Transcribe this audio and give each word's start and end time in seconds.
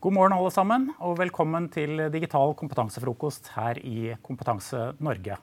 God 0.00 0.14
morgen, 0.16 0.32
alle 0.32 0.48
sammen, 0.48 0.84
og 1.04 1.18
velkommen 1.20 1.66
til 1.68 1.98
digital 2.08 2.54
kompetansefrokost 2.56 3.50
her 3.52 3.76
i 3.84 4.14
Kompetanse 4.24 4.94
Norge. 4.96 5.34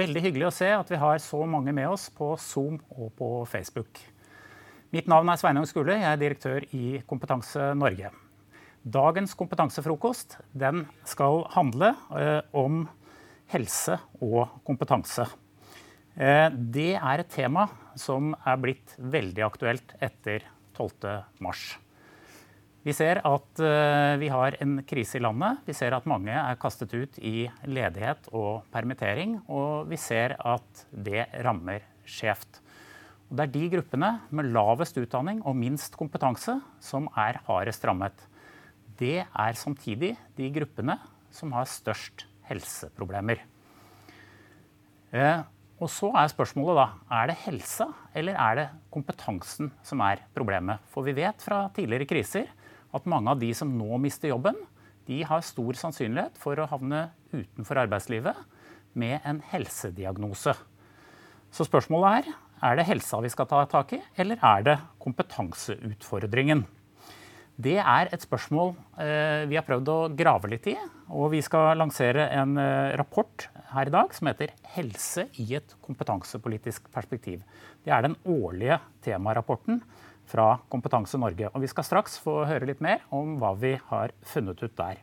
Veldig 0.00 0.20
hyggelig 0.24 0.46
å 0.48 0.52
se 0.56 0.68
at 0.72 0.88
vi 0.88 0.96
har 0.96 1.18
så 1.20 1.42
mange 1.44 1.74
med 1.76 1.90
oss 1.90 2.06
på 2.16 2.30
Zoom 2.40 2.78
og 2.88 3.10
på 3.18 3.26
Facebook. 3.50 4.00
Mitt 4.96 5.10
navn 5.12 5.28
er 5.28 5.36
Sveinung 5.36 5.68
Skule, 5.68 5.98
jeg 6.00 6.08
er 6.08 6.22
direktør 6.22 6.64
i 6.72 7.02
Kompetanse 7.04 7.66
Norge. 7.76 8.08
Dagens 8.80 9.34
kompetansefrokost 9.36 10.38
skal 11.12 11.44
handle 11.52 11.90
eh, 12.16 12.40
om 12.56 12.86
helse 13.52 13.98
og 14.24 14.54
kompetanse. 14.64 15.26
Eh, 16.16 16.46
det 16.56 16.94
er 16.96 17.26
et 17.26 17.36
tema 17.36 17.66
som 17.92 18.32
er 18.40 18.64
blitt 18.64 18.96
veldig 18.96 19.44
aktuelt 19.50 19.92
etter 20.00 20.48
12. 20.80 21.12
mars. 21.44 21.74
Vi 22.88 22.94
ser 22.96 23.18
at 23.28 23.60
eh, 23.60 24.14
vi 24.16 24.30
har 24.32 24.54
en 24.64 24.78
krise 24.88 25.18
i 25.18 25.20
landet. 25.20 25.58
Vi 25.66 25.74
ser 25.76 25.92
at 25.92 26.06
mange 26.08 26.32
er 26.32 26.56
kastet 26.56 26.94
ut 26.96 27.18
i 27.20 27.44
ledighet 27.68 28.30
og 28.32 28.62
permittering. 28.72 29.34
Og 29.44 29.90
vi 29.90 29.98
ser 30.00 30.32
at 30.40 30.86
det 30.88 31.26
rammer 31.44 31.84
skjevt. 32.08 32.62
Det 33.28 33.44
er 33.44 33.52
de 33.52 33.66
gruppene 33.74 34.08
med 34.32 34.48
lavest 34.54 34.96
utdanning 34.96 35.42
og 35.44 35.58
minst 35.60 35.98
kompetanse 36.00 36.54
som 36.80 37.10
er 37.12 37.42
hardest 37.50 37.84
rammet. 37.84 38.24
Det 38.96 39.20
er 39.20 39.60
samtidig 39.60 40.14
de 40.38 40.48
gruppene 40.54 40.96
som 41.28 41.52
har 41.52 41.68
størst 41.68 42.24
helseproblemer. 42.48 43.42
Eh, 45.12 45.44
og 45.76 45.92
så 45.92 46.08
er 46.16 46.32
spørsmålet 46.32 46.80
da 46.80 46.86
er 47.20 47.28
det 47.28 47.36
helsa 47.44 47.90
eller 48.16 48.40
er 48.48 48.56
det 48.62 48.66
kompetansen 48.96 49.68
som 49.84 50.00
er 50.08 50.24
problemet. 50.32 50.80
For 50.88 51.04
vi 51.04 51.12
vet 51.20 51.44
fra 51.44 51.66
tidligere 51.76 52.08
kriser 52.08 52.48
at 52.94 53.08
mange 53.10 53.32
av 53.32 53.40
de 53.40 53.52
som 53.56 53.70
nå 53.78 53.98
mister 54.02 54.32
jobben, 54.32 54.56
de 55.08 55.22
har 55.24 55.44
stor 55.44 55.76
sannsynlighet 55.78 56.36
for 56.40 56.58
å 56.60 56.68
havne 56.68 57.08
utenfor 57.32 57.80
arbeidslivet 57.84 58.36
med 58.98 59.20
en 59.28 59.40
helsediagnose. 59.52 60.54
Så 61.52 61.64
spørsmålet 61.68 62.28
er 62.28 62.36
er 62.58 62.74
det 62.74 62.88
helsa 62.88 63.20
vi 63.22 63.30
skal 63.30 63.46
ta 63.46 63.62
tak 63.70 63.92
i, 63.94 64.00
eller 64.18 64.40
er 64.42 64.64
det 64.66 64.76
kompetanseutfordringen? 64.98 66.64
Det 67.58 67.76
er 67.78 68.10
et 68.14 68.22
spørsmål 68.22 68.72
eh, 69.02 69.44
vi 69.50 69.56
har 69.58 69.66
prøvd 69.66 69.88
å 69.90 69.96
grave 70.14 70.50
litt 70.50 70.66
i. 70.70 70.76
Og 71.10 71.32
vi 71.32 71.40
skal 71.42 71.78
lansere 71.78 72.28
en 72.34 72.54
eh, 72.62 72.94
rapport 72.98 73.48
her 73.72 73.90
i 73.90 73.94
dag 73.94 74.14
som 74.14 74.30
heter 74.30 74.52
'Helse 74.74 75.26
i 75.42 75.56
et 75.58 75.74
kompetansepolitisk 75.82 76.86
perspektiv'. 76.94 77.42
Det 77.82 77.90
er 77.90 78.06
den 78.06 78.14
årlige 78.26 78.78
temarapporten 79.02 79.82
fra 80.28 80.58
Kompetanse 80.72 81.20
Norge. 81.20 81.50
Og 81.54 81.64
vi 81.64 81.70
skal 81.70 81.86
straks 81.86 82.18
få 82.22 82.42
høre 82.48 82.68
litt 82.68 82.82
mer 82.84 83.04
om 83.14 83.36
hva 83.40 83.54
vi 83.58 83.74
har 83.90 84.14
funnet 84.26 84.62
ut 84.62 84.76
der. 84.78 85.00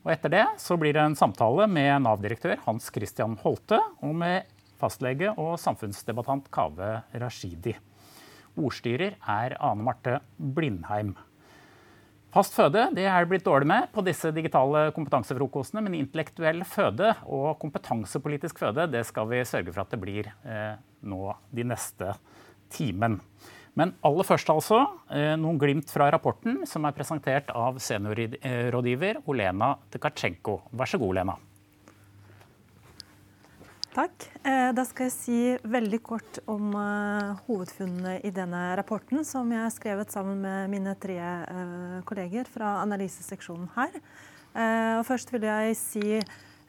Og 0.00 0.12
etter 0.14 0.32
det 0.32 0.46
så 0.60 0.78
blir 0.80 0.96
det 0.96 1.02
en 1.04 1.18
samtale 1.18 1.66
med 1.68 1.92
Nav-direktør 2.06 2.62
Hans 2.64 2.88
Christian 2.92 3.36
Holte 3.42 3.80
og 4.00 4.14
med 4.16 4.48
fastlege 4.80 5.34
og 5.36 5.58
samfunnsdebattant 5.60 6.48
Kave 6.52 6.92
Rashidi. 7.20 7.74
Ordstyrer 8.60 9.18
er 9.20 9.56
Ane 9.60 9.84
Marte 9.84 10.20
Blindheim. 10.36 11.12
Fast 12.30 12.54
føde 12.54 12.84
det 12.94 13.08
er 13.10 13.26
blitt 13.26 13.42
dårlig 13.42 13.66
med 13.66 13.88
på 13.90 14.04
disse 14.06 14.30
digitale 14.30 14.86
kompetansefrokostene, 14.94 15.82
men 15.82 15.96
intellektuell 15.98 16.62
føde 16.68 17.10
og 17.26 17.56
kompetansepolitisk 17.62 18.62
føde 18.62 18.86
det 18.92 19.02
skal 19.08 19.26
vi 19.32 19.42
sørge 19.48 19.74
for 19.74 19.82
at 19.82 19.90
det 19.90 19.98
blir 20.02 20.30
eh, 20.46 20.76
nå 21.10 21.34
de 21.50 21.66
neste 21.66 22.14
timen. 22.70 23.18
Men 23.80 23.94
aller 24.04 24.26
først 24.28 24.50
altså, 24.52 24.82
eh, 25.08 25.36
noen 25.40 25.58
glimt 25.60 25.88
fra 25.88 26.10
rapporten 26.12 26.66
som 26.68 26.84
er 26.84 26.96
presentert 26.96 27.48
av 27.56 27.78
seniorrådgiver 27.80 29.22
Olena 29.30 29.72
Tkachenko. 29.94 30.58
Vær 30.76 30.90
så 30.90 31.00
god, 31.00 31.16
Lena. 31.20 31.36
Takk. 33.90 34.26
Eh, 34.44 34.68
da 34.76 34.84
skal 34.86 35.08
jeg 35.08 35.14
si 35.14 35.38
veldig 35.64 36.00
kort 36.04 36.42
om 36.52 36.76
eh, 36.76 37.40
hovedfunnene 37.48 38.18
i 38.20 38.34
denne 38.36 38.60
rapporten, 38.78 39.24
som 39.24 39.48
jeg 39.50 39.64
har 39.64 39.72
skrevet 39.72 40.12
sammen 40.12 40.44
med 40.44 40.70
mine 40.76 40.94
tre 41.00 41.16
kolleger 42.06 42.52
fra 42.52 42.76
analyseseksjonen 42.84 43.72
her. 43.78 43.96
Først 45.06 45.30
vil 45.30 45.44
jeg 45.46 45.76
si 45.78 46.16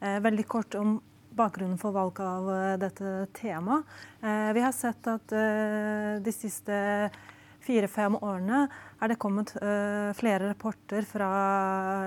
veldig 0.00 0.44
kort 0.46 0.76
om 0.78 1.00
bakgrunnen 1.36 1.78
for 1.80 1.94
valg 1.94 2.20
av 2.22 2.48
eh, 2.52 2.78
dette 2.80 3.12
temaet. 3.36 3.84
Eh, 4.22 4.50
vi 4.56 4.64
har 4.64 4.72
sett 4.76 5.06
at 5.10 5.34
eh, 5.36 6.18
de 6.22 6.34
siste 6.34 6.76
fire-fem 7.62 8.16
årene 8.18 8.64
er 8.98 9.12
det 9.12 9.20
kommet 9.22 9.52
flere 10.18 10.48
rapporter 10.48 11.04
fra 11.06 11.28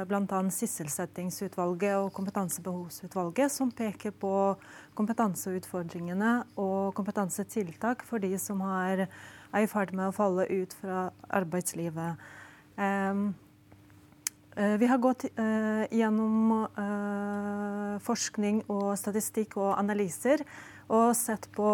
bl.a. 0.04 0.40
sysselsettingsutvalget 0.52 1.96
og 1.96 2.10
kompetansebehovsutvalget 2.18 3.54
som 3.54 3.72
peker 3.72 4.12
på 4.20 4.34
kompetanseutfordringene 5.00 6.34
og 6.60 6.92
kompetansetiltak 7.00 8.04
for 8.04 8.20
de 8.20 8.34
som 8.36 8.66
er 8.68 9.06
i 9.56 9.64
ferd 9.72 9.96
med 9.96 10.10
å 10.10 10.18
falle 10.18 10.44
ut 10.52 10.76
fra 10.82 11.06
arbeidslivet. 11.40 12.20
Eh, 14.56 14.78
vi 14.78 14.88
har 14.88 14.98
gått 14.98 15.26
uh, 15.40 15.84
gjennom 15.92 16.52
uh, 16.78 18.00
forskning 18.00 18.62
og 18.72 18.94
statistikk 19.00 19.58
og 19.60 19.74
analyser 19.76 20.46
og 20.88 21.12
sett 21.18 21.50
på 21.56 21.72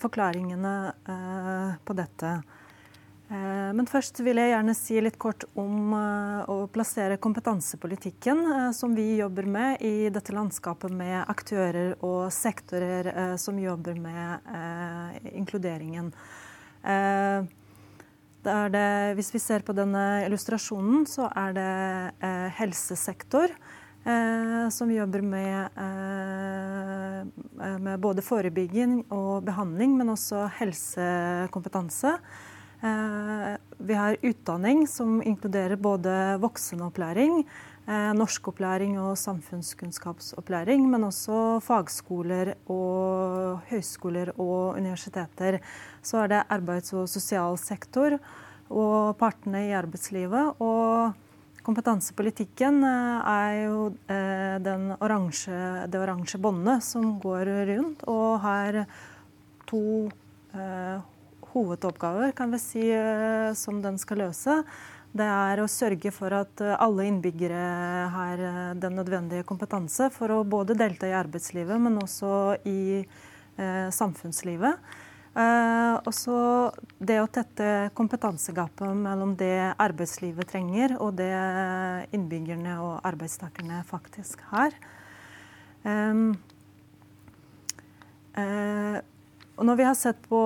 forklaringene 0.00 0.72
på 1.88 1.94
dette. 1.96 2.32
Men 3.32 3.88
først 3.88 4.20
vil 4.20 4.36
jeg 4.36 4.50
gjerne 4.52 4.74
si 4.76 4.98
litt 5.00 5.16
kort 5.22 5.46
om 5.58 5.94
å 5.96 6.56
plassere 6.70 7.16
kompetansepolitikken 7.16 8.44
som 8.76 8.92
vi 8.94 9.16
jobber 9.22 9.48
med 9.48 9.80
i 9.80 10.10
dette 10.12 10.36
landskapet 10.36 10.92
med 10.92 11.24
aktører 11.24 11.96
og 12.04 12.28
sektorer 12.36 13.38
som 13.40 13.58
jobber 13.58 13.96
med 13.96 15.32
inkluderingen. 15.32 16.12
Det, 18.42 19.14
hvis 19.18 19.34
vi 19.34 19.40
ser 19.42 19.64
på 19.66 19.74
denne 19.76 20.24
illustrasjonen, 20.24 21.04
så 21.08 21.28
er 21.36 21.52
det 21.56 21.72
eh, 22.24 22.48
helsesektor 22.56 23.52
eh, 23.52 24.68
som 24.72 24.92
jobber 24.92 25.20
med, 25.20 25.68
eh, 25.76 27.76
med, 27.78 28.00
både 28.00 28.24
forebygging 28.24 29.02
og 29.12 29.44
behandling, 29.44 29.98
men 29.98 30.14
også 30.14 30.46
helsekompetanse. 30.56 32.14
Eh, 32.80 33.52
vi 33.76 33.98
har 33.98 34.16
utdanning 34.24 34.86
som 34.88 35.20
inkluderer 35.20 35.76
både 35.76 36.38
voksenopplæring, 36.40 37.44
norskopplæring 38.14 38.94
og 39.02 39.16
samfunnskunnskapsopplæring, 39.18 40.84
men 40.92 41.08
også 41.08 41.58
fagskoler 41.64 42.52
og 42.70 43.64
høyskoler 43.70 44.30
og 44.36 44.76
universiteter. 44.78 45.58
Så 46.02 46.22
er 46.22 46.30
det 46.30 46.44
arbeids- 46.54 46.94
og 46.94 47.08
sosial 47.10 47.58
sektor 47.58 48.14
og 48.70 49.18
partene 49.18 49.66
i 49.68 49.74
arbeidslivet. 49.74 50.62
Og 50.62 51.12
kompetansepolitikken 51.66 52.82
eh, 52.86 53.30
er 53.30 53.54
jo 53.66 53.86
eh, 54.10 54.96
oransje, 55.02 55.86
det 55.90 56.00
oransje 56.00 56.40
båndet 56.40 56.84
som 56.86 57.16
går 57.22 57.50
rundt 57.74 58.04
og 58.10 58.40
har 58.44 58.84
to 59.70 59.82
eh, 60.54 61.02
hovedoppgaver, 61.50 62.30
kan 62.36 62.52
vi 62.54 62.60
si, 62.62 62.86
som 63.58 63.80
den 63.82 63.96
skal 63.98 64.20
løse. 64.22 64.60
Det 65.10 65.26
er 65.26 65.58
å 65.58 65.66
sørge 65.66 66.12
for 66.14 66.34
at 66.38 66.62
eh, 66.62 66.76
alle 66.78 67.08
innbyggere 67.10 67.62
har 68.14 68.42
eh, 68.46 68.58
den 68.78 68.94
nødvendige 68.94 69.46
kompetanse 69.48 70.06
for 70.14 70.30
å 70.30 70.44
både 70.46 70.76
delta 70.78 71.08
i 71.10 71.16
arbeidslivet, 71.18 71.80
men 71.82 71.98
også 71.98 72.60
i 72.70 72.82
eh, 73.02 73.88
samfunnslivet. 73.90 74.78
Eh, 75.30 75.94
og 75.98 76.10
så 76.14 76.36
det 76.98 77.20
å 77.22 77.28
tette 77.30 77.90
kompetansegapet 77.98 78.94
mellom 78.98 79.36
det 79.38 79.72
arbeidslivet 79.82 80.48
trenger, 80.50 80.96
og 81.02 81.18
det 81.18 81.30
innbyggerne 82.14 82.78
og 82.82 82.94
arbeidstakerne 83.06 83.82
faktisk 83.90 84.42
har. 84.50 84.74
Um, 85.82 86.34
eh, 88.38 88.98
og 89.56 89.66
når 89.66 89.78
vi 89.78 89.86
har 89.86 89.98
sett 89.98 90.22
på 90.28 90.40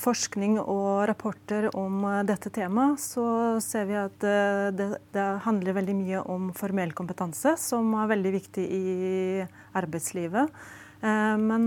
forskning 0.00 0.56
og 0.62 1.04
rapporter 1.10 1.66
om 1.76 2.04
eh, 2.08 2.22
dette 2.28 2.50
temaet, 2.54 3.00
så 3.02 3.24
ser 3.60 3.88
vi 3.90 3.98
at 4.00 4.24
eh, 4.24 4.70
det, 4.76 4.86
det, 5.14 5.26
handler 5.44 5.76
veldig 5.76 5.96
mye 5.98 6.22
om 6.32 6.48
formell 6.56 6.94
kompetanse, 6.96 7.56
som 7.60 7.92
er 8.00 8.08
veldig 8.14 8.32
viktig 8.38 8.64
i 8.64 9.44
arbeidslivet. 9.76 10.64
Men 11.04 11.66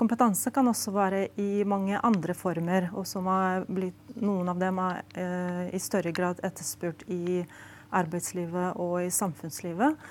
kompetanse 0.00 0.48
kan 0.54 0.70
også 0.70 0.94
være 0.94 1.18
i 1.42 1.60
mange 1.68 1.98
andre 2.00 2.32
former, 2.32 2.86
og 2.96 3.04
som 3.04 3.26
har 3.28 3.66
blitt, 3.68 4.14
noen 4.16 4.48
av 4.48 4.62
dem 4.62 4.78
er 4.80 5.74
i 5.76 5.80
større 5.82 6.08
grad 6.16 6.40
etterspurt 6.46 7.02
i 7.12 7.42
arbeidslivet 7.92 8.80
og 8.80 9.02
i 9.02 9.10
samfunnslivet. 9.12 10.08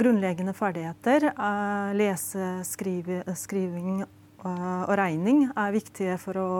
Grunnleggende 0.00 0.56
ferdigheter, 0.58 1.28
lese, 1.94 2.50
skrive, 2.66 3.20
skriving 3.38 4.02
og 4.46 4.94
regning 4.98 5.48
er 5.50 5.74
viktige 5.74 6.18
for 6.22 6.38
å 6.38 6.50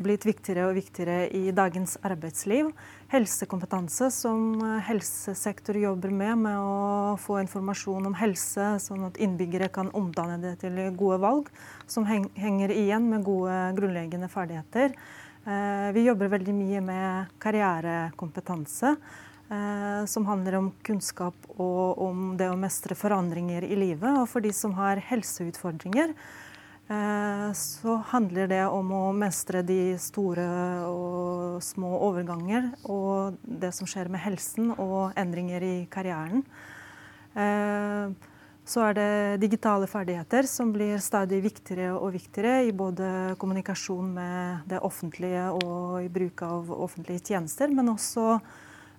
blitt 0.00 0.24
viktigere 0.24 0.68
og 0.68 0.76
viktigere 0.78 1.28
i 1.36 1.50
dagens 1.54 1.96
arbeidsliv. 2.06 2.70
Helsekompetanse, 3.12 4.10
som 4.14 4.60
helsesektor 4.86 5.76
jobber 5.80 6.12
med, 6.14 6.38
med 6.46 6.58
å 6.58 7.16
få 7.20 7.40
informasjon 7.42 8.08
om 8.10 8.16
helse, 8.20 8.72
sånn 8.82 9.08
at 9.10 9.20
innbyggere 9.20 9.70
kan 9.72 9.90
omdanne 9.96 10.38
det 10.42 10.56
til 10.64 10.78
gode 10.96 11.20
valg, 11.22 11.50
som 11.90 12.06
henger 12.08 12.72
igjen 12.74 13.10
med 13.10 13.26
gode 13.26 13.56
grunnleggende 13.78 14.30
ferdigheter. 14.32 14.94
Vi 15.94 16.04
jobber 16.04 16.30
veldig 16.36 16.54
mye 16.54 16.84
med 16.84 17.34
karrierekompetanse. 17.42 18.94
Som 20.06 20.28
handler 20.28 20.60
om 20.60 20.68
kunnskap 20.86 21.34
og 21.56 21.98
om 22.04 22.36
det 22.38 22.46
å 22.46 22.58
mestre 22.60 22.94
forandringer 22.94 23.64
i 23.66 23.74
livet. 23.74 24.20
Og 24.20 24.28
for 24.30 24.44
de 24.44 24.52
som 24.54 24.76
har 24.76 25.00
helseutfordringer, 25.08 26.12
Eh, 26.14 26.39
så 26.90 27.92
handler 28.10 28.48
det 28.50 28.64
om 28.66 28.88
å 28.90 29.02
mestre 29.14 29.60
de 29.62 29.94
store 30.02 30.42
og 30.90 31.60
små 31.62 31.92
overganger 32.08 32.72
og 32.90 33.36
det 33.46 33.70
som 33.76 33.86
skjer 33.86 34.10
med 34.10 34.24
helsen 34.24 34.72
og 34.74 35.12
endringer 35.20 35.62
i 35.62 35.76
karrieren. 35.92 36.42
Eh, 37.38 38.10
så 38.70 38.82
er 38.86 38.96
det 38.98 39.42
digitale 39.42 39.86
ferdigheter 39.90 40.46
som 40.46 40.70
blir 40.74 41.00
stadig 41.02 41.40
viktigere 41.42 41.94
og 41.96 42.12
viktigere 42.14 42.66
i 42.68 42.74
både 42.76 43.36
kommunikasjon 43.40 44.10
med 44.14 44.66
det 44.70 44.82
offentlige 44.86 45.48
og 45.62 46.02
i 46.04 46.10
bruk 46.12 46.42
av 46.46 46.70
offentlige 46.74 47.32
tjenester, 47.32 47.72
men 47.74 47.90
også 47.94 48.26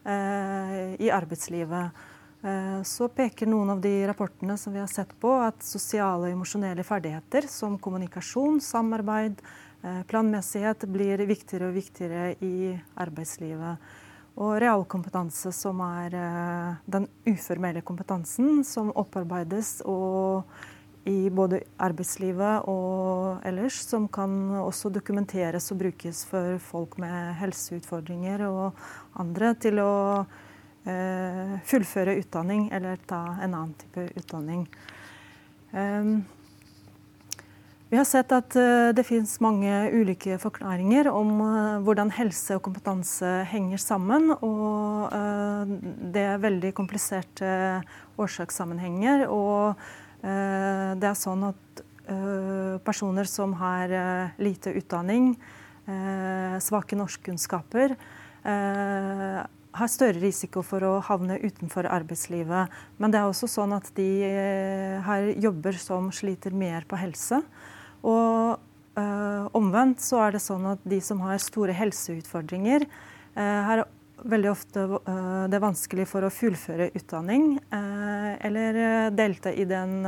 eh, 0.04 0.96
i 1.00 1.12
arbeidslivet. 1.14 1.92
Eh, 2.42 2.84
så 2.84 3.06
peker 3.14 3.46
noen 3.46 3.70
av 3.70 3.82
de 3.82 4.08
rapportene 4.10 4.56
som 4.58 4.74
vi 4.74 4.82
har 4.82 4.90
sett 4.90 5.14
på, 5.22 5.36
at 5.46 5.62
sosiale 5.62 6.26
og 6.26 6.34
emosjonelle 6.34 6.86
ferdigheter 6.86 7.46
som 7.46 7.78
kommunikasjon, 7.78 8.58
samarbeid, 8.66 9.44
eh, 9.84 10.02
planmessighet 10.10 10.88
blir 10.90 11.22
viktigere 11.30 11.70
og 11.70 11.78
viktigere 11.78 12.34
i 12.42 12.74
arbeidslivet. 12.98 13.78
Og 14.42 14.58
realkompetanse, 14.64 15.54
som 15.54 15.86
er 15.86 16.18
eh, 16.18 16.76
den 16.90 17.08
uformelle 17.30 17.86
kompetansen 17.86 18.64
som 18.66 18.90
opparbeides 18.90 19.84
i 21.06 21.30
både 21.30 21.62
arbeidslivet 21.78 22.66
og 22.70 23.42
ellers, 23.46 23.84
som 23.86 24.08
kan 24.08 24.32
også 24.62 24.90
dokumenteres 24.90 25.72
og 25.74 25.82
brukes 25.82 26.26
for 26.26 26.58
folk 26.58 26.98
med 26.98 27.36
helseutfordringer 27.38 28.48
og 28.50 28.80
andre 29.14 29.54
til 29.62 29.82
å 29.82 29.92
fullføre 30.82 32.16
utdanning 32.18 32.64
eller 32.74 32.98
ta 33.06 33.20
en 33.38 33.54
annen 33.54 33.74
type 33.78 34.08
utdanning. 34.18 34.64
Vi 37.92 37.98
har 37.98 38.06
sett 38.08 38.32
at 38.32 38.56
eh, 38.56 38.94
det 38.96 39.04
finnes 39.04 39.34
mange 39.44 39.68
ulike 39.92 40.38
forklaringer 40.40 41.10
om 41.12 41.42
eh, 41.44 41.82
hvordan 41.84 42.14
helse 42.16 42.56
og 42.56 42.62
kompetanse 42.64 43.28
henger 43.52 43.82
sammen. 43.84 44.30
Og 44.32 45.12
det 46.16 46.24
er 46.24 46.40
veldig 46.40 46.72
kompliserte 46.78 47.52
årsakssammenhenger. 48.16 49.26
Og 49.28 49.76
det 50.22 51.08
er 51.10 51.18
sånn 51.18 51.44
at 51.50 51.82
personer 52.86 53.26
som 53.26 53.56
har 53.58 53.90
lite 54.38 54.70
utdanning, 54.78 55.32
svake 56.62 57.00
norskkunnskaper, 57.00 57.96
har 59.78 59.92
større 59.92 60.20
risiko 60.20 60.64
for 60.66 60.84
å 60.84 60.96
havne 61.06 61.38
utenfor 61.40 61.88
arbeidslivet. 61.88 62.72
Men 63.00 63.14
det 63.14 63.22
er 63.22 63.30
også 63.30 63.50
sånn 63.52 63.76
at 63.76 63.88
de 63.96 64.10
eh, 64.28 64.98
har 65.06 65.32
jobber 65.40 65.78
som 65.80 66.10
sliter 66.16 66.56
mer 66.56 66.86
på 66.90 67.00
helse. 67.00 67.40
Og 68.04 68.60
øh, 69.00 69.46
omvendt 69.58 70.04
så 70.04 70.26
er 70.26 70.36
det 70.36 70.44
sånn 70.44 70.68
at 70.74 70.84
de 70.84 71.00
som 71.04 71.24
har 71.24 71.42
store 71.44 71.76
helseutfordringer, 71.78 72.88
øh, 73.38 73.60
har 73.70 73.86
veldig 74.22 74.52
ofte 74.52 74.84
øh, 74.86 75.46
det 75.50 75.58
er 75.58 75.64
vanskelig 75.64 76.08
for 76.10 76.28
å 76.28 76.34
fullføre 76.34 76.92
utdanning 76.98 77.56
eller 77.72 79.10
delta 79.16 79.50
i 79.50 79.64
den 79.66 80.04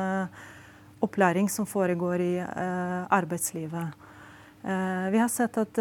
opplæring 1.03 1.47
som 1.49 1.65
foregår 1.65 2.21
i 2.21 2.33
arbeidslivet. 2.43 4.03
Vi 4.63 5.19
har 5.19 5.31
sett 5.33 5.57
at 5.59 5.79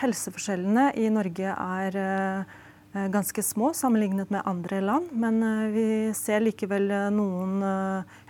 helseforskjellene 0.00 0.88
i 0.98 1.06
Norge 1.12 1.52
er 1.52 2.00
Eh, 2.00 2.64
ganske 3.12 3.42
små 3.42 3.72
sammenlignet 3.74 4.30
med 4.30 4.42
andre 4.44 4.80
land. 4.80 5.12
Men 5.12 5.42
eh, 5.42 5.70
vi 5.74 5.86
ser 6.16 6.44
likevel 6.44 6.90
eh, 6.90 7.08
noen 7.14 7.60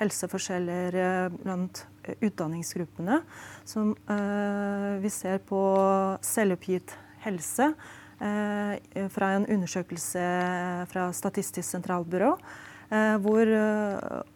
helseforskjeller 0.00 1.30
blant 1.42 1.84
utdanningsgruppene. 2.20 3.20
Som 3.66 3.96
vi 5.02 5.10
ser 5.10 5.40
på 5.42 5.58
selvoppgitt 6.22 6.92
helse 7.24 7.72
fra 9.10 9.30
en 9.34 9.46
undersøkelse 9.50 10.22
fra 10.92 11.08
Statistisk 11.10 11.66
sentralbyrå. 11.66 12.30
Hvor 13.24 13.50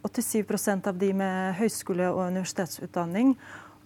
87% 0.03 0.91
av 0.91 0.99
de 0.99 1.13
med 1.23 1.55
høyskole- 1.61 2.11
og 2.11 2.25
universitetsutdanning 2.35 3.37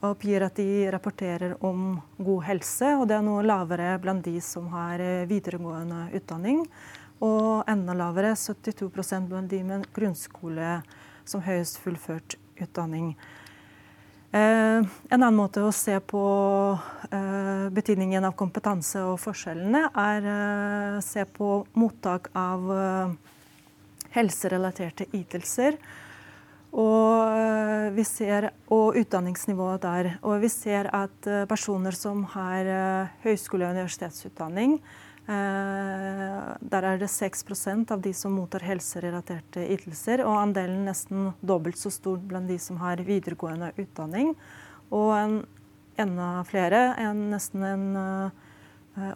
og 0.04 0.18
oppgir 0.18 0.44
at 0.44 0.58
de 0.58 0.90
rapporterer 0.92 1.56
om 1.64 1.96
god 2.18 2.44
helse. 2.48 2.92
Og 2.98 3.06
det 3.08 3.16
er 3.16 3.24
noe 3.24 3.44
lavere 3.46 3.94
blant 4.02 4.24
de 4.26 4.36
som 4.44 4.68
har 4.74 5.00
eh, 5.00 5.24
videregående 5.30 6.10
utdanning. 6.18 6.64
Og 7.24 7.64
enda 7.70 7.94
lavere, 7.96 8.34
72% 8.36 9.30
blant 9.30 9.48
de 9.50 9.62
med 9.64 9.88
grunnskole 9.96 10.76
som 11.24 11.44
høyest 11.44 11.80
fullført 11.80 12.36
utdanning. 12.60 13.14
Eh, 14.34 14.84
en 14.84 15.20
annen 15.22 15.38
måte 15.38 15.64
å 15.64 15.72
se 15.72 15.96
på 16.04 16.24
eh, 17.08 17.66
betydningen 17.72 18.28
av 18.28 18.36
kompetanse 18.36 19.00
og 19.08 19.16
forskjellene, 19.24 19.86
er 19.88 20.30
å 20.98 21.04
se 21.04 21.24
på 21.24 21.62
mottak 21.80 22.28
av 22.36 22.68
helserelaterte 24.14 25.08
ytelser 25.16 25.78
og, 26.74 27.30
eh, 27.30 27.92
vi 27.94 28.02
ser, 28.02 28.48
og 28.74 28.96
utdanningsnivået 28.98 29.82
der. 29.82 30.10
Og 30.26 30.40
vi 30.42 30.50
ser 30.50 30.90
at 30.90 31.26
eh, 31.30 31.46
personer 31.46 31.94
som 31.94 32.24
har 32.34 32.66
eh, 32.66 33.12
høyskole- 33.22 33.68
og 33.68 33.76
universitetsutdanning, 33.78 34.80
der 35.24 36.84
er 36.84 36.98
det 37.00 37.08
6% 37.08 37.90
av 37.94 38.02
de 38.04 38.10
som 38.12 38.34
mottar 38.36 38.60
helserelaterte 38.60 39.62
ytelser, 39.72 40.20
og 40.20 40.36
andelen 40.36 40.82
nesten 40.84 41.30
dobbelt 41.40 41.78
så 41.80 41.88
stor 41.88 42.18
blant 42.20 42.44
de 42.44 42.58
som 42.60 42.76
har 42.76 43.00
videregående 43.00 43.70
utdanning. 43.80 44.34
Og 44.92 45.14
en, 45.16 45.38
enda 45.96 46.44
flere, 46.44 46.82
en, 47.00 47.30
nesten 47.32 47.64
en, 47.64 47.86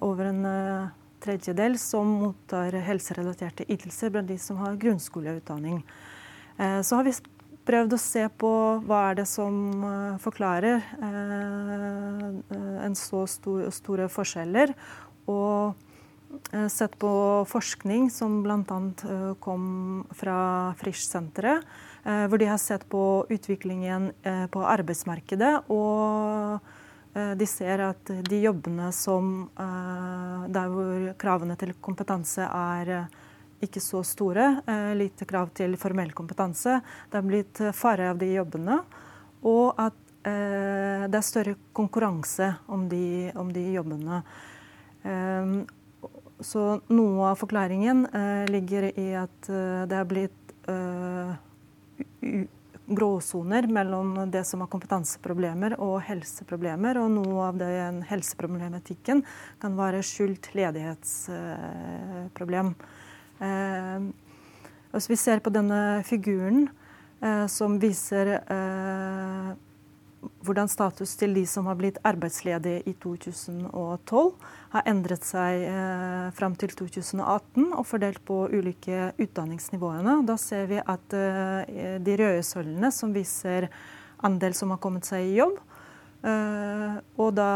over 0.00 0.30
en 0.30 0.48
tredjedel, 1.20 1.76
som 1.76 2.08
mottar 2.22 2.72
helserelaterte 2.88 3.68
ytelser 3.68 4.08
blant 4.08 4.32
de 4.32 4.40
som 4.40 4.64
har 4.64 4.80
grunnskoleutdanning. 4.80 5.82
Så 6.56 6.96
har 6.96 7.04
vi 7.04 7.12
prøvd 7.68 7.94
å 7.96 8.00
se 8.00 8.24
på 8.40 8.52
hva 8.86 9.02
er 9.10 9.20
det 9.20 9.26
som 9.28 9.58
eh, 9.84 10.16
forklarer 10.22 10.80
eh, 10.80 12.24
en 12.86 12.96
så 12.96 13.24
store 13.28 14.08
forskjeller. 14.12 14.72
Og 15.28 15.74
eh, 16.54 16.68
sett 16.72 16.96
på 17.00 17.12
forskning 17.50 18.08
som 18.14 18.40
bl.a. 18.46 18.80
kom 19.44 19.68
fra 20.16 20.40
Frisch-senteret. 20.80 21.68
Hvor 22.08 22.40
de 22.40 22.46
har 22.48 22.60
sett 22.62 22.86
på 22.88 23.26
utviklingen 23.28 24.06
på 24.54 24.60
arbeidsmarkedet. 24.64 25.66
Og 25.68 26.62
de 27.36 27.48
ser 27.50 27.82
at 27.84 28.12
de 28.30 28.38
jobbene 28.40 28.86
som 28.96 29.50
Der 29.58 30.70
hvor 30.72 31.10
kravene 31.20 31.58
til 31.60 31.74
kompetanse 31.84 32.46
er 32.46 33.10
ikke 33.64 33.80
så 33.82 34.02
store. 34.06 34.60
Eh, 34.66 34.92
lite 34.98 35.26
krav 35.28 35.52
til 35.56 35.76
formell 35.80 36.12
kompetanse. 36.16 36.80
Det 37.10 37.18
er 37.18 37.26
blitt 37.26 37.62
færre 37.76 38.10
av 38.12 38.20
de 38.20 38.32
jobbene. 38.34 38.80
Og 39.48 39.78
at 39.78 39.98
eh, 40.26 41.06
det 41.08 41.18
er 41.18 41.26
større 41.26 41.56
konkurranse 41.76 42.52
om 42.66 42.88
de, 42.90 43.32
om 43.38 43.52
de 43.52 43.64
jobbene. 43.76 44.22
Eh, 45.02 45.46
så 46.38 46.64
noe 46.94 47.32
av 47.32 47.40
forklaringen 47.40 48.06
eh, 48.14 48.44
ligger 48.50 48.92
i 48.92 49.08
at 49.18 49.50
det 49.90 49.96
er 49.98 50.06
blitt 50.06 50.34
gråsoner 52.88 53.66
mellom 53.66 54.30
det 54.30 54.44
som 54.48 54.62
er 54.64 54.70
kompetanseproblemer 54.72 55.76
og 55.82 56.00
helseproblemer. 56.08 56.98
Og 57.02 57.10
noe 57.18 57.48
av 57.50 57.56
den 57.60 58.02
helseproblematikken 58.08 59.18
kan 59.62 59.72
være 59.78 60.02
skjult 60.06 60.44
ledighetsproblem. 60.56 62.68
Eh, 62.72 62.76
hvis 63.38 65.10
vi 65.10 65.16
ser 65.20 65.42
på 65.44 65.52
denne 65.52 66.02
figuren 66.06 66.68
eh, 67.22 67.46
som 67.50 67.78
viser 67.80 68.38
eh, 68.38 69.50
hvordan 70.42 70.70
status 70.70 71.12
til 71.18 71.36
de 71.36 71.44
som 71.46 71.68
har 71.70 71.76
blitt 71.78 72.00
arbeidsledige 72.06 72.82
i 72.90 72.94
2012, 72.98 74.32
har 74.74 74.88
endret 74.90 75.26
seg 75.26 75.62
eh, 75.68 76.28
fram 76.34 76.56
til 76.58 76.74
2018 76.74 77.68
og 77.68 77.86
fordelt 77.86 78.22
på 78.26 78.46
ulike 78.50 79.12
utdanningsnivåene. 79.20 80.20
Da 80.26 80.38
ser 80.40 80.66
vi 80.72 80.82
at 80.82 81.16
eh, 81.16 81.98
de 82.02 82.18
røde 82.18 82.42
søllene, 82.46 82.90
som 82.94 83.14
viser 83.14 83.68
andel 84.26 84.56
som 84.58 84.74
har 84.74 84.82
kommet 84.82 85.06
seg 85.06 85.28
i 85.28 85.38
jobb, 85.38 85.60
og 86.18 87.28
da 87.38 87.50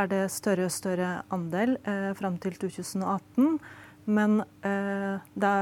er 0.00 0.06
det 0.08 0.20
større 0.32 0.70
og 0.70 0.72
større 0.72 1.10
andel 1.36 1.74
fram 2.16 2.38
til 2.40 2.54
2018. 2.56 3.58
Men 4.06 4.38
da 5.34 5.52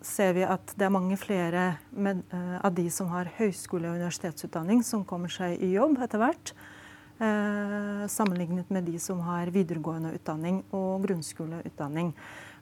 ser 0.00 0.32
vi 0.32 0.44
at 0.48 0.72
det 0.80 0.86
er 0.86 0.92
mange 0.94 1.18
flere 1.20 1.64
med, 1.92 2.22
av 2.32 2.72
de 2.72 2.86
som 2.88 3.10
har 3.12 3.28
høyskole- 3.36 3.90
og 3.90 3.98
universitetsutdanning, 3.98 4.80
som 4.80 5.04
kommer 5.04 5.28
seg 5.28 5.60
i 5.60 5.74
jobb 5.74 6.00
etter 6.00 6.22
hvert. 6.22 6.54
sammenlignet 8.08 8.70
med 8.72 8.86
de 8.88 8.98
som 8.98 9.20
har 9.20 9.50
videregående 9.52 10.14
utdanning 10.16 10.62
og 10.72 11.02
grunnskoleutdanning. 11.04 12.14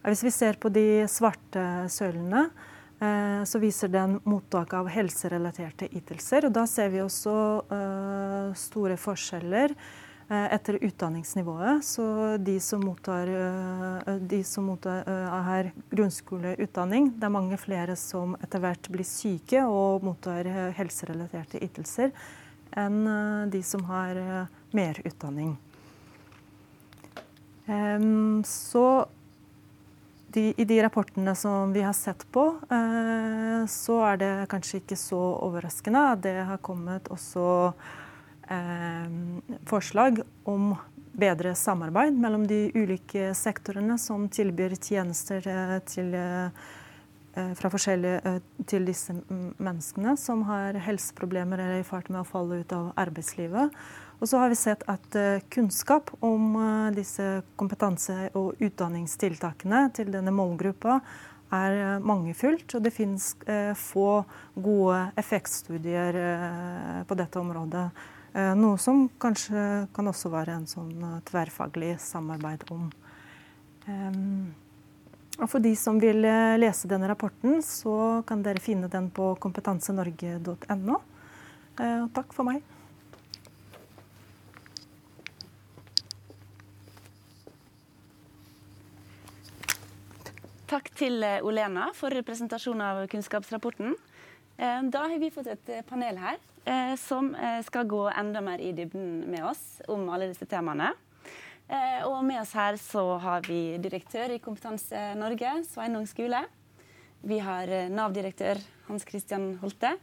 Hvis 0.06 0.22
vi 0.22 0.30
ser 0.30 0.58
på 0.60 0.70
de 0.70 1.06
svarte 1.10 1.62
sølene, 1.90 2.48
eh, 3.02 3.42
så 3.44 3.60
viser 3.60 3.90
den 3.90 4.18
mottak 4.28 4.74
av 4.78 4.90
helserelaterte 4.92 5.88
ytelser. 5.90 6.46
Og 6.46 6.54
da 6.54 6.66
ser 6.70 6.92
vi 6.92 7.02
også 7.02 7.34
uh, 7.70 8.54
store 8.54 8.98
forskjeller 9.00 9.74
etter 10.28 10.76
utdanningsnivået. 10.84 11.84
Så 11.84 12.36
de 12.36 12.58
som 12.60 12.82
mottar, 12.84 13.30
uh, 13.32 14.16
de 14.20 14.42
som 14.44 14.66
mottar 14.68 15.06
har 15.48 15.70
grunnskoleutdanning, 15.90 17.14
det 17.16 17.24
er 17.24 17.32
mange 17.32 17.56
flere 17.60 17.96
som 17.96 18.36
etter 18.42 18.60
hvert 18.60 18.90
blir 18.92 19.08
syke 19.08 19.62
og 19.64 20.04
mottar 20.04 20.48
helserelaterte 20.76 21.62
ytelser, 21.64 22.12
enn 22.76 23.00
de 23.48 23.62
som 23.64 23.86
har 23.88 24.20
mer 24.76 25.00
utdanning. 25.08 25.56
Så 28.44 28.84
de, 30.28 30.54
I 30.56 30.64
de 30.64 30.82
rapportene 30.82 31.34
som 31.34 31.72
vi 31.72 31.82
har 31.82 31.92
sett 31.92 32.26
på, 32.32 32.44
eh, 32.70 33.66
så 33.66 34.00
er 34.10 34.20
det 34.20 34.32
kanskje 34.52 34.82
ikke 34.82 34.98
så 35.00 35.20
overraskende 35.46 36.02
det 36.22 36.34
har 36.50 36.60
kommet 36.64 37.08
også 37.12 37.46
eh, 37.70 37.86
forslag 39.68 40.22
om 40.48 40.70
bedre 41.18 41.54
samarbeid 41.54 42.18
mellom 42.18 42.46
de 42.46 42.68
ulike 42.74 43.32
sektorene 43.34 43.98
som 43.98 44.28
tilbyr 44.30 44.76
tjenester 44.78 45.44
eh, 45.50 45.78
til, 45.88 46.12
eh, 46.14 46.50
eh, 47.36 48.40
til 48.66 48.86
disse 48.86 49.16
menneskene 49.58 50.16
som 50.18 50.44
har 50.48 50.78
helseproblemer 50.86 51.58
eller 51.58 51.80
er 51.80 51.82
i 51.82 51.88
ferd 51.88 52.10
med 52.10 52.22
å 52.22 52.28
falle 52.28 52.60
ut 52.62 52.74
av 52.76 52.92
arbeidslivet. 52.96 53.74
Og 54.18 54.26
så 54.26 54.40
har 54.42 54.50
vi 54.50 54.58
sett 54.58 54.84
at 54.90 55.16
eh, 55.18 55.42
kunnskap 55.50 56.10
om 56.26 56.54
eh, 56.58 56.94
disse 56.96 57.26
kompetanse- 57.58 58.30
og 58.38 58.58
utdanningstiltakene 58.62 59.88
til 59.94 60.10
denne 60.14 60.34
målgruppa 60.34 61.00
er 61.54 61.78
eh, 61.78 61.98
mangefullt. 62.02 62.74
Og 62.74 62.86
det 62.86 62.94
finnes 62.94 63.30
få 63.78 64.22
gode 64.58 65.02
effektstudier 65.18 66.22
på 67.08 67.18
dette 67.18 67.42
området. 67.42 67.88
Noe 68.34 68.76
som 68.78 69.06
kanskje 69.18 69.62
kan 69.96 70.10
også 70.10 70.30
være 70.30 70.58
en 70.58 70.66
sånn 70.68 70.92
tverrfaglig 71.26 71.94
samarbeid 72.02 72.66
om. 72.70 72.90
Og 75.38 75.46
for 75.48 75.64
de 75.64 75.72
som 75.80 75.96
vil 76.02 76.20
lese 76.60 76.90
denne 76.92 77.08
rapporten, 77.08 77.62
så 77.64 78.20
kan 78.28 78.44
dere 78.44 78.62
finne 78.62 78.90
den 78.92 79.08
på 79.10 79.32
kompetansenorge.no. 79.42 81.00
Takk 82.12 82.36
for 82.36 82.50
meg. 82.50 82.60
Takk 90.68 90.90
til 91.00 91.22
eh, 91.24 91.40
Olena 91.46 91.88
for 91.96 92.12
presentasjonen 92.26 92.82
av 92.84 93.06
kunnskapsrapporten. 93.08 93.94
Eh, 94.60 94.80
da 94.92 95.06
har 95.06 95.20
vi 95.20 95.30
fått 95.32 95.48
et 95.48 95.70
eh, 95.72 95.84
panel 95.88 96.18
her 96.20 96.36
som 97.00 97.30
skal 97.64 97.86
gå 97.88 98.00
enda 98.10 98.42
mer 98.44 98.60
i 98.60 98.74
dybden 98.76 99.22
med 99.30 99.44
oss 99.48 99.78
om 99.88 100.02
alle 100.12 100.26
disse 100.28 100.44
temaene. 100.48 100.90
Og 102.04 102.18
med 102.26 102.42
oss 102.42 102.52
her 102.56 102.76
så 102.80 103.04
har 103.22 103.46
vi 103.48 103.78
direktør 103.80 104.34
i 104.34 104.40
Kompetanse 104.42 105.00
Norge, 105.16 105.54
Sveinung 105.68 106.04
Skule. 106.10 106.42
Vi 107.24 107.40
har 107.40 107.72
Nav-direktør 107.88 108.60
Hans 108.90 109.08
Christian 109.08 109.54
Holte. 109.62 109.94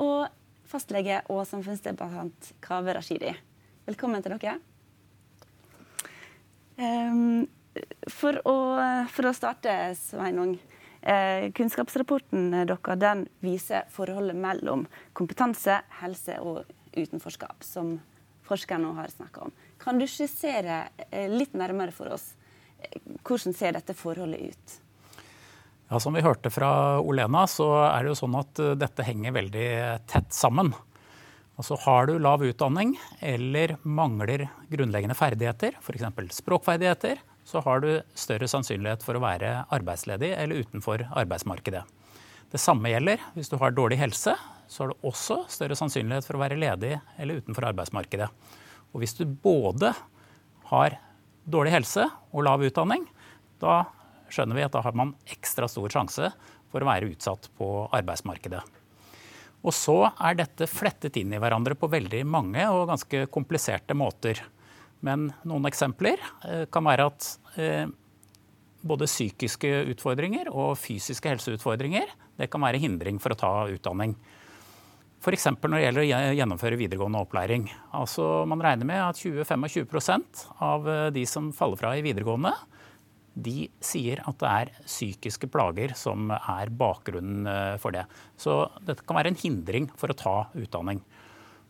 Og 0.00 0.24
fastlege 0.66 1.20
og 1.32 1.44
samfunnsdebattant 1.48 2.52
Kaveh 2.64 2.96
Rashidi. 2.96 3.32
Velkommen 3.86 4.24
til 4.24 4.34
dere. 4.34 4.56
Um, 6.76 7.46
for 8.10 8.40
å, 8.44 8.56
for 9.12 9.28
å 9.28 9.34
starte, 9.36 9.72
Sveinung. 10.00 10.56
Eh, 11.06 11.52
kunnskapsrapporten 11.54 12.50
deres 12.66 12.98
den 12.98 13.28
viser 13.38 13.84
forholdet 13.94 14.34
mellom 14.42 14.88
kompetanse, 15.14 15.76
helse 16.00 16.40
og 16.42 16.64
utenforskap, 16.96 17.62
som 17.62 18.00
forskerne 18.46 18.90
har 18.96 19.12
snakka 19.12 19.46
om. 19.46 19.52
Kan 19.78 20.00
du 20.00 20.06
skissere 20.10 20.88
eh, 21.10 21.28
litt 21.30 21.54
nærmere 21.54 21.94
for 21.94 22.10
oss 22.16 22.32
eh, 22.80 22.98
hvordan 23.22 23.54
ser 23.54 23.76
dette 23.78 23.94
forholdet 23.94 24.50
ut? 24.50 24.74
Ja, 25.86 26.00
Som 26.02 26.18
vi 26.18 26.24
hørte 26.26 26.50
fra 26.50 26.98
Olena, 26.98 27.44
så 27.46 27.68
er 27.84 28.02
det 28.02 28.10
jo 28.10 28.18
sånn 28.24 28.34
at 28.40 28.58
eh, 28.58 28.74
dette 28.74 29.06
henger 29.06 29.36
veldig 29.38 29.68
tett 30.10 30.34
sammen. 30.34 30.72
Altså 31.56 31.78
Har 31.86 32.10
du 32.10 32.18
lav 32.18 32.42
utdanning 32.42 32.96
eller 33.22 33.76
mangler 33.86 34.48
grunnleggende 34.74 35.14
ferdigheter, 35.14 35.78
f.eks. 35.78 36.42
språkferdigheter, 36.42 37.22
så 37.46 37.62
har 37.62 37.82
du 37.82 37.90
større 38.18 38.48
sannsynlighet 38.50 39.04
for 39.06 39.16
å 39.16 39.22
være 39.22 39.52
arbeidsledig 39.74 40.32
eller 40.34 40.66
utenfor 40.66 41.06
arbeidsmarkedet. 41.14 41.84
Det 42.50 42.60
samme 42.62 42.90
gjelder 42.90 43.22
hvis 43.36 43.50
du 43.50 43.56
har 43.60 43.74
dårlig 43.74 44.00
helse, 44.00 44.34
så 44.66 44.82
har 44.82 44.92
du 44.92 45.06
også 45.06 45.44
større 45.50 45.78
sannsynlighet 45.78 46.26
for 46.26 46.38
å 46.38 46.42
være 46.42 46.58
ledig 46.58 46.96
eller 47.22 47.42
utenfor 47.42 47.68
arbeidsmarkedet. 47.70 48.28
Og 48.94 49.02
hvis 49.02 49.14
du 49.18 49.24
både 49.26 49.92
har 50.72 50.98
dårlig 51.46 51.74
helse 51.76 52.08
og 52.32 52.46
lav 52.46 52.64
utdanning, 52.66 53.06
da 53.62 53.84
skjønner 54.32 54.58
vi 54.58 54.66
at 54.66 54.74
da 54.74 54.82
har 54.82 54.96
man 54.98 55.14
ekstra 55.30 55.68
stor 55.70 55.92
sjanse 55.92 56.32
for 56.72 56.82
å 56.82 56.88
være 56.88 57.12
utsatt 57.12 57.46
på 57.58 57.70
arbeidsmarkedet. 57.94 58.64
Og 59.66 59.74
så 59.74 59.96
er 60.10 60.38
dette 60.38 60.68
flettet 60.70 61.16
inn 61.18 61.32
i 61.34 61.40
hverandre 61.42 61.78
på 61.78 61.90
veldig 61.90 62.22
mange 62.28 62.66
og 62.70 62.88
ganske 62.90 63.24
kompliserte 63.34 63.94
måter. 63.98 64.42
Men 65.04 65.30
noen 65.46 65.68
eksempler 65.68 66.20
eh, 66.46 66.64
kan 66.72 66.86
være 66.86 67.08
at 67.10 67.28
eh, 67.60 67.84
både 68.86 69.08
psykiske 69.10 69.70
utfordringer 69.92 70.50
og 70.52 70.76
fysiske 70.80 71.30
helseutfordringer 71.34 72.12
det 72.36 72.48
kan 72.52 72.64
være 72.64 72.80
hindring 72.80 73.20
for 73.20 73.32
å 73.32 73.40
ta 73.40 73.52
utdanning. 73.72 74.14
F.eks. 75.24 75.48
når 75.56 75.74
det 75.74 75.82
gjelder 75.82 76.04
å 76.04 76.36
gjennomføre 76.36 76.78
videregående 76.78 77.20
opplæring. 77.24 77.66
Altså 77.96 78.44
Man 78.48 78.62
regner 78.62 78.88
med 78.88 79.02
at 79.02 79.20
20-25 79.20 80.46
av 80.64 80.88
eh, 80.88 81.10
de 81.16 81.26
som 81.28 81.52
faller 81.56 81.80
fra 81.80 81.92
i 81.96 82.04
videregående, 82.06 82.54
de 83.36 83.66
sier 83.84 84.22
at 84.24 84.38
det 84.40 84.48
er 84.48 84.70
psykiske 84.86 85.50
plager 85.52 85.92
som 85.98 86.30
er 86.32 86.70
bakgrunnen 86.72 87.44
for 87.82 87.92
det. 87.92 88.06
Så 88.40 88.62
dette 88.80 89.04
kan 89.04 89.18
være 89.18 89.34
en 89.34 89.36
hindring 89.36 89.90
for 90.00 90.08
å 90.08 90.16
ta 90.16 90.36
utdanning. 90.56 91.02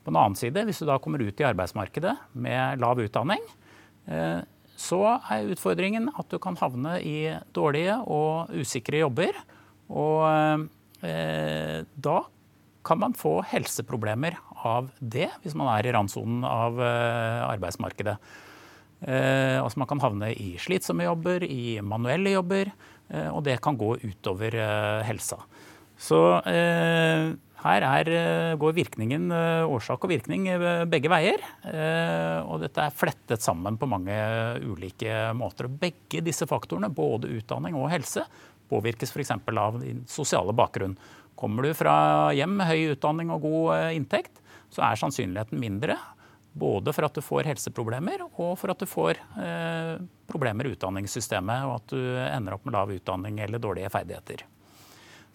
På 0.07 0.13
den 0.13 0.21
annen 0.21 0.39
side, 0.39 0.63
hvis 0.63 0.79
du 0.79 0.87
da 0.87 1.01
kommer 1.03 1.19
ut 1.19 1.41
i 1.43 1.45
arbeidsmarkedet 1.49 2.13
med 2.39 2.79
lav 2.79 3.01
utdanning, 3.03 3.41
eh, 4.07 4.39
så 4.79 5.01
er 5.19 5.49
utfordringen 5.51 6.13
at 6.15 6.31
du 6.31 6.37
kan 6.39 6.55
havne 6.61 7.01
i 7.03 7.33
dårlige 7.57 7.97
og 8.07 8.53
usikre 8.55 9.01
jobber. 9.01 9.35
Og 9.91 10.23
eh, 11.03 11.83
da 11.83 12.17
kan 12.87 13.03
man 13.03 13.19
få 13.19 13.41
helseproblemer 13.51 14.39
av 14.63 14.93
det, 15.01 15.27
hvis 15.43 15.59
man 15.59 15.73
er 15.75 15.91
i 15.91 15.97
randsonen 15.97 16.47
av 16.47 16.79
eh, 16.79 17.43
arbeidsmarkedet. 17.51 18.19
Altså 19.07 19.77
man 19.77 19.89
kan 19.91 20.01
havne 20.01 20.31
i 20.33 20.55
slitsomme 20.57 21.05
jobber, 21.05 21.43
i 21.45 21.83
manuelle 21.85 22.31
jobber, 22.33 22.71
og 23.29 23.43
det 23.45 23.59
kan 23.63 23.77
gå 23.77 23.91
utover 24.01 24.57
helsa. 25.05 25.37
Så 26.01 26.17
her 27.65 27.83
er, 27.83 28.09
eh, 28.13 28.57
går 28.61 28.75
virkningen, 28.77 29.31
eh, 29.33 29.65
årsak 29.65 30.05
og 30.05 30.11
virkning 30.11 30.49
eh, 30.49 30.85
begge 30.85 31.09
veier. 31.09 31.41
Og 32.47 32.61
dette 32.61 32.79
er 32.79 32.95
flettet 32.95 33.43
sammen 33.43 33.79
på 33.79 33.89
mange 33.89 34.13
ulike 34.63 35.33
måter. 35.35 35.67
Og 35.67 35.79
begge 35.81 36.23
disse 36.23 36.47
faktorene, 36.47 36.93
både 36.93 37.31
utdanning 37.39 37.75
og 37.75 37.91
helse, 37.91 38.25
påvirkes 38.71 39.13
f.eks. 39.13 39.33
av 39.57 39.81
din 39.81 40.05
sosiale 40.07 40.53
bakgrunn. 40.53 40.97
Kommer 41.37 41.63
du 41.63 41.75
fra 41.75 42.33
hjem 42.33 42.57
med 42.57 42.67
høy 42.67 42.93
utdanning 42.95 43.31
og 43.31 43.43
god 43.43 43.93
inntekt, 43.93 44.41
så 44.73 44.83
er 44.87 45.01
sannsynligheten 45.01 45.61
mindre. 45.61 45.99
Både 46.57 46.93
for 46.97 47.05
at 47.05 47.17
du 47.17 47.21
får 47.21 47.51
helseproblemer, 47.51 48.23
og 48.41 48.55
for 48.57 48.73
at 48.73 48.81
du 48.81 48.89
får 48.89 49.19
eh, 49.43 49.97
problemer 50.27 50.67
i 50.67 50.73
utdanningssystemet, 50.73 51.67
og 51.69 51.75
at 51.83 51.93
du 51.93 52.01
ender 52.01 52.57
opp 52.57 52.65
med 52.65 52.77
lav 52.79 52.93
utdanning 52.95 53.43
eller 53.45 53.61
dårlige 53.61 53.93
ferdigheter. 53.93 54.47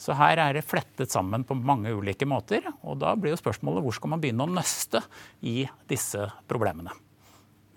Så 0.01 0.15
her 0.17 0.39
er 0.41 0.57
det 0.57 0.65
flettet 0.65 1.13
sammen 1.13 1.43
på 1.45 1.53
mange 1.53 1.91
ulike 1.93 2.25
måter. 2.25 2.65
Og 2.81 2.97
da 3.03 3.13
blir 3.13 3.35
jo 3.35 3.41
spørsmålet 3.41 3.85
hvor 3.85 3.93
skal 3.93 4.15
man 4.15 4.21
begynne 4.23 4.47
å 4.47 4.49
nøste 4.49 5.03
i 5.45 5.61
disse 5.89 6.25
problemene. 6.49 6.95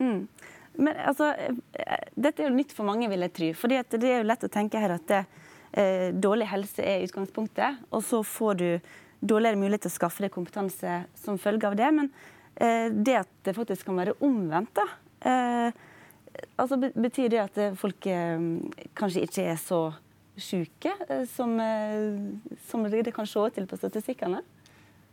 Mm. 0.00 0.22
Men 0.80 1.00
altså, 1.04 1.30
dette 2.16 2.42
er 2.42 2.48
jo 2.48 2.56
nytt 2.56 2.72
for 2.74 2.88
mange, 2.88 3.10
vil 3.12 3.26
jeg 3.26 3.34
tro. 3.36 3.50
For 3.60 3.70
det 3.70 4.00
er 4.00 4.22
jo 4.22 4.28
lett 4.30 4.46
å 4.46 4.52
tenke 4.52 4.80
her 4.80 4.96
at 4.96 5.04
det, 5.10 5.20
eh, 5.76 6.08
dårlig 6.16 6.48
helse 6.50 6.82
er 6.82 7.04
utgangspunktet, 7.04 7.84
og 7.92 8.02
så 8.02 8.22
får 8.26 8.56
du 8.62 8.68
dårligere 9.20 9.60
mulighet 9.60 9.84
til 9.84 9.92
å 9.92 9.98
skaffe 9.98 10.24
deg 10.24 10.32
kompetanse 10.32 10.96
som 11.20 11.38
følge 11.40 11.68
av 11.68 11.76
det. 11.78 11.90
Men 11.92 12.10
det 12.54 13.16
at 13.18 13.30
det 13.42 13.56
faktisk 13.56 13.88
kan 13.88 13.96
være 13.98 14.12
omvendt, 14.22 14.78
da. 14.78 15.72
Altså, 16.54 16.76
betyr 16.78 17.32
det 17.32 17.40
at 17.42 17.56
folk 17.80 18.06
kanskje 18.94 19.24
ikke 19.26 19.46
er 19.50 19.58
så 19.58 19.80
syke 20.40 20.92
som, 21.30 21.54
som 22.66 22.86
det 22.90 23.14
kan 23.14 23.28
se 23.28 23.44
til 23.54 23.68
på 23.70 23.78
statistikkene? 23.78 24.42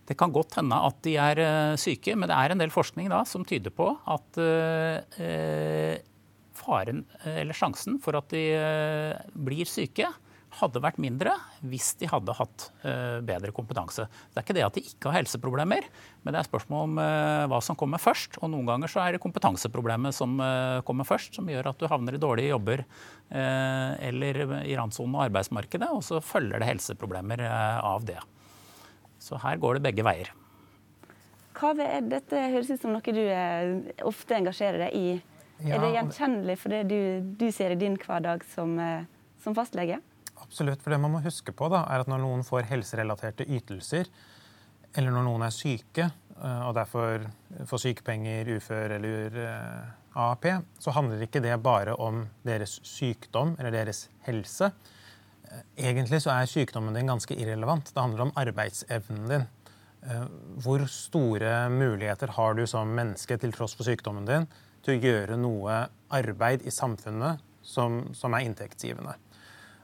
Det 0.10 0.18
kan 0.18 0.34
godt 0.34 0.58
hende 0.58 0.80
at 0.88 0.98
de 1.06 1.14
er 1.22 1.42
syke, 1.80 2.16
men 2.18 2.28
det 2.28 2.36
er 2.36 2.52
en 2.52 2.62
del 2.62 2.74
forskning 2.74 3.12
da, 3.12 3.22
som 3.28 3.46
tyder 3.48 3.72
på 3.76 3.92
at 4.10 4.40
eh, 4.42 6.02
faren, 6.58 7.06
eller 7.26 7.58
sjansen 7.58 8.00
for 8.02 8.18
at 8.20 8.30
de 8.34 8.44
eh, 8.58 9.22
blir 9.34 9.70
syke, 9.70 10.10
hadde 10.60 10.82
vært 10.84 11.00
mindre 11.02 11.34
hvis 11.64 11.94
de 12.00 12.10
hadde 12.12 12.34
hatt 12.36 12.66
uh, 12.84 13.20
bedre 13.26 13.54
kompetanse. 13.56 14.06
Det 14.32 14.42
er 14.42 14.46
ikke 14.46 14.58
det 14.58 14.66
at 14.66 14.78
de 14.78 14.84
ikke 14.84 15.10
har 15.10 15.22
helseproblemer, 15.22 15.88
men 16.22 16.36
det 16.36 16.42
er 16.42 16.50
spørsmål 16.50 16.84
om 16.90 17.00
uh, 17.00 17.46
hva 17.52 17.62
som 17.64 17.78
kommer 17.80 18.02
først. 18.02 18.38
Og 18.42 18.52
noen 18.52 18.68
ganger 18.68 18.92
så 18.92 19.04
er 19.04 19.16
det 19.16 19.24
kompetanseproblemet 19.24 20.16
som 20.18 20.36
uh, 20.44 20.82
kommer 20.88 21.08
først, 21.08 21.38
som 21.38 21.48
gjør 21.50 21.72
at 21.72 21.80
du 21.80 21.88
havner 21.92 22.18
i 22.18 22.22
dårlige 22.22 22.54
jobber 22.54 22.86
eller 23.32 24.40
i 24.68 24.74
randsonen 24.76 25.14
av 25.16 25.30
arbeidsmarkedet, 25.30 25.88
og 25.96 26.02
så 26.04 26.18
følger 26.20 26.60
det 26.60 26.68
helseproblemer 26.68 27.46
av 27.48 28.04
det. 28.04 28.18
Så 29.24 29.40
her 29.40 29.56
går 29.62 29.78
det 29.78 29.86
begge 29.86 30.04
veier. 30.04 30.34
Hva 31.56 31.72
er 31.86 32.04
dette 32.12 32.42
høres 32.52 32.74
ut 32.74 32.84
som 32.84 32.92
noe 32.92 33.16
du 33.16 33.22
ofte 34.04 34.36
engasjerer 34.36 34.84
deg 34.84 34.98
i. 35.00 35.06
Ja, 35.64 35.78
er 35.78 35.86
det 35.86 35.94
gjenkjennelig 35.96 36.58
for 36.60 36.76
det 36.76 36.82
du, 36.92 37.00
du, 37.40 37.48
ser 37.56 37.72
i 37.72 37.80
din 37.80 37.96
hverdag 38.04 38.44
som, 38.52 38.76
som 39.40 39.56
fastlege? 39.56 40.02
Absolutt. 40.52 40.82
For 40.84 40.92
det 40.92 41.00
man 41.00 41.14
må 41.14 41.22
huske 41.24 41.54
på, 41.56 41.70
da, 41.72 41.86
er 41.88 42.02
at 42.04 42.10
når 42.12 42.20
noen 42.26 42.42
får 42.44 42.66
helserelaterte 42.68 43.46
ytelser, 43.48 44.10
eller 45.00 45.14
når 45.16 45.24
noen 45.24 45.46
er 45.48 45.54
syke 45.56 46.04
eh, 46.04 46.64
og 46.68 46.74
derfor 46.76 47.24
får 47.70 47.84
sykepenger, 47.86 48.50
ufør 48.58 48.98
eller 48.98 49.38
eh, 49.40 49.94
AAP, 50.20 50.50
så 50.84 50.92
handler 50.98 51.24
ikke 51.24 51.40
det 51.46 51.56
bare 51.64 51.96
om 51.96 52.26
deres 52.44 52.82
sykdom 52.84 53.56
eller 53.62 53.72
deres 53.78 54.10
helse. 54.28 54.74
Eh, 55.48 55.64
egentlig 55.88 56.20
så 56.26 56.36
er 56.36 56.52
sykdommen 56.52 57.00
din 57.00 57.14
ganske 57.14 57.40
irrelevant. 57.40 57.94
Det 57.96 58.04
handler 58.04 58.28
om 58.28 58.36
arbeidsevnen 58.44 59.32
din. 59.32 59.50
Hvor 60.66 60.82
store 60.90 61.70
muligheter 61.70 62.32
har 62.34 62.56
du 62.58 62.64
som 62.68 62.90
menneske 62.98 63.36
til 63.38 63.52
tross 63.54 63.78
for 63.78 63.86
sykdommen 63.86 64.26
din 64.26 64.48
til 64.82 64.98
å 64.98 65.02
gjøre 65.06 65.38
noe 65.38 65.84
arbeid 66.10 66.66
i 66.66 66.74
samfunnet 66.74 67.44
som, 67.62 68.08
som 68.18 68.34
er 68.34 68.48
inntektsgivende? 68.50 69.14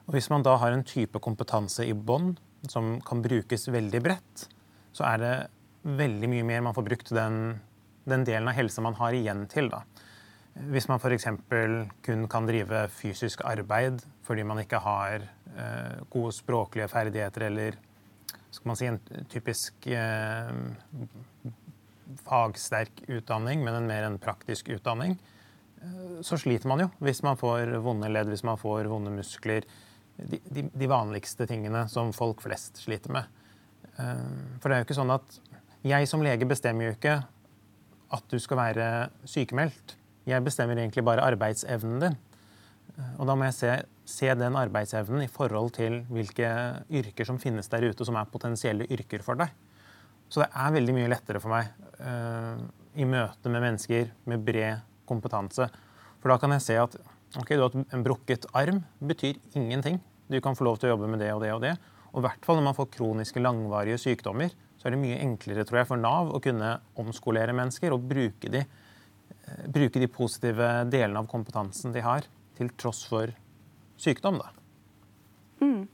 Og 0.08 0.16
Hvis 0.16 0.30
man 0.32 0.44
da 0.44 0.56
har 0.56 0.72
en 0.72 0.86
type 0.88 1.20
kompetanse 1.20 1.84
i 1.84 1.94
bånn 1.94 2.38
som 2.72 2.98
kan 3.06 3.22
brukes 3.24 3.68
veldig 3.68 4.02
bredt, 4.04 4.48
så 4.96 5.04
er 5.10 5.18
det 5.22 5.34
veldig 6.00 6.30
mye 6.32 6.46
mer 6.48 6.64
man 6.64 6.76
får 6.76 6.86
brukt 6.88 7.12
den, 7.16 7.60
den 8.08 8.24
delen 8.28 8.48
av 8.48 8.56
helse 8.58 8.84
man 8.84 8.96
har 9.00 9.16
igjen 9.16 9.46
til. 9.52 9.68
da. 9.72 9.84
Hvis 10.72 10.88
man 10.90 11.00
f.eks. 11.00 11.28
kun 12.08 12.24
kan 12.32 12.48
drive 12.48 12.88
fysisk 12.90 13.44
arbeid 13.46 14.02
fordi 14.26 14.44
man 14.48 14.64
ikke 14.64 14.80
har 14.84 15.22
eh, 15.22 16.00
gode 16.12 16.34
språklige 16.36 16.88
ferdigheter 16.92 17.48
eller 17.52 17.78
skal 18.50 18.72
man 18.72 18.80
si 18.80 18.88
en 18.90 19.00
typisk 19.30 19.88
eh, 19.92 20.50
fagsterk 22.26 23.04
utdanning, 23.12 23.62
men 23.64 23.76
en 23.76 23.90
mer 23.90 24.08
en 24.08 24.18
praktisk 24.20 24.72
utdanning, 24.74 25.18
eh, 25.84 26.18
så 26.26 26.40
sliter 26.40 26.72
man 26.72 26.86
jo 26.86 26.90
hvis 27.04 27.22
man 27.28 27.40
får 27.40 27.76
vonde 27.86 28.10
ledd, 28.12 28.32
hvis 28.32 28.46
man 28.48 28.60
får 28.60 28.90
vonde 28.92 29.14
muskler, 29.14 29.68
de, 30.18 30.66
de, 30.74 30.88
vanligste 30.90 31.48
tingene 31.50 31.86
som 31.92 32.14
folk 32.16 32.42
flest 32.46 32.82
sliter 32.82 33.14
med. 33.14 33.28
Eh, 33.98 34.58
for 34.62 34.70
det 34.70 34.78
er 34.78 34.82
jo 34.82 34.88
ikke 34.88 35.00
sånn 35.00 35.14
at 35.14 35.40
jeg 35.88 36.10
som 36.10 36.24
lege 36.26 36.48
bestemmer 36.50 36.90
jo 36.90 36.96
ikke 36.96 37.20
at 38.16 38.32
du 38.32 38.40
skal 38.42 38.62
være 38.62 38.88
sykemeldt. 39.28 39.96
Jeg 40.28 40.44
bestemmer 40.44 40.80
egentlig 40.80 41.06
bare 41.08 41.26
arbeidsevnen 41.28 42.02
din. 42.04 42.18
Eh, 42.96 43.14
og 43.20 43.30
da 43.30 43.38
må 43.38 43.48
jeg 43.48 43.58
se, 43.58 43.74
se, 44.10 44.32
den 44.40 44.58
arbeidsevnen 44.60 45.26
i 45.26 45.32
forhold 45.32 45.76
til 45.78 46.02
hvilke 46.12 46.52
yrker 46.90 47.30
som 47.30 47.40
finnes 47.42 47.70
der 47.72 47.88
ute 47.88 48.08
som 48.08 48.18
er 48.20 48.32
potensielle 48.32 48.90
yrker 48.94 49.26
for 49.26 49.40
deg. 49.40 49.54
Så 50.28 50.44
det 50.44 50.50
er 50.52 50.74
veldig 50.76 50.96
mye 50.98 51.12
lettere 51.12 51.40
for 51.40 51.54
meg 51.54 51.70
uh, 52.04 52.60
i 53.00 53.06
møte 53.08 53.48
med 53.48 53.64
mennesker 53.64 54.10
med 54.28 54.42
bred 54.44 54.82
kompetanse. 55.08 55.70
For 56.20 56.34
da 56.34 56.36
kan 56.42 56.52
jeg 56.52 56.66
se 56.66 56.76
at 56.82 56.98
Ok, 57.36 57.50
Du 57.50 57.62
har 57.62 57.72
en 57.92 58.04
brukket 58.04 58.46
arm. 58.54 58.84
betyr 59.00 59.36
ingenting. 59.54 60.00
Du 60.28 60.42
kan 60.42 60.56
få 60.56 60.64
lov 60.64 60.78
til 60.78 60.90
å 60.90 60.96
jobbe 60.96 61.08
med 61.08 61.20
det 61.20 61.34
og 61.34 61.42
det 61.42 61.54
og 61.54 61.62
det. 61.62 61.78
Og 62.14 62.22
i 62.22 62.26
hvert 62.28 62.46
fall 62.46 62.56
når 62.56 62.64
man 62.64 62.78
får 62.78 62.90
kroniske, 62.96 63.42
langvarige 63.44 64.00
sykdommer, 64.00 64.54
så 64.78 64.88
er 64.88 64.96
det 64.96 65.02
mye 65.02 65.20
enklere 65.20 65.66
tror 65.68 65.82
jeg, 65.82 65.88
for 65.90 66.00
Nav 66.00 66.32
å 66.32 66.42
kunne 66.44 66.78
omskolere 66.96 67.56
mennesker 67.56 67.92
og 67.94 68.06
bruke 68.08 68.52
de, 68.54 68.64
eh, 68.64 69.68
bruke 69.68 70.00
de 70.00 70.08
positive 70.08 70.86
delene 70.90 71.20
av 71.20 71.28
kompetansen 71.28 71.92
de 71.92 72.02
har, 72.02 72.24
til 72.56 72.70
tross 72.70 73.04
for 73.06 73.34
sykdom. 73.98 74.40
da. 74.40 74.50
Mm. 75.60 75.88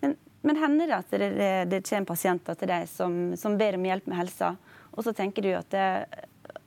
Men, 0.00 0.16
men, 0.42 0.56
hender 0.56 0.86
det 0.86 0.96
at 0.96 1.10
det, 1.10 1.30
det, 1.38 1.52
det 1.70 1.82
kommer 1.88 2.06
pasienter 2.06 2.54
til 2.54 2.68
deg 2.68 2.88
som, 2.88 3.36
som, 3.36 3.56
ber 3.56 3.78
om 3.78 3.84
hjelp 3.84 4.06
med 4.06 4.18
helsa, 4.18 4.56
og 4.90 5.04
så 5.04 5.14
tenker 5.14 5.44
du 5.44 5.52
at 5.54 5.70
det, 5.70 5.88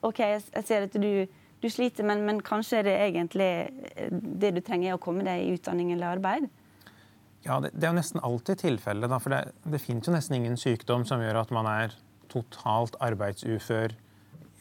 OK, 0.01 0.19
jeg 0.19 0.65
ser 0.65 0.87
at 0.87 0.95
du 0.95 1.27
du 1.63 1.69
sliter, 1.71 2.05
men, 2.07 2.25
men, 2.27 2.41
kanskje 2.45 2.81
er 2.81 2.87
det 2.87 2.97
egentlig 3.07 3.49
eh, 3.95 4.11
det 4.11 4.53
du 4.57 4.61
trenger, 4.61 4.91
er 4.91 4.99
å 4.99 5.01
komme 5.01 5.25
deg 5.25 5.45
i 5.45 5.55
utdanning 5.57 5.93
eller 5.95 6.19
arbeid? 6.19 6.49
Ja, 7.43 7.59
det, 7.63 7.73
det 7.75 7.87
er 7.87 7.93
jo 7.93 7.99
nesten 7.99 8.23
alltid 8.23 8.61
tilfellet. 8.63 9.15
For 9.23 9.33
det, 9.33 9.41
det 9.67 9.81
finnes 9.83 10.07
jo 10.07 10.15
nesten 10.15 10.37
ingen 10.39 10.59
sykdom 10.59 11.07
som 11.07 11.23
gjør 11.23 11.41
at 11.43 11.53
man 11.55 11.67
er 11.71 11.95
totalt 12.31 12.95
arbeidsufør 13.03 13.95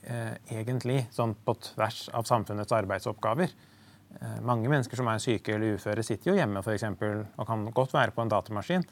eh, 0.05 0.35
egentlig, 0.53 1.05
sånn 1.15 1.35
på 1.47 1.55
tvers 1.73 2.07
av 2.17 2.27
samfunnets 2.29 2.75
arbeidsoppgaver. 2.77 3.53
Eh, 4.21 4.41
mange 4.45 4.71
mennesker 4.71 4.99
som 4.99 5.09
er 5.09 5.23
syke 5.23 5.55
eller 5.57 5.79
uføre, 5.79 6.05
sitter 6.07 6.33
jo 6.33 6.39
hjemme 6.39 6.63
for 6.65 6.75
eksempel, 6.75 7.25
og 7.37 7.49
kan 7.49 7.65
godt 7.75 7.95
være 7.97 8.15
på 8.17 8.25
en 8.25 8.33
datamaskin, 8.33 8.85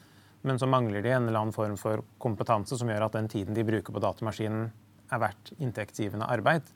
men 0.47 0.57
så 0.57 0.69
mangler 0.69 1.03
de 1.05 1.13
en 1.13 1.27
eller 1.27 1.43
annen 1.43 1.55
form 1.55 1.77
for 1.77 2.01
kompetanse 2.21 2.79
som 2.79 2.89
gjør 2.89 3.05
at 3.05 3.17
den 3.19 3.29
tiden 3.29 3.57
de 3.57 3.65
bruker 3.67 3.93
på 3.93 4.01
datamaskinen, 4.01 4.71
er 5.11 5.19
verdt 5.19 5.51
inntektsgivende 5.59 6.29
arbeid. 6.31 6.69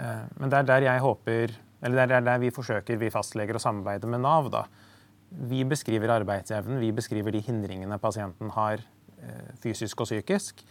Eh, 0.00 0.24
men 0.40 0.52
det 0.52 0.60
er 0.60 0.68
der 0.68 0.86
jeg 0.88 1.04
håper, 1.04 1.54
eller 1.84 2.08
det 2.08 2.18
er 2.18 2.26
der 2.26 2.42
vi 2.42 2.52
forsøker, 2.54 3.00
vi 3.00 3.12
fastleger, 3.12 3.56
å 3.56 3.62
samarbeide 3.62 4.08
med 4.10 4.24
Nav. 4.24 4.50
da. 4.52 4.64
Vi 5.30 5.62
beskriver 5.68 6.16
arbeidsevnen, 6.16 6.80
vi 6.82 6.90
beskriver 6.92 7.34
de 7.34 7.42
hindringene 7.44 8.00
pasienten 8.02 8.50
har 8.56 8.82
eh, 9.20 9.50
fysisk 9.62 10.02
og 10.02 10.10
psykisk. 10.10 10.64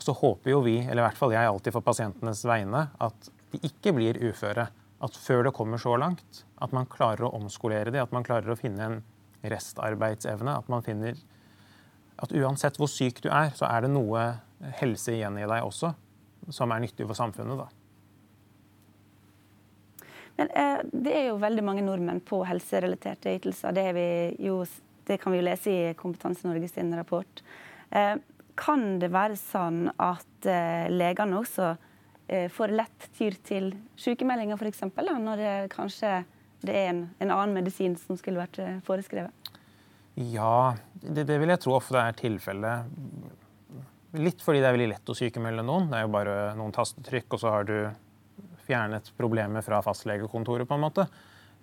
Så 0.00 0.16
håper 0.16 0.54
jo 0.54 0.62
vi, 0.64 0.78
eller 0.80 1.02
i 1.02 1.06
hvert 1.08 1.18
fall 1.18 1.34
jeg 1.36 1.46
alltid 1.46 1.76
for 1.76 1.84
pasientenes 1.84 2.42
vegne, 2.48 2.86
at 2.98 3.32
de 3.52 3.60
ikke 3.68 3.92
blir 3.96 4.20
uføre. 4.30 4.70
At 5.00 5.16
før 5.16 5.46
det 5.46 5.54
kommer 5.56 5.80
så 5.80 5.94
langt, 6.00 6.44
at 6.60 6.72
man 6.76 6.88
klarer 6.88 7.28
å 7.28 7.34
omskolere 7.36 7.92
dem, 7.92 8.02
at 8.02 8.12
man 8.12 8.24
klarer 8.24 8.52
å 8.52 8.58
finne 8.58 8.86
en 8.86 8.98
restarbeidsevne. 9.52 10.56
At 10.56 10.68
man 10.72 10.84
finner 10.84 11.20
at 12.20 12.32
uansett 12.36 12.76
hvor 12.80 12.88
syk 12.92 13.22
du 13.24 13.30
er, 13.32 13.52
så 13.56 13.68
er 13.68 13.84
det 13.84 13.92
noe 13.92 14.26
helse 14.80 15.14
igjen 15.14 15.38
i 15.40 15.48
deg 15.48 15.64
også 15.64 15.94
som 16.52 16.72
er 16.72 16.82
nyttig 16.84 17.06
for 17.08 17.16
samfunnet. 17.16 17.60
da. 17.60 17.79
Men 20.38 20.52
eh, 20.56 20.78
det 20.92 21.16
er 21.16 21.26
jo 21.30 21.40
veldig 21.42 21.64
mange 21.66 21.84
nordmenn 21.84 22.22
på 22.24 22.42
helserelaterte 22.48 23.34
ytelser. 23.38 23.74
Det, 23.76 23.86
jo, 24.42 24.62
det 25.08 25.18
kan 25.22 25.34
vi 25.34 25.40
jo 25.40 25.46
lese 25.48 25.74
i 25.74 25.94
Kompetanse 25.98 26.48
Norge 26.48 26.70
sin 26.70 26.92
rapport. 26.96 27.42
Eh, 27.90 28.16
kan 28.60 28.98
det 29.00 29.10
være 29.12 29.38
sånn 29.40 29.86
at 30.00 30.48
eh, 30.48 30.88
legene 30.92 31.38
også 31.40 31.70
eh, 32.28 32.48
får 32.52 32.74
lett 32.76 33.08
tyr 33.16 33.38
til 33.46 33.72
sykemeldinger, 34.00 34.60
f.eks., 34.60 34.84
når 34.96 35.40
det 35.40 35.54
kanskje 35.74 36.20
det 36.60 36.76
er 36.76 36.90
en, 36.90 37.04
en, 37.18 37.30
annen 37.30 37.56
medisin 37.56 37.96
som 37.96 38.18
skulle 38.20 38.42
vært 38.42 38.60
eh, 38.60 38.80
foreskrevet? 38.84 39.52
Ja, 40.20 40.76
det, 41.00 41.24
det, 41.24 41.38
vil 41.40 41.52
jeg 41.54 41.62
tro 41.62 41.78
ofte 41.78 42.00
er 42.02 42.16
tilfellet. 42.18 42.90
Litt 44.20 44.42
fordi 44.44 44.60
det 44.60 44.68
er 44.68 44.76
veldig 44.76 44.90
lett 44.90 45.12
å 45.12 45.16
sykemelde 45.16 45.64
noen. 45.64 45.88
Det 45.88 46.00
er 46.00 46.04
jo 46.04 46.12
bare 46.12 46.36
noen 46.58 46.74
tastetrykk, 46.76 47.28
og 47.36 47.42
så 47.42 47.54
har 47.54 47.68
du 47.68 47.76
fjernet 48.70 49.12
problemet 49.18 49.66
fra 49.66 49.82
fastlegekontoret, 49.84 50.68
på 50.68 50.78
en 50.78 50.84
måte. 50.86 51.06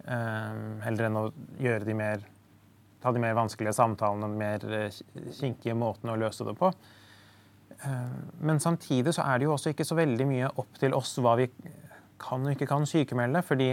Eh, 0.05 0.59
heller 0.85 1.07
enn 1.09 1.19
å 1.19 1.25
gjøre 1.61 1.87
de 1.87 1.95
mer, 1.97 2.23
ta 3.03 3.13
de 3.13 3.21
mer 3.21 3.35
vanskelige 3.37 3.75
samtalene, 3.77 4.29
de 4.29 4.39
mer 4.39 4.65
eh, 4.77 5.01
kinkige 5.39 5.75
måtene 5.77 6.13
å 6.13 6.21
løse 6.21 6.45
det 6.47 6.55
på. 6.59 6.71
Eh, 7.77 8.13
men 8.47 8.61
samtidig 8.63 9.15
så 9.17 9.25
er 9.27 9.39
det 9.39 9.49
jo 9.49 9.55
også 9.55 9.73
ikke 9.73 9.87
så 9.87 9.97
veldig 9.99 10.29
mye 10.29 10.51
opp 10.63 10.79
til 10.81 10.95
oss 10.97 11.17
hva 11.23 11.37
vi 11.41 11.49
kan 12.21 12.45
og 12.45 12.53
ikke 12.53 12.69
kan 12.69 12.87
sykemelde. 12.89 13.43
Fordi 13.45 13.71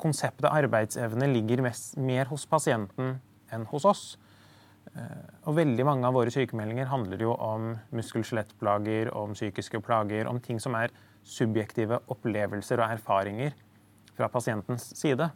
konseptet 0.00 0.48
arbeidsevne 0.50 1.28
ligger 1.30 1.64
mest, 1.66 1.94
mer 2.00 2.30
hos 2.32 2.48
pasienten 2.48 3.18
enn 3.52 3.68
hos 3.70 3.86
oss. 3.88 4.04
Og 5.46 5.54
veldig 5.54 5.84
mange 5.86 6.08
av 6.08 6.16
våre 6.16 6.32
sykemeldinger 6.34 6.88
handler 6.90 7.20
jo 7.22 7.34
om 7.36 7.66
muskel-skjelettplager, 7.94 9.10
om 9.14 9.36
psykiske 9.36 9.78
plager, 9.84 10.26
om 10.26 10.40
ting 10.42 10.58
som 10.62 10.74
er 10.78 10.90
subjektive 11.26 12.00
opplevelser 12.10 12.80
og 12.80 12.96
erfaringer 12.96 13.54
fra 14.16 14.28
pasientens 14.32 14.90
side. 14.98 15.30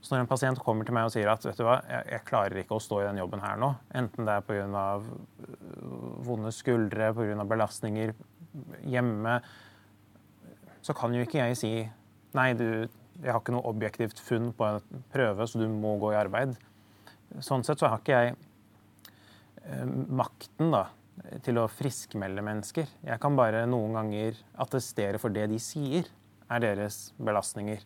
Så 0.00 0.14
når 0.14 0.22
en 0.22 0.30
pasient 0.30 0.60
kommer 0.62 0.86
til 0.86 0.94
meg 0.94 1.08
og 1.08 1.14
sier 1.14 1.28
at 1.30 1.42
vet 1.42 1.58
du 1.58 1.64
hva, 1.66 1.80
jeg, 1.90 2.22
klarer 2.28 2.60
ikke 2.60 2.76
å 2.76 2.82
stå 2.82 3.00
i 3.02 3.08
den 3.08 3.18
jobben 3.18 3.42
her 3.42 3.58
nå, 3.58 3.72
enten 3.98 4.28
det 4.28 4.36
er 4.36 4.44
pga. 4.46 4.84
Øh, 5.02 5.96
vonde 6.28 6.52
skuldre, 6.54 7.10
pga. 7.16 7.46
belastninger 7.48 8.14
hjemme, 8.86 9.40
så 10.86 10.94
kan 10.96 11.14
jo 11.14 11.24
ikke 11.26 11.42
jeg 11.42 11.58
si 11.58 11.72
nei, 12.36 12.52
du, 12.54 12.86
jeg 13.18 13.32
har 13.32 13.40
ikke 13.42 13.56
noe 13.56 13.66
objektivt 13.70 14.20
funn 14.22 14.52
på 14.54 14.68
en 14.68 15.02
prøve, 15.12 15.46
så 15.48 15.58
du 15.58 15.66
må 15.72 15.96
gå 15.98 16.12
i 16.14 16.20
arbeid. 16.20 16.54
Sånn 17.44 17.66
sett 17.66 17.82
så 17.82 17.90
har 17.90 18.02
ikke 18.02 18.20
jeg 18.22 18.36
eh, 19.66 19.84
makten 20.08 20.70
da, 20.74 20.86
til 21.44 21.58
å 21.60 21.68
friskmelde 21.70 22.44
mennesker. 22.44 22.88
Jeg 23.06 23.20
kan 23.22 23.36
bare 23.38 23.66
noen 23.70 23.96
ganger 23.98 24.38
attestere 24.60 25.20
for 25.20 25.34
det 25.34 25.48
de 25.52 25.60
sier 25.62 26.08
er 26.48 26.64
deres 26.64 27.10
belastninger. 27.20 27.82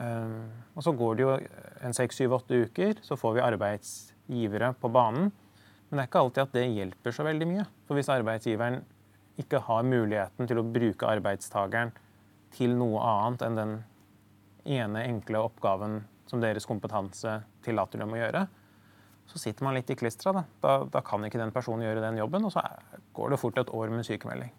Eh, 0.00 0.36
og 0.74 0.84
så 0.86 0.94
går 0.96 1.16
det 1.16 1.24
jo 1.24 1.34
en 1.86 1.96
seks, 1.96 2.18
syv, 2.18 2.38
åtte 2.38 2.64
uker, 2.66 3.00
så 3.04 3.18
får 3.20 3.36
vi 3.36 3.44
arbeidsgivere 3.44 4.72
på 4.80 4.90
banen. 4.94 5.30
Men 5.88 5.98
det 5.98 6.04
er 6.04 6.10
ikke 6.10 6.24
alltid 6.24 6.42
at 6.46 6.56
det 6.56 6.64
hjelper 6.72 7.14
så 7.14 7.26
veldig 7.26 7.50
mye. 7.50 7.66
For 7.86 7.98
hvis 7.98 8.10
arbeidsgiveren 8.12 8.80
ikke 9.40 9.60
har 9.66 9.86
muligheten 9.86 10.48
til 10.50 10.60
å 10.60 10.66
bruke 10.66 11.10
arbeidstakeren 11.10 11.92
til 12.54 12.74
noe 12.78 13.02
annet 13.02 13.44
enn 13.46 13.58
den 13.58 13.72
ene 14.74 15.04
enkle 15.10 15.42
oppgaven 15.44 16.00
som 16.30 16.40
deres 16.42 16.66
kompetanse 16.66 17.40
tillater 17.66 18.00
dem 18.00 18.14
å 18.14 18.20
gjøre, 18.20 18.44
så 19.26 19.40
sitter 19.40 19.66
man 19.66 19.74
litt 19.76 19.90
i 19.90 19.96
klistra. 19.98 20.32
Da. 20.36 20.44
Da, 20.60 20.74
da 20.92 21.02
kan 21.04 21.24
ikke 21.26 21.40
den 21.40 21.54
personen 21.54 21.86
gjøre 21.86 22.04
den 22.04 22.20
jobben, 22.20 22.44
og 22.46 22.52
så 22.54 22.62
går 23.16 23.34
det 23.34 23.40
fort 23.40 23.58
et 23.62 23.72
år 23.74 23.92
med 23.92 24.06
sykemelding. 24.06 24.52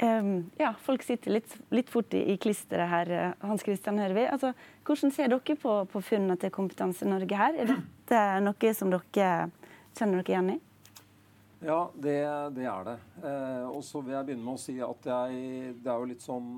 Um, 0.00 0.50
ja, 0.56 0.70
folk 0.80 1.02
sitter 1.04 1.34
litt, 1.34 1.52
litt 1.76 1.90
fort 1.92 2.14
i, 2.16 2.22
i, 2.32 2.38
klisteret 2.40 2.88
her, 2.88 3.10
eh, 3.12 3.32
Hans 3.44 3.60
Christian 3.66 4.00
Hørvi. 4.00 4.24
Altså, 4.32 4.54
hvordan 4.88 5.12
ser 5.12 5.28
dere 5.28 5.56
på, 5.60 5.74
på 5.92 6.00
funnene 6.00 6.38
til 6.40 6.52
Kompetanse 6.54 7.08
Norge 7.08 7.36
her? 7.36 7.58
Er 7.60 7.68
dette 7.74 8.22
noe 8.40 8.72
som 8.78 8.94
dere 8.94 9.50
kjenner 9.98 10.22
dere 10.22 10.32
igjen 10.32 10.52
i? 10.54 10.58
Ja, 11.60 11.82
det, 11.92 12.16
det 12.56 12.64
er 12.64 12.86
det. 12.88 12.96
Eh, 13.20 13.66
og 13.68 13.84
så 13.84 14.00
vil 14.00 14.16
jeg 14.16 14.30
begynne 14.30 14.46
med 14.46 14.56
å 14.56 14.62
si 14.62 14.78
at 14.80 15.10
jeg, 15.12 15.74
det 15.84 15.92
er 15.92 16.00
jo 16.00 16.08
litt 16.08 16.24
sånn 16.24 16.48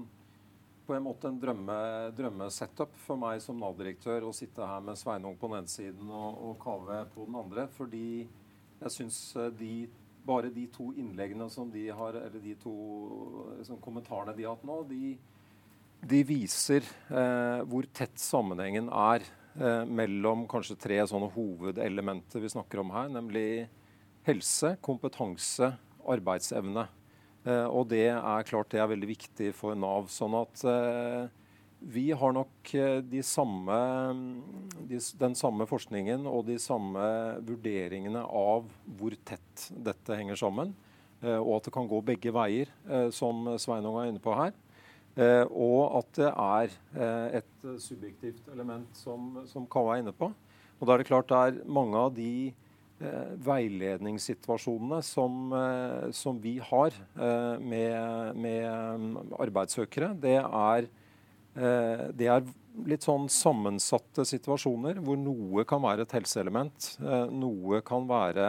på 0.93 0.99
en 0.99 1.07
måte 1.07 1.31
en 1.31 1.39
drømme, 1.41 1.75
drømmesetup 2.13 2.93
for 3.07 3.17
meg 3.17 3.41
som 3.41 3.57
Nav-direktør 3.57 4.27
å 4.29 4.35
sitte 4.37 4.67
her 4.69 4.83
med 4.85 4.99
Sveinung 5.01 5.39
på 5.41 5.49
den 5.49 5.63
ene 5.63 5.73
siden 5.73 6.11
og, 6.13 6.37
og 6.37 6.59
Kave 6.61 6.99
på 7.15 7.25
den 7.25 7.39
andre. 7.41 7.65
Fordi 7.73 8.09
jeg 8.83 8.93
syns 8.93 9.21
eh, 9.41 9.49
de, 9.57 9.71
bare 10.29 10.51
de 10.53 10.67
to 10.75 10.91
innleggene 11.01 11.49
som 11.53 11.71
de 11.73 11.87
har, 11.89 12.19
eller 12.27 12.45
de 12.45 12.53
to 12.61 12.75
liksom, 13.57 13.81
kommentarene 13.81 14.37
de 14.37 14.45
har 14.45 14.59
hatt 14.59 14.69
nå, 14.69 14.83
de, 14.91 15.15
de 16.13 16.21
viser 16.29 16.85
eh, 17.09 17.65
hvor 17.73 17.89
tett 17.97 18.21
sammenhengen 18.21 18.93
er 18.93 19.25
eh, 19.57 19.89
mellom 19.89 20.45
kanskje 20.51 20.77
tre 20.77 21.01
sånne 21.09 21.33
hovedelementer 21.33 22.45
vi 22.45 22.53
snakker 22.53 22.85
om 22.85 22.93
her, 22.93 23.09
nemlig 23.17 23.47
helse, 24.29 24.77
kompetanse, 24.85 25.73
arbeidsevne. 26.05 26.85
Eh, 27.43 27.67
og 27.67 27.89
det 27.91 28.07
er 28.13 28.47
klart 28.47 28.71
det 28.71 28.81
er 28.83 28.91
veldig 28.93 29.09
viktig 29.11 29.51
for 29.57 29.79
Nav. 29.79 30.09
Sånn 30.13 30.37
at 30.39 30.63
eh, 30.69 31.25
vi 31.93 32.07
har 32.15 32.35
nok 32.37 32.75
eh, 32.79 33.01
de 33.03 33.23
samme, 33.27 33.79
de, 34.91 35.01
den 35.19 35.35
samme 35.39 35.67
forskningen 35.71 36.29
og 36.31 36.47
de 36.51 36.59
samme 36.63 37.03
vurderingene 37.43 38.23
av 38.23 38.71
hvor 38.99 39.19
tett 39.27 39.69
dette 39.75 40.19
henger 40.19 40.39
sammen. 40.39 40.75
Og 41.23 41.53
at 41.55 41.69
det 41.69 41.71
kan 41.71 41.87
gå 41.87 42.01
begge 42.03 42.33
veier, 42.35 42.71
som 43.15 43.45
Sveinung 43.63 43.95
er 44.01 44.09
inne 44.11 44.19
på 44.19 44.33
her. 44.35 44.57
Og 45.55 46.01
at 46.01 46.09
det 46.19 46.31
er 46.33 46.73
et 47.39 47.67
subjektivt 47.79 48.49
element, 48.51 48.89
som, 48.99 49.37
som 49.47 49.69
Kava 49.71 49.93
er 49.95 50.03
inne 50.03 50.15
på. 50.19 50.33
Og 50.81 50.83
da 50.83 50.97
er 50.97 50.99
det 50.99 51.07
klart 51.07 51.31
det 51.31 51.39
er 51.39 51.61
mange 51.71 51.95
av 51.95 52.11
de 52.17 52.51
veiledningssituasjonene 53.47 55.03
som, 55.03 55.53
eh, 55.53 56.11
som, 56.15 56.41
vi 56.41 56.59
har 56.63 56.95
eh, 57.17 57.59
med, 57.59 58.37
med 58.37 59.33
arbeidssøkere, 59.43 60.13
det 60.23 60.39
er, 60.43 60.91
det 61.53 62.29
er, 62.33 62.45
litt 62.89 63.05
sånn 63.05 63.27
sammensatte 63.29 64.25
situasjoner 64.25 65.03
hvor 65.05 65.19
noe 65.21 65.67
kan 65.69 65.83
være 65.85 66.07
et 66.07 66.15
helseelement, 66.17 66.87
noe 67.29 67.83
kan 67.85 68.07
være 68.09 68.47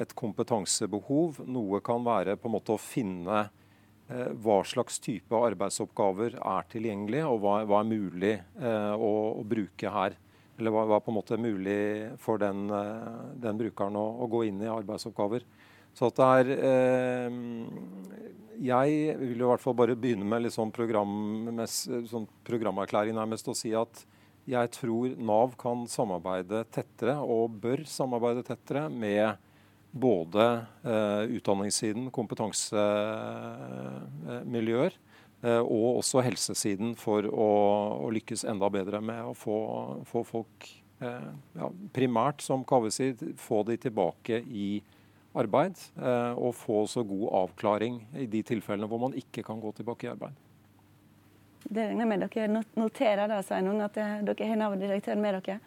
et 0.00 0.14
kompetansebehov, 0.16 1.42
noe 1.44 1.82
kan 1.84 2.00
være 2.06 2.38
på 2.40 2.48
en 2.48 2.54
måte 2.54 2.72
å 2.72 2.80
finne 2.80 3.42
hva 4.08 4.56
slags 4.64 4.96
type 5.04 5.36
arbeidsoppgaver 5.36 6.38
er 6.40 6.70
tilgjengelig, 6.72 7.20
og 7.28 7.44
hva, 7.44 7.58
hva 7.68 7.82
er 7.82 7.90
mulig 7.92 8.32
å, 8.64 9.12
å 9.36 9.44
bruke 9.52 9.92
her 9.92 10.16
eller 10.58 10.70
var, 10.70 10.86
var, 10.86 11.00
på 11.00 11.10
en 11.10 11.18
måte 11.18 11.36
mulig 11.40 12.10
for 12.22 12.38
den, 12.42 12.70
eh, 12.70 13.20
den 13.42 13.58
brukeren 13.58 13.96
å, 13.98 14.06
å, 14.22 14.26
gå 14.30 14.44
inn 14.48 14.62
i 14.62 14.70
arbeidsoppgaver. 14.70 15.42
Så 15.96 16.02
at 16.08 16.16
det 16.18 16.26
er 16.38 16.46
eh, 16.70 17.30
Jeg 18.62 18.88
vil 19.20 19.40
i 19.40 19.48
hvert 19.48 19.64
fall 19.64 19.76
bare 19.76 19.98
begynne 19.98 20.28
med 20.28 20.42
litt 20.44 20.54
sånn, 20.54 20.72
program, 20.72 21.12
sånn 21.66 22.28
programerklæring 22.46 23.14
nærmest 23.16 23.48
og 23.50 23.56
si 23.58 23.70
at 23.76 23.94
jeg 24.48 24.70
tror 24.74 25.08
Nav 25.22 25.54
kan 25.58 25.86
samarbeide 25.86 26.64
tettere, 26.74 27.16
og 27.22 27.50
bør 27.62 27.84
samarbeide 27.86 28.42
tettere, 28.46 28.88
med 28.90 29.36
både 29.92 30.66
eh, 30.88 31.22
utdanningssiden, 31.36 32.10
kompetansemiljøer, 32.14 34.92
Eh, 34.96 35.01
og 35.42 35.98
også 35.98 36.22
helsesiden 36.22 36.94
for 36.98 37.26
å, 37.26 37.48
å, 38.04 38.10
lykkes 38.14 38.44
enda 38.46 38.68
bedre 38.70 39.00
med 39.02 39.24
å 39.26 39.34
få, 39.34 39.56
få 40.06 40.22
folk 40.28 40.68
eh, 41.02 41.32
ja, 41.58 41.70
primært, 41.94 42.44
som 42.46 42.62
Kaveh 42.68 42.94
sier, 42.94 43.16
få 43.42 43.64
de 43.66 43.78
tilbake 43.82 44.38
i 44.46 44.68
arbeid. 45.34 45.80
Eh, 45.98 46.38
og 46.38 46.54
få 46.60 46.84
så 46.90 47.02
god 47.08 47.26
avklaring 47.42 47.98
i 48.22 48.28
de 48.30 48.44
tilfellene 48.46 48.86
hvor 48.90 49.02
man 49.02 49.18
ikke 49.18 49.42
kan 49.46 49.60
gå 49.62 49.74
tilbake 49.80 50.06
i 50.06 50.12
arbeid. 50.14 50.38
Det 51.62 51.88
regner 51.90 52.10
med 52.10 52.22
dere 52.26 52.62
noterer 52.78 53.30
da, 53.30 53.42
Sveinung, 53.46 53.82
at 53.82 53.94
dere 53.98 54.50
har 54.50 54.58
Nav-direktøren 54.58 55.22
med 55.22 55.40
dere? 55.40 55.60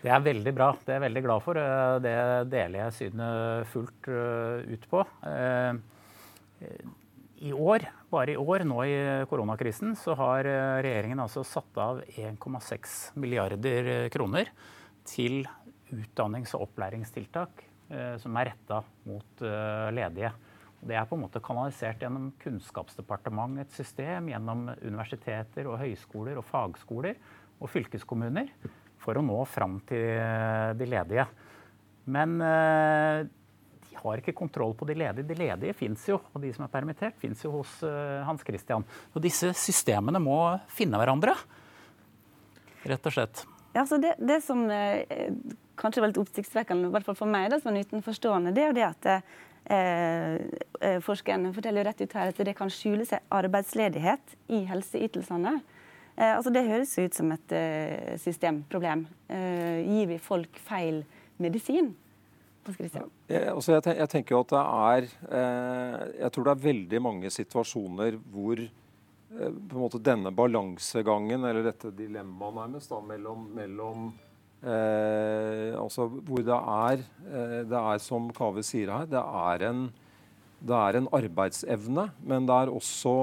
Det 0.00 0.10
er 0.10 0.22
veldig 0.24 0.52
bra. 0.56 0.70
Det 0.80 0.94
er 0.94 0.96
jeg 0.96 1.06
veldig 1.08 1.22
glad 1.26 1.42
for. 1.44 1.58
Det 2.00 2.14
deler 2.48 2.78
jeg 2.86 2.96
synet 2.96 3.68
fullt 3.68 4.08
ut 4.08 4.86
på. 4.90 5.02
I 7.40 7.52
år 7.56 7.86
bare 8.12 8.34
i 8.34 8.36
år, 8.36 8.66
nå 8.68 8.82
i 8.84 8.96
koronakrisen, 9.30 9.94
så 9.96 10.12
har 10.18 10.44
eh, 10.44 10.80
regjeringen 10.84 11.22
altså 11.22 11.40
satt 11.46 11.78
av 11.80 12.02
1,6 12.12 12.96
milliarder 13.16 13.88
eh, 13.88 14.08
kroner 14.12 14.50
til 15.08 15.46
utdannings- 15.88 16.52
og 16.58 16.66
opplæringstiltak 16.66 17.64
eh, 17.88 18.18
som 18.20 18.36
er 18.36 18.50
retta 18.50 18.82
mot 19.08 19.44
ledige. 19.96 20.34
Det 20.84 20.96
er 20.96 21.08
på 21.08 21.16
en 21.16 21.24
måte 21.24 21.40
kanalisert 21.44 22.04
gjennom 22.04 22.28
Kunnskapsdepartementet, 22.44 23.70
et 23.70 23.80
system, 23.80 24.28
gjennom 24.34 24.68
universiteter 24.76 25.72
og 25.72 25.80
høyskoler 25.80 26.36
og 26.40 26.48
fagskoler 26.48 27.16
og 27.56 27.72
fylkeskommuner 27.72 28.52
for 29.00 29.16
å 29.16 29.24
nå 29.24 29.40
fram 29.48 29.80
til 29.88 30.76
de 30.76 30.88
ledige. 30.88 31.24
Men 32.04 32.36
har 34.02 34.20
ikke 34.20 34.36
kontroll 34.36 34.74
på 34.78 34.88
de 34.88 34.96
ledige. 34.98 35.26
De 35.28 35.38
ledige 35.38 35.76
fins 35.76 36.08
jo, 36.08 36.18
og 36.32 36.42
de 36.42 36.52
som 36.56 36.66
er 36.66 36.72
permittert, 36.72 37.16
fins 37.20 37.44
jo 37.44 37.54
hos 37.58 37.78
uh, 37.86 38.20
Hans 38.26 38.44
Christian. 38.46 38.86
Og 39.14 39.24
disse 39.24 39.52
systemene 39.58 40.22
må 40.22 40.40
finne 40.72 41.00
hverandre, 41.00 41.36
rett 42.88 43.10
og 43.10 43.16
slett. 43.16 43.44
Ja, 43.74 43.84
så 43.86 44.00
det, 44.02 44.16
det 44.18 44.40
som 44.42 44.64
eh, 44.72 45.06
kanskje 45.78 46.02
var 46.02 46.10
litt 46.10 46.18
oppsiktsvekkende, 46.18 46.88
i 46.88 46.94
hvert 46.94 47.06
fall 47.06 47.18
for 47.18 47.30
meg 47.30 47.52
da, 47.52 47.60
som 47.62 47.76
er 47.76 47.86
utenforstående, 47.86 48.54
det 48.56 48.64
er 48.64 48.72
jo 48.72 48.78
det 48.78 48.86
at 48.88 49.10
eh, 49.12 49.28
eh, 49.76 50.96
forskerne 51.04 51.52
forteller 51.54 51.84
jo 51.84 51.90
rett 51.90 52.02
ut 52.02 52.16
her 52.18 52.32
at 52.32 52.42
det 52.48 52.56
kan 52.58 52.72
skjule 52.72 53.06
seg 53.06 53.22
arbeidsledighet 53.40 54.34
i 54.50 54.64
helseytelsene. 54.70 55.60
Eh, 56.16 56.34
altså 56.34 56.52
Det 56.52 56.66
høres 56.66 56.96
ut 56.98 57.16
som 57.16 57.30
et 57.36 57.56
eh, 57.56 58.16
systemproblem. 58.20 59.06
Eh, 59.30 59.80
gir 59.86 60.10
vi 60.10 60.20
folk 60.22 60.58
feil 60.66 61.04
medisin? 61.40 61.94
Jeg, 62.68 63.46
altså 63.48 63.72
jeg, 63.72 63.96
jeg, 63.96 64.08
tenker 64.12 64.34
jo 64.34 64.40
at 64.44 64.52
det 64.52 64.60
er 64.60 65.06
eh, 65.32 66.02
Jeg 66.20 66.32
tror 66.34 66.46
det 66.46 66.52
er 66.52 66.66
veldig 66.66 67.00
mange 67.02 67.30
situasjoner 67.32 68.18
hvor 68.32 68.60
eh, 68.60 68.68
på 69.48 69.78
en 69.78 69.80
måte 69.80 70.00
denne 70.04 70.32
balansegangen, 70.34 71.46
eller 71.48 71.64
dette 71.64 71.92
dilemmaet 71.96 72.58
nærmest, 72.58 72.92
da, 72.92 73.00
mellom, 73.08 73.48
mellom 73.56 74.10
eh, 74.60 75.72
altså 75.80 76.10
Hvor 76.12 76.44
det 76.44 76.60
er, 76.60 77.02
eh, 77.30 77.58
det 77.70 77.80
er, 77.80 78.04
som 78.04 78.28
Kaveh 78.36 78.66
sier 78.66 78.92
her, 78.92 79.08
det 79.08 79.24
er, 79.24 79.66
en, 79.70 79.82
det 80.60 80.78
er 80.84 81.00
en 81.00 81.10
arbeidsevne, 81.16 82.10
men 82.20 82.48
det 82.50 82.60
er 82.60 82.76
også 82.76 83.16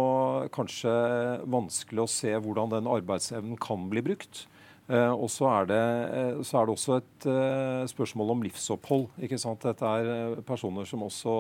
kanskje 0.58 0.98
vanskelig 1.46 2.08
å 2.08 2.12
se 2.18 2.34
hvordan 2.42 2.74
den 2.74 2.90
arbeidsevnen 2.98 3.60
kan 3.62 3.86
bli 3.94 4.06
brukt. 4.10 4.48
Eh, 4.88 5.12
og 5.12 5.28
så 5.32 5.50
er, 5.52 5.66
det, 5.68 5.80
eh, 6.16 6.38
så 6.48 6.62
er 6.62 6.68
det 6.68 6.74
også 6.78 7.00
et 7.02 7.26
eh, 7.28 7.88
spørsmål 7.92 8.30
om 8.38 8.44
livsopphold. 8.46 9.10
ikke 9.20 9.40
sant? 9.42 9.66
Dette 9.66 9.84
er 9.84 10.40
personer 10.48 10.88
som 10.88 11.04
også 11.04 11.34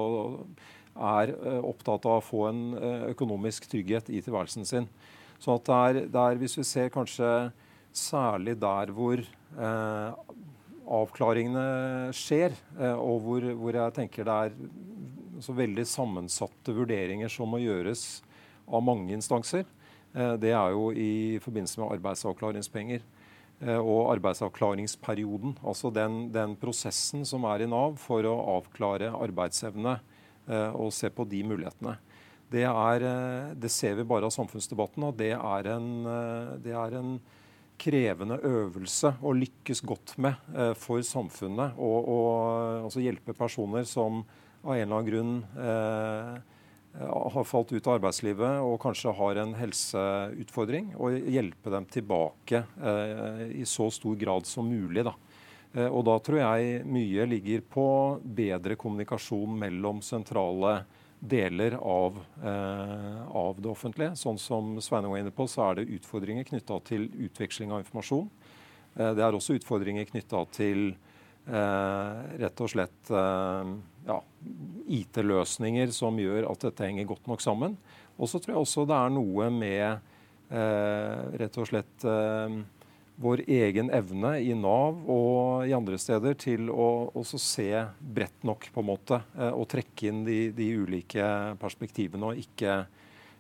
er 0.97 1.31
opptatt 1.61 2.07
av 2.09 2.17
å 2.17 2.25
få 2.25 2.47
en 2.49 2.61
økonomisk 3.11 3.67
trygghet 3.69 4.09
i 4.09 4.21
tilværelsen 4.25 4.65
sin. 4.65 4.87
Så 5.37 5.53
at 5.53 5.67
det 5.67 5.77
er, 5.77 5.99
det 6.09 6.23
er, 6.23 6.39
hvis 6.41 6.57
vi 6.57 6.65
ser 6.65 6.89
kanskje 6.89 7.29
særlig 7.93 8.57
der 8.59 8.91
hvor 8.97 9.21
eh, 9.21 10.21
avklaringene 10.97 12.11
skjer, 12.17 12.55
eh, 12.79 12.97
og 12.97 13.21
hvor, 13.23 13.47
hvor, 13.61 13.77
jeg 13.77 13.95
tenker 13.95 14.27
det 14.27 14.37
er 14.47 15.43
så 15.45 15.53
veldig 15.53 15.85
sammensatte 15.85 16.73
vurderinger 16.73 17.29
som 17.31 17.53
må 17.53 17.61
gjøres 17.61 18.23
av 18.67 18.81
mange 18.83 19.13
instanser. 19.13 19.67
Det 20.41 20.49
er 20.49 20.71
jo 20.73 20.87
i 20.97 21.37
forbindelse 21.43 21.77
med 21.77 21.91
arbeidsavklaringspenger 21.93 23.03
og 23.57 24.11
arbeidsavklaringsperioden. 24.13 25.55
Altså 25.65 25.89
den, 25.89 26.27
den, 26.29 26.51
prosessen 26.61 27.23
som 27.25 27.47
er 27.49 27.63
i 27.63 27.69
Nav 27.69 27.95
for 27.97 28.21
å 28.29 28.35
avklare 28.59 29.09
arbeidsevne 29.17 29.95
og 30.77 30.91
se 30.93 31.09
på 31.09 31.25
de 31.25 31.39
mulighetene. 31.43 31.95
Det, 32.53 32.61
er, 32.69 33.05
det 33.57 33.71
ser 33.73 33.97
vi 33.97 34.05
bare 34.07 34.29
av 34.29 34.35
samfunnsdebatten, 34.35 35.07
og 35.09 35.17
det 35.17 35.33
er 35.33 35.71
en, 35.73 35.89
det 36.61 36.75
er 36.77 36.99
en 36.99 37.17
krevende 37.81 38.37
øvelse 38.45 39.13
å 39.21 39.33
lykkes 39.37 39.81
godt 39.85 40.15
med 40.21 40.37
eh, 40.55 40.73
for 40.77 41.03
samfunnet. 41.05 41.77
Og 41.77 42.11
altså 42.83 43.03
hjelpe 43.03 43.35
personer 43.37 43.87
som 43.89 44.23
av 44.63 44.73
en 44.73 44.81
eller 44.81 44.95
annen 44.97 45.09
grunn 45.09 45.33
eh, 45.61 46.37
har 47.05 47.43
falt 47.45 47.71
ut 47.73 47.87
av 47.87 47.97
arbeidslivet 47.97 48.63
og 48.65 48.79
kanskje 48.81 49.13
har 49.17 49.41
en 49.41 49.53
helseutfordring, 49.57 50.93
og 50.97 51.17
hjelpe 51.29 51.73
dem 51.73 51.85
tilbake 51.91 52.63
eh, 52.63 53.43
i 53.61 53.65
så 53.69 53.89
stor 53.93 54.15
grad 54.17 54.47
som 54.49 54.69
mulig. 54.69 55.05
Da. 55.05 55.13
Eh, 55.73 55.87
og 55.87 56.05
da 56.07 56.17
tror 56.23 56.41
jeg 56.41 56.85
mye 56.89 57.27
ligger 57.29 57.65
på 57.69 57.87
bedre 58.21 58.77
kommunikasjon 58.79 59.57
mellom 59.59 60.01
sentrale 60.05 60.79
deler 61.19 61.77
av, 61.81 62.17
eh, 62.43 63.21
av, 63.27 63.61
det 63.61 63.69
offentlige. 63.69 64.15
Sånn 64.15 64.37
som 64.41 64.75
Sveinung 64.81 65.15
var 65.15 65.23
inne 65.23 65.33
på, 65.33 65.47
så 65.49 65.69
er 65.69 65.79
det 65.79 65.91
utfordringer 65.97 66.45
knytta 66.45 66.79
til 66.85 67.09
utveksling 67.27 67.73
av 67.73 67.81
informasjon. 67.81 68.29
Eh, 68.95 69.13
det 69.17 69.25
er 69.25 69.37
også 69.37 69.57
utfordringer 69.57 70.09
knytta 70.09 70.43
til 70.53 70.91
eh, 71.47 72.19
rett 72.43 72.61
og 72.63 72.73
slett 72.73 73.11
eh, 73.13 73.73
ja, 74.07 74.21
IT-løsninger 74.87 75.91
som 75.95 76.17
gjør 76.21 76.47
at 76.51 76.63
dette 76.69 76.87
henger 76.87 77.09
godt 77.09 77.27
nok 77.29 77.43
sammen. 77.43 77.75
Og 78.17 78.31
så 78.31 78.39
tror 78.41 78.55
jeg 78.55 78.63
også 78.63 78.87
det 78.89 78.97
er 78.97 79.13
noe 79.13 79.51
med 79.53 79.85
eh, 80.49 81.37
rett 81.43 81.59
og 81.59 81.69
slett 81.69 82.07
eh, 82.07 82.57
vår 83.17 83.41
egen 83.49 83.89
evne 83.93 84.35
i 84.45 84.53
Nav 84.57 84.99
og 85.09 85.65
i 85.65 85.73
andre 85.73 85.97
steder 86.01 86.37
til 86.37 86.69
å 86.69 87.23
se 87.25 87.69
bredt 87.97 88.45
nok 88.45 88.69
på 88.73 88.83
en 88.83 88.89
måte, 88.91 89.21
eh, 89.37 89.51
og 89.51 89.67
trekke 89.71 90.11
inn 90.11 90.23
de, 90.27 90.39
de 90.55 90.69
ulike 90.77 91.25
perspektivene. 91.61 92.31
og 92.31 92.43
ikke, 92.43 92.83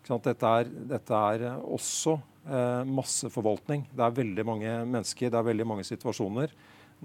ikke 0.01 0.19
dette, 0.25 0.53
er, 0.61 0.73
dette, 0.93 1.21
er, 1.33 1.45
også 1.61 2.17
eh, 2.17 2.83
masseforvaltning. 2.89 3.85
Det 3.93 4.03
er 4.03 4.19
veldig 4.23 4.47
mange 4.47 4.73
mennesker, 4.85 5.29
det 5.29 5.39
er 5.39 5.51
veldig 5.51 5.69
mange 5.69 5.87
situasjoner. 5.87 6.53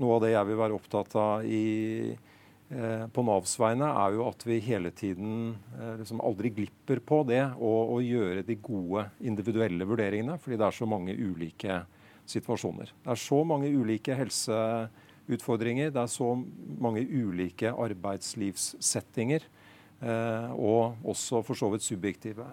Noe 0.00 0.16
av 0.16 0.24
det 0.24 0.32
jeg 0.32 0.48
vil 0.48 0.60
være 0.62 0.76
opptatt 0.78 1.16
av 1.20 1.44
i, 1.44 2.16
på 3.12 3.24
Navs 3.26 3.52
vegne, 3.60 3.88
er 3.90 4.16
jo 4.16 4.26
at 4.30 4.44
vi 4.48 4.56
hele 4.64 4.92
tiden 4.96 5.54
eh, 5.76 5.96
liksom 6.00 6.22
aldri 6.24 6.52
glipper 6.56 7.02
på 7.04 7.22
det 7.28 7.42
å 7.60 7.98
gjøre 8.00 8.44
de 8.48 8.56
gode 8.64 9.06
individuelle 9.20 9.86
vurderingene, 9.88 10.38
fordi 10.40 10.58
det 10.60 10.68
er 10.68 10.78
så 10.78 10.88
mange 10.88 11.16
ulike 11.16 11.82
situasjoner. 12.32 12.92
Det 13.04 13.12
er 13.12 13.20
så 13.20 13.42
mange 13.44 13.70
ulike 13.72 14.16
helseutfordringer, 14.16 15.92
det 15.92 16.04
er 16.04 16.12
så 16.12 16.30
mange 16.82 17.04
ulike 17.04 17.74
arbeidslivssettinger. 17.74 19.48
Eh, 20.02 20.48
og 20.58 21.04
også 21.06 21.44
for 21.46 21.58
så 21.58 21.68
vidt 21.70 21.84
subjektive 21.86 22.46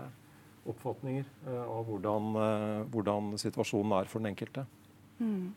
oppfatninger 0.69 1.25
eh, 1.47 1.63
av 1.63 1.87
hvordan, 1.87 2.27
eh, 2.43 2.83
hvordan, 2.93 3.31
situasjonen 3.41 3.95
er 3.97 4.11
for 4.11 4.21
den 4.21 4.29
enkelte. 4.33 4.65
Mm. 5.17 5.49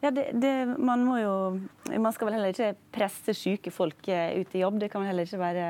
Ja, 0.00 0.10
det, 0.10 0.30
det, 0.40 0.52
man 0.80 1.02
må 1.04 1.18
jo 1.20 1.34
Man 1.90 2.12
skal 2.16 2.30
vel 2.30 2.38
heller 2.38 2.54
ikke 2.54 2.72
presse 2.94 3.34
syke 3.36 3.72
folk 3.74 4.00
ut 4.08 4.54
i 4.56 4.62
jobb. 4.62 4.78
Det 4.80 4.88
kan 4.88 5.02
vel 5.02 5.10
heller 5.10 5.28
ikke 5.28 5.40
være 5.42 5.66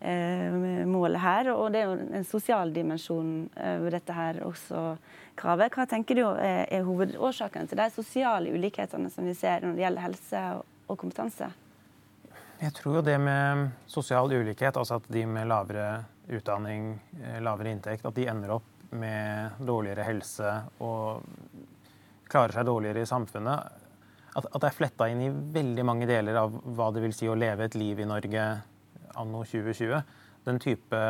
eh, 0.00 0.86
målet 0.88 1.20
her. 1.20 1.50
Og 1.52 1.66
det 1.74 1.82
er 1.82 1.90
jo 1.90 1.98
en 2.20 2.24
sosial 2.28 2.72
dimensjon 2.72 3.34
ved 3.52 3.90
dette 3.92 4.16
her 4.16 4.40
også 4.46 4.94
kravet. 5.36 5.74
Hva 5.76 5.84
tenker 5.90 6.16
du 6.16 6.24
er, 6.30 6.64
er 6.64 6.86
hovedårsaken 6.86 7.68
til 7.68 7.80
de 7.82 7.90
sosiale 7.92 8.54
ulikhetene 8.54 9.12
som 9.12 9.28
vi 9.28 9.36
ser 9.36 9.66
når 9.66 9.76
det 9.76 9.84
gjelder 9.84 10.06
helse 10.06 10.46
og 10.88 10.98
kompetanse? 11.00 11.50
Jeg 12.62 12.76
tror 12.76 13.00
jo 13.00 13.02
det 13.02 13.16
med 13.18 13.70
sosial 13.90 14.30
ulikhet, 14.30 14.76
altså 14.78 15.00
at 15.00 15.06
de 15.10 15.24
med 15.26 15.48
lavere 15.50 16.04
utdanning, 16.30 16.92
eh, 17.18 17.40
lavere 17.42 17.72
inntekt, 17.74 18.06
at 18.06 18.14
de 18.14 18.28
ender 18.30 18.54
opp 18.54 18.68
med 18.94 19.56
dårligere 19.66 20.04
helse 20.06 20.52
og 20.84 21.24
klarer 22.32 22.56
seg 22.56 22.68
dårligere 22.68 23.04
i 23.04 23.08
samfunnet. 23.08 23.78
At, 24.32 24.46
at 24.48 24.60
det 24.62 24.68
er 24.70 24.76
fletta 24.76 25.08
inn 25.12 25.20
i 25.26 25.32
veldig 25.54 25.84
mange 25.84 26.08
deler 26.08 26.38
av 26.40 26.54
hva 26.76 26.88
det 26.94 27.04
vil 27.04 27.16
si 27.16 27.28
å 27.28 27.36
leve 27.36 27.68
et 27.68 27.76
liv 27.76 28.00
i 28.00 28.08
Norge 28.08 28.46
anno 29.20 29.42
2020. 29.44 30.14
Den 30.48 30.60
type 30.62 31.02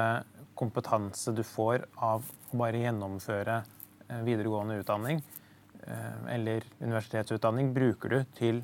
kompetanse 0.59 1.33
du 1.33 1.45
får 1.47 1.87
av 2.03 2.27
å 2.27 2.59
bare 2.59 2.83
gjennomføre 2.83 3.63
Eh, 4.13 4.23
videregående 4.27 4.81
utdanning 4.83 5.23
eh, 5.87 6.35
eller 6.35 6.65
universitetsutdanning 6.81 7.73
bruker 7.75 8.13
du 8.13 8.19
til 8.37 8.63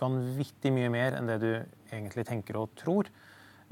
vanvittig 0.00 0.72
mye 0.74 0.90
mer 0.90 1.18
enn 1.18 1.28
det 1.30 1.38
du 1.42 1.50
egentlig 1.92 2.24
tenker 2.26 2.58
og 2.58 2.72
tror. 2.78 3.10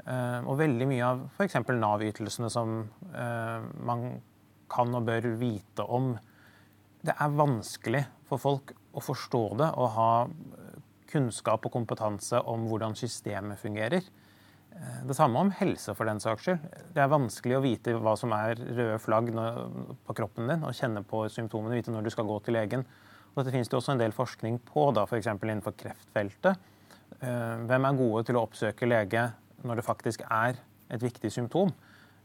Eh, 0.05 0.39
og 0.45 0.59
veldig 0.61 0.87
mye 0.89 1.07
av 1.07 1.23
f.eks. 1.33 1.57
Nav-ytelsene 1.67 2.51
som 2.51 2.83
man 3.11 4.05
kan 4.71 4.95
og 4.95 5.07
bør 5.09 5.33
vite 5.39 5.83
om. 5.83 6.13
Det 7.01 7.15
er 7.17 7.37
vanskelig 7.37 8.03
for 8.29 8.41
folk 8.41 8.73
å 8.93 9.01
forstå 9.03 9.43
det 9.61 9.69
og 9.79 9.93
ha 9.95 10.11
kunnskap 11.11 11.65
og 11.67 11.73
kompetanse 11.73 12.39
om 12.47 12.67
hvordan 12.69 12.95
systemet 12.99 13.59
fungerer. 13.59 14.05
Eh, 14.71 14.99
det 15.07 15.15
samme 15.17 15.39
om 15.41 15.51
helse, 15.59 15.95
for 15.97 16.07
den 16.07 16.21
saks 16.23 16.47
skyld. 16.47 16.67
Det 16.95 17.03
er 17.03 17.11
vanskelig 17.11 17.57
å 17.57 17.63
vite 17.63 17.95
hva 17.99 18.15
som 18.19 18.33
er 18.37 18.59
røde 18.61 18.99
flagg 19.03 19.31
på 20.07 20.17
kroppen 20.17 20.51
din, 20.51 20.63
og 20.63 20.77
kjenne 20.77 21.03
på 21.07 21.25
symptomene, 21.33 21.79
vite 21.79 21.93
når 21.93 22.07
du 22.07 22.13
skal 22.13 22.29
gå 22.29 22.39
til 22.45 22.55
legen. 22.59 22.85
Og 23.31 23.41
dette 23.41 23.53
finnes 23.55 23.71
det 23.71 23.77
også 23.79 23.95
en 23.95 24.01
del 24.01 24.15
forskning 24.15 24.59
på, 24.67 24.89
f.eks. 25.03 25.29
For 25.31 25.49
innenfor 25.49 25.75
kreftfeltet. 25.79 26.67
Eh, 27.19 27.55
hvem 27.67 27.87
er 27.87 27.99
gode 27.99 28.25
til 28.27 28.39
å 28.39 28.45
oppsøke 28.47 28.87
lege 28.87 29.29
når 29.67 29.79
det 29.79 29.87
faktisk 29.87 30.23
er 30.29 30.59
et 30.91 31.03
viktig 31.03 31.31
symptom? 31.31 31.73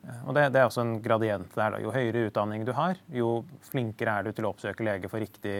Eh, 0.07 0.23
og 0.25 0.39
det, 0.39 0.49
det 0.55 0.63
er 0.63 0.71
også 0.71 0.87
en 0.87 0.97
gradient 1.05 1.53
der. 1.53 1.77
Da. 1.77 1.83
Jo 1.85 1.95
høyere 1.95 2.29
utdanning 2.31 2.65
du 2.67 2.73
har, 2.79 2.99
jo 3.13 3.43
flinkere 3.71 4.19
er 4.19 4.27
du 4.27 4.33
til 4.33 4.49
å 4.49 4.55
oppsøke 4.55 4.87
lege 4.87 5.13
for 5.13 5.23
riktig, 5.23 5.59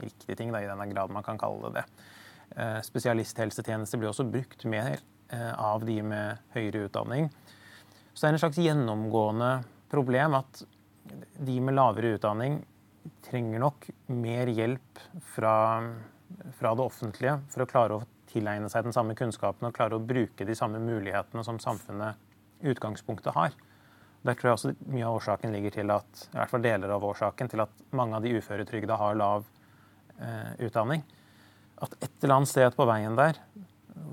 riktig 0.00 0.38
ting, 0.38 0.54
da, 0.54 0.62
i 0.62 0.70
denne 0.70 0.88
grad 0.94 1.12
man 1.14 1.26
kan 1.26 1.40
kalle 1.40 1.70
det 1.70 1.82
det. 1.82 1.86
Spesialisthelsetjeneste 2.82 3.98
blir 4.00 4.08
også 4.10 4.24
brukt 4.26 4.64
mer 4.66 4.96
Eh, 5.32 5.58
av 5.58 5.84
de 5.86 6.00
med 6.02 6.38
høyere 6.56 6.88
utdanning. 6.88 7.28
Så 8.12 8.24
det 8.24 8.28
er 8.28 8.34
en 8.34 8.42
slags 8.42 8.58
gjennomgående 8.58 9.50
problem 9.90 10.34
at 10.40 10.64
de 11.38 11.54
med 11.62 11.76
lavere 11.76 12.16
utdanning 12.16 12.56
trenger 13.22 13.62
nok 13.62 13.86
mer 14.10 14.50
hjelp 14.50 15.02
fra, 15.30 15.54
fra, 16.58 16.72
det 16.74 16.82
offentlige 16.82 17.36
for 17.52 17.62
å 17.62 17.68
klare 17.70 18.00
å 18.00 18.08
tilegne 18.30 18.66
seg 18.72 18.88
den 18.88 18.96
samme 18.96 19.14
kunnskapen 19.18 19.68
og 19.68 19.76
klare 19.76 20.00
å 20.00 20.02
bruke 20.02 20.46
de 20.46 20.58
samme 20.58 20.82
mulighetene 20.82 21.46
som 21.46 21.62
samfunnet 21.62 22.18
utgangspunktet 22.62 23.34
har. 23.36 23.56
Der 24.26 24.36
tror 24.36 24.50
jeg 24.50 24.58
også 24.58 24.74
mye 24.92 25.06
av 25.06 25.16
årsaken 25.16 25.54
ligger 25.54 25.78
til 25.78 25.92
at, 25.94 26.26
i 26.28 26.36
hvert 26.36 26.52
fall 26.52 26.64
deler 26.64 26.92
av 26.92 27.06
årsaken 27.08 27.48
til 27.52 27.64
at 27.64 27.82
mange 27.96 28.18
av 28.18 28.26
de 28.26 28.34
uføretrygda 28.36 28.98
har 29.00 29.16
lav 29.16 29.48
eh, 30.20 30.66
utdanning. 30.66 31.04
At 31.80 31.96
et 32.02 32.12
eller 32.20 32.40
annet 32.40 32.52
sted 32.52 32.76
på 32.76 32.88
veien 32.88 33.16
der 33.16 33.40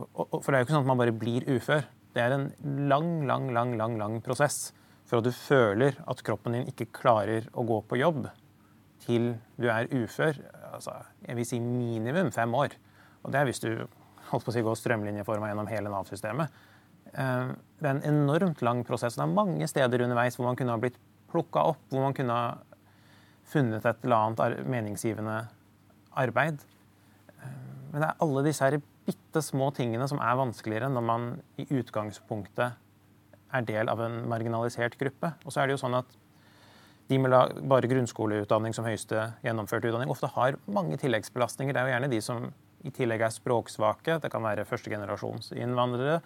for 0.07 0.51
det 0.51 0.57
er 0.57 0.61
jo 0.61 0.67
ikke 0.67 0.75
sånn 0.75 0.85
at 0.85 0.89
man 0.89 0.99
bare 0.99 1.15
blir 1.15 1.45
ufør. 1.57 1.85
Det 2.15 2.23
er 2.23 2.35
en 2.35 2.47
lang, 2.89 3.11
lang, 3.29 3.49
lang, 3.53 3.75
lang, 3.79 3.97
lang 3.99 4.19
prosess 4.25 4.71
for 5.07 5.19
at 5.19 5.27
du 5.27 5.33
føler 5.35 5.97
at 6.09 6.23
kroppen 6.25 6.57
din 6.57 6.71
ikke 6.71 6.89
klarer 6.95 7.47
å 7.55 7.65
gå 7.67 7.79
på 7.87 7.99
jobb 8.01 8.25
til 9.05 9.35
du 9.59 9.69
er 9.71 9.89
ufør. 9.93 10.39
Altså, 10.73 10.97
jeg 11.23 11.37
vil 11.37 11.47
si 11.47 11.61
minimum 11.63 12.31
fem 12.35 12.53
år. 12.57 12.75
Og 13.23 13.31
det 13.33 13.39
er 13.39 13.49
hvis 13.49 13.63
du 13.63 13.69
holdt 14.31 14.43
på 14.43 14.51
å 14.51 14.55
si, 14.55 14.63
går 14.65 14.79
strømlinjeforma 14.79 15.51
gjennom 15.51 15.69
hele 15.71 15.91
Nav-systemet. 15.93 16.65
Eh, 17.13 17.51
det 17.77 17.89
er 17.89 17.93
en 17.95 18.07
enormt 18.09 18.63
lang 18.65 18.83
prosess. 18.87 19.17
Det 19.17 19.23
er 19.25 19.35
mange 19.35 19.67
steder 19.69 20.03
underveis 20.05 20.37
hvor 20.37 20.49
man 20.49 20.57
kunne 20.59 20.73
ha 20.73 20.81
blitt 20.81 20.97
plukka 21.31 21.65
opp, 21.73 21.83
hvor 21.91 22.05
man 22.07 22.15
kunne 22.17 22.33
ha 22.33 22.57
funnet 23.47 23.85
et 23.85 24.03
eller 24.03 24.31
annet 24.31 24.67
meningsgivende 24.67 25.39
arbeid. 26.17 26.63
Eh, 27.37 27.57
men 27.91 28.01
det 28.01 28.09
er 28.09 28.23
alle 28.25 28.45
disse 28.47 28.65
her 28.65 28.79
bitte 29.07 29.43
små 29.43 29.71
tingene 29.75 30.07
som 30.09 30.19
er 30.19 30.39
vanskeligere 30.39 30.91
når 30.91 31.05
man 31.05 31.27
i 31.61 31.67
utgangspunktet 31.79 32.83
er 33.55 33.67
del 33.67 33.87
av 33.91 34.01
en 34.03 34.23
marginalisert 34.27 34.97
gruppe. 34.99 35.31
Og 35.45 35.53
så 35.53 35.61
er 35.61 35.69
det 35.69 35.77
jo 35.77 35.83
sånn 35.85 35.95
at 36.01 36.17
de 37.07 37.19
med 37.23 37.31
bare 37.71 37.87
grunnskoleutdanning 37.87 38.75
som 38.75 38.87
høyeste 38.87 39.29
gjennomførte 39.45 39.87
utdanning 39.87 40.11
ofte 40.11 40.27
har 40.33 40.57
mange 40.67 40.97
tilleggsbelastninger. 40.99 41.71
Det 41.71 41.79
er 41.79 41.87
jo 41.87 41.93
gjerne 41.93 42.11
de 42.11 42.19
som 42.23 42.49
i 42.83 42.91
tillegg 42.91 43.23
er 43.23 43.33
språksvake. 43.33 44.19
Det 44.23 44.31
kan 44.31 44.43
være 44.43 44.67
førstegenerasjonsinnvandrere. 44.67 46.19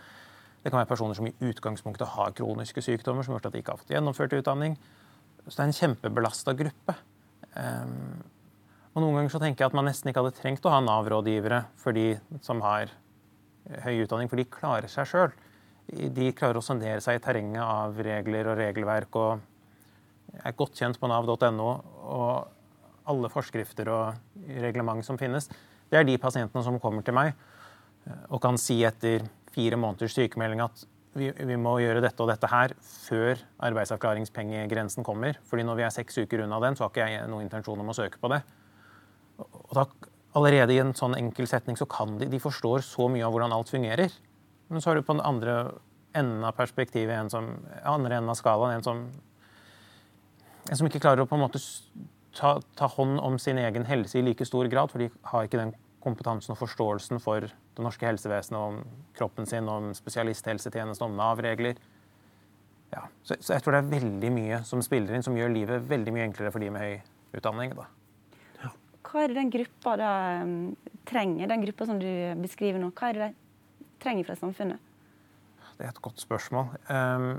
Det 0.62 0.70
kan 0.70 0.78
være 0.78 0.92
personer 0.92 1.18
som 1.18 1.28
i 1.28 1.34
utgangspunktet 1.50 2.14
har 2.16 2.36
kroniske 2.38 2.84
sykdommer 2.86 3.26
som 3.26 3.34
har 3.34 3.40
gjort 3.40 3.50
at 3.50 3.56
de 3.56 3.62
ikke 3.64 3.74
har 3.74 3.82
fått 3.82 3.94
gjennomført 3.96 4.36
utdanning. 4.38 4.76
Så 5.48 5.56
det 5.56 5.64
er 5.64 5.70
en 5.70 5.80
kjempebelasta 5.80 6.54
gruppe. 6.58 6.96
Um, 7.56 8.22
og 8.92 9.02
Noen 9.02 9.18
ganger 9.18 9.34
så 9.34 9.42
tenker 9.42 9.64
jeg 9.64 9.72
at 9.72 9.78
man 9.78 9.88
nesten 9.90 10.12
ikke 10.12 10.22
hadde 10.22 10.38
trengt 10.38 10.68
å 10.68 10.74
ha 10.74 10.82
Nav-rådgivere 10.84 11.64
for 11.80 11.96
de 11.96 12.14
som 12.46 12.62
har 12.66 12.92
høy 13.86 14.04
utdanning, 14.04 14.30
for 14.30 14.42
de 14.42 14.50
klarer 14.52 14.92
seg 14.92 15.08
sjøl. 15.10 15.34
de 15.92 16.32
klarer 16.32 16.60
å 16.60 16.64
sondere 16.64 17.02
seg 17.04 17.18
i 17.18 17.24
terrenget 17.24 17.64
av 17.64 17.98
regler 17.98 18.48
og 18.52 18.60
regelverk 18.60 19.16
og 19.20 19.42
er 20.46 20.56
godt 20.56 20.78
kjent 20.78 21.00
på 21.00 21.10
nav.no. 21.10 21.72
Og 22.06 23.10
alle 23.12 23.32
forskrifter 23.34 23.90
og 23.92 24.46
reglement 24.62 25.04
som 25.04 25.18
finnes. 25.18 25.50
Det 25.90 26.00
er 26.00 26.06
de 26.08 26.20
pasientene 26.22 26.64
som 26.64 26.80
kommer 26.80 27.04
til 27.04 27.18
meg 27.18 27.34
og 28.30 28.40
kan 28.42 28.58
si 28.58 28.80
etter 28.86 29.26
fire 29.56 29.80
måneders 29.80 30.16
sykemelding 30.18 30.64
at 30.64 30.86
vi, 31.18 31.28
vi, 31.36 31.58
må 31.60 31.76
gjøre 31.84 32.04
dette 32.04 32.24
og 32.24 32.30
dette 32.32 32.48
her 32.48 32.74
før 32.80 33.42
arbeidsavklaringspengegrensen 33.68 35.04
kommer. 35.04 35.40
fordi 35.50 35.66
når 35.68 35.80
vi 35.80 35.86
er 35.88 35.94
seks 35.94 36.22
uker 36.24 36.46
unna 36.46 36.60
den, 36.64 36.78
så 36.78 36.86
har 36.86 36.94
ikke 36.94 37.08
jeg 37.10 37.28
noen 37.32 37.46
intensjon 37.46 37.84
om 37.84 37.92
å 37.92 37.96
søke 37.98 38.22
på 38.22 38.32
det. 38.32 38.40
Og 39.42 39.74
da, 39.76 39.86
allerede 40.40 40.74
i 40.74 40.80
en 40.80 40.96
sånn 40.96 41.18
enkel 41.20 41.50
setning 41.52 41.80
så 41.80 41.88
kan 41.90 42.16
de, 42.20 42.30
de 42.32 42.40
forstår 42.40 42.86
så 42.88 43.10
mye 43.12 43.26
av 43.28 43.36
hvordan 43.36 43.56
alt 43.56 43.74
fungerer. 43.74 44.14
Men 44.72 44.84
så 44.84 44.92
har 44.92 45.00
du 45.00 45.04
på 45.04 45.18
den 45.18 45.26
andre 45.28 45.58
enden 46.16 46.46
av 46.48 46.56
perspektivet 46.56 47.16
en 47.16 47.32
som, 47.32 47.52
andre 47.88 48.20
enden 48.20 48.32
av 48.32 48.40
skalaen 48.40 48.78
en 48.78 48.86
som, 48.86 49.04
en 50.70 50.80
som 50.80 50.88
ikke 50.88 51.04
klarer 51.04 51.24
å 51.24 51.28
på 51.28 51.36
en 51.36 51.44
måte 51.44 51.60
ta, 52.36 52.58
ta, 52.80 52.88
hånd 52.96 53.20
om 53.20 53.38
sin 53.40 53.60
egen 53.60 53.88
helse 53.88 54.20
i 54.20 54.24
like 54.26 54.48
stor 54.48 54.68
grad, 54.72 54.92
for 54.92 55.04
de 55.04 55.10
har 55.32 55.48
ikke 55.48 55.60
den 55.60 55.76
kompetansen 56.04 56.54
og 56.54 56.60
forståelsen 56.60 57.22
for 57.24 57.46
det 57.48 57.86
norske 57.86 58.08
helsevesenet, 58.08 58.60
om 58.60 59.08
kroppen 59.18 59.48
sin, 59.50 59.70
om 59.70 59.92
spesialisthelsetjeneste, 59.96 61.06
om 61.06 61.18
Nav-regler. 61.18 61.80
Ja, 62.92 63.06
så, 63.24 63.38
så, 63.40 63.56
jeg 63.56 63.64
tror 63.64 63.78
det 63.78 63.82
er 63.86 63.94
veldig 63.94 64.32
mye 64.36 64.62
som 64.68 64.84
spiller 64.84 65.16
inn, 65.16 65.24
som 65.24 65.38
gjør 65.38 65.54
livet 65.54 65.90
veldig 65.90 66.14
mye 66.16 66.28
enklere 66.28 66.52
for 66.52 66.64
de 66.64 66.72
med 66.74 66.84
høy 66.84 67.40
utdanning. 67.40 67.76
Da. 67.78 67.88
Hva 69.08 69.24
er 69.24 69.32
det 69.32 69.40
den 69.40 69.52
gruppa 69.54 69.96
da 70.00 70.12
um, 70.44 70.56
trenger, 71.08 71.50
den 71.52 71.64
gruppa 71.66 71.88
som 71.88 72.00
du 72.00 72.10
beskriver 72.42 72.80
nå? 72.80 72.92
Hva 72.96 73.12
er 73.12 73.18
det 73.18 73.30
de 73.32 73.88
trenger 74.04 74.28
fra 74.28 74.38
samfunnet? 74.40 74.90
Det 75.78 75.88
er 75.88 75.94
et 75.94 76.04
godt 76.04 76.22
spørsmål. 76.22 76.76
Um, 76.92 77.32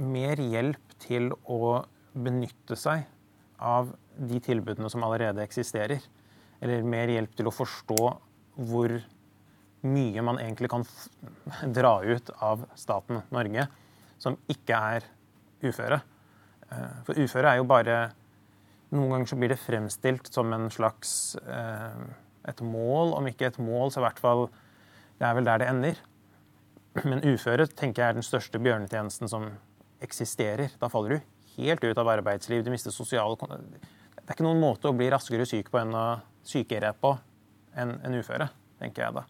mer 0.00 0.40
hjelp 0.40 0.96
til 1.04 1.30
å 1.48 1.84
benytte 2.14 2.76
seg 2.78 3.04
av 3.60 3.92
de 4.16 4.40
tilbudene 4.42 4.90
som 4.92 5.04
allerede 5.06 5.42
eksisterer. 5.44 6.04
Eller 6.62 6.86
mer 6.86 7.10
hjelp 7.12 7.34
til 7.36 7.48
å 7.50 7.54
forstå 7.54 8.00
hvor 8.68 8.94
mye 9.84 10.24
man 10.24 10.40
egentlig 10.40 10.70
kan 10.72 10.86
dra 11.78 11.98
ut 12.04 12.30
av 12.44 12.66
staten 12.78 13.22
Norge 13.34 13.66
som 14.20 14.38
ikke 14.50 14.78
er 14.96 15.08
uføre. 15.64 16.00
Uh, 16.70 17.00
for 17.06 17.20
uføre 17.20 17.54
er 17.54 17.60
jo 17.60 17.68
bare 17.68 17.96
Noen 18.94 19.10
ganger 19.10 19.26
så 19.26 19.36
blir 19.40 19.50
det 19.50 19.58
fremstilt 19.58 20.28
som 20.30 20.52
en 20.54 20.68
slags 20.70 21.34
uh, 21.42 22.04
et 22.46 22.60
mål. 22.62 23.14
Om 23.18 23.26
ikke 23.26 23.48
et 23.48 23.58
mål, 23.58 23.90
så 23.90 23.98
i 23.98 24.04
hvert 24.04 24.20
fall 24.22 24.44
Det 25.18 25.26
er 25.26 25.34
vel 25.34 25.48
der 25.48 25.62
det 25.62 25.70
ender. 25.70 26.02
Men 27.02 27.24
uføre 27.26 27.66
tenker 27.66 28.02
jeg 28.02 28.12
er 28.12 28.18
den 28.18 28.26
største 28.26 28.60
bjørnetjenesten 28.62 29.30
som 29.30 29.48
eksisterer. 30.04 30.74
Da 30.78 30.90
faller 30.92 31.16
du 31.16 31.56
helt 31.56 31.84
ut 31.84 31.98
av 31.98 32.10
arbeidsliv. 32.12 32.62
Du 32.62 32.70
mister 32.70 32.94
sosiale 32.94 33.36
Det 33.38 34.26
er 34.28 34.36
ikke 34.36 34.46
noen 34.46 34.62
måte 34.62 34.90
å 34.90 34.96
bli 34.96 35.08
raskere 35.10 35.46
syk 35.48 35.72
på 35.72 35.80
enn 35.80 35.94
å 35.94 36.06
sykere 36.46 36.92
på 37.00 37.14
enn 37.74 37.96
en 38.04 38.18
uføre, 38.20 38.48
tenker 38.80 39.06
jeg 39.06 39.16
da. 39.16 39.24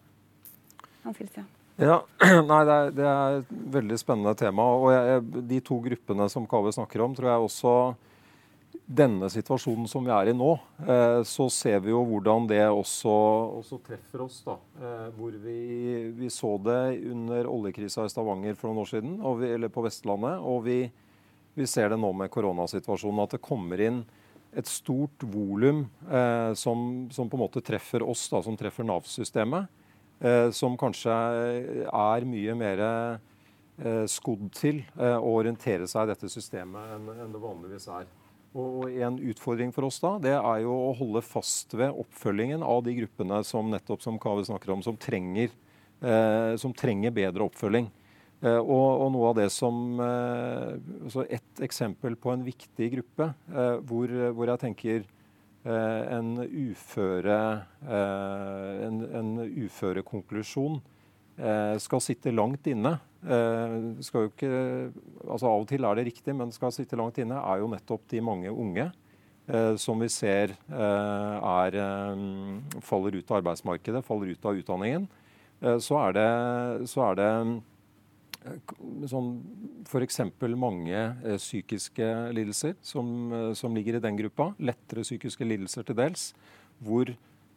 Ja, 1.75 1.99
nei, 2.49 2.61
det 2.67 2.75
er, 2.75 2.91
det 2.95 3.05
er, 3.11 3.37
et 3.41 3.55
veldig 3.75 3.97
spennende 3.99 4.35
tema. 4.39 4.65
og 4.79 4.91
jeg, 4.93 5.23
De 5.51 5.61
to 5.65 5.79
gruppene 5.83 6.27
som 6.31 6.47
Kaveh 6.49 6.75
snakker 6.75 7.03
om, 7.03 7.15
tror 7.17 7.33
jeg 7.33 7.47
også 7.49 7.73
denne 8.85 9.27
situasjonen 9.33 9.87
som 9.89 10.05
vi 10.05 10.11
er 10.13 10.29
i 10.29 10.35
nå, 10.37 10.51
eh, 10.85 11.21
så 11.25 11.47
ser 11.53 11.79
vi 11.81 11.89
jo 11.89 12.03
hvordan 12.05 12.45
det 12.49 12.61
også, 12.69 13.13
også 13.61 13.79
treffer 13.85 14.25
oss. 14.27 14.41
da. 14.45 14.57
Eh, 14.81 15.07
hvor 15.17 15.33
vi, 15.41 15.57
vi, 16.13 16.29
så 16.29 16.55
det 16.61 17.01
under 17.11 17.49
oljekrisa 17.49 18.05
i 18.05 18.11
Stavanger 18.13 18.57
for 18.59 18.69
noen 18.69 18.83
år 18.83 18.91
siden, 18.91 19.15
vi, 19.41 19.49
eller 19.57 19.73
på 19.73 19.83
Vestlandet. 19.85 20.37
Og 20.43 20.61
vi, 20.67 20.79
vi, 21.57 21.67
ser 21.69 21.89
det 21.91 21.99
nå 22.01 22.11
med 22.13 22.31
koronasituasjonen, 22.33 23.23
at 23.25 23.35
det 23.37 23.43
kommer 23.45 23.81
inn 23.81 24.03
et 24.55 24.69
stort 24.69 25.23
volum 25.31 25.85
eh, 26.09 26.51
som, 26.57 27.07
som, 27.11 27.29
på 27.29 27.37
en 27.37 27.43
måte 27.45 27.63
treffer 27.65 28.03
oss, 28.05 28.27
da, 28.31 28.41
som 28.45 28.57
treffer 28.59 28.87
Nav-systemet. 28.87 29.71
Eh, 30.23 30.49
som 30.55 30.77
kanskje 30.79 31.15
er 31.85 32.27
mye 32.29 32.53
mer 32.55 32.83
eh, 32.85 34.05
skodd 34.11 34.47
til 34.55 34.83
eh, 34.95 35.17
å 35.17 35.33
orientere 35.41 35.89
seg 35.91 36.07
i 36.07 36.13
dette 36.13 36.31
systemet 36.31 36.95
enn, 36.95 37.09
enn 37.25 37.35
det 37.35 37.41
vanligvis 37.43 37.89
er. 37.91 38.07
Og 38.55 38.87
En 38.87 39.17
utfordring 39.19 39.73
for 39.75 39.89
oss 39.89 39.99
da, 39.99 40.13
det 40.23 40.35
er 40.37 40.61
jo 40.63 40.71
å 40.71 40.93
holde 40.95 41.19
fast 41.25 41.75
ved 41.75 41.91
oppfølgingen 41.91 42.63
av 42.63 42.85
de 42.85 42.93
gruppene 43.01 43.41
som 43.43 43.67
nettopp 43.71 44.05
som 44.05 44.19
Kave 44.21 44.45
snakker 44.47 44.71
om, 44.71 44.83
som 44.85 44.95
trenger, 44.95 45.51
eh, 45.99 46.55
som 46.61 46.71
trenger 46.71 47.11
bedre 47.15 47.49
oppfølging. 47.49 47.89
Eh, 48.45 48.61
og, 48.61 48.87
og, 49.01 49.09
noe 49.15 49.31
av 49.31 49.37
det 49.39 49.49
som 49.53 49.99
eh, 50.03 50.75
altså 51.07 51.25
Et 51.33 51.61
eksempel 51.65 52.17
på 52.19 52.33
en 52.33 52.45
viktig 52.45 52.91
gruppe 52.97 53.31
eh, 53.49 53.77
hvor, 53.87 54.11
hvor, 54.35 54.51
jeg 54.51 54.65
tenker 54.67 55.05
en 55.65 56.43
uføre 56.45 57.35
en, 57.89 58.99
en 59.17 59.29
uførekonklusjon 59.49 60.75
skal 61.81 62.03
sitte 62.05 62.29
langt 62.29 62.69
inne 62.69 62.91
ikke, 63.25 64.51
altså 65.25 65.49
Av 65.49 65.63
og 65.63 65.65
til 65.71 65.89
er 65.89 65.97
det 65.97 66.05
riktig, 66.11 66.35
men 66.37 66.53
skal 66.53 66.69
sitte 66.69 66.99
langt 67.01 67.17
inne, 67.17 67.41
er 67.41 67.63
jo 67.63 67.71
nettopp 67.73 68.05
de 68.13 68.21
mange 68.21 68.53
unge 68.53 68.85
som 69.81 70.05
vi 70.05 70.11
ser 70.13 70.53
er, 70.69 71.79
faller 72.85 73.17
ut 73.17 73.33
av 73.33 73.39
arbeidsmarkedet, 73.41 74.05
faller 74.05 74.37
ut 74.37 74.45
av 74.45 74.61
utdanningen. 74.61 75.09
så 75.81 75.97
er 76.03 76.17
det, 76.19 76.29
så 76.93 77.07
er 77.09 77.23
det 77.23 77.31
sånn 79.09 79.31
f.eks. 79.85 80.21
mange 80.57 80.97
eh, 80.97 81.39
psykiske 81.41 82.11
lidelser 82.35 82.75
som, 82.81 83.07
som, 83.57 83.75
ligger 83.75 83.97
i 83.97 84.03
den 84.03 84.19
gruppa. 84.19 84.51
Lettere 84.59 85.05
psykiske 85.05 85.47
lidelser 85.47 85.87
til 85.87 85.97
dels. 85.97 86.29
Hvor 86.83 87.09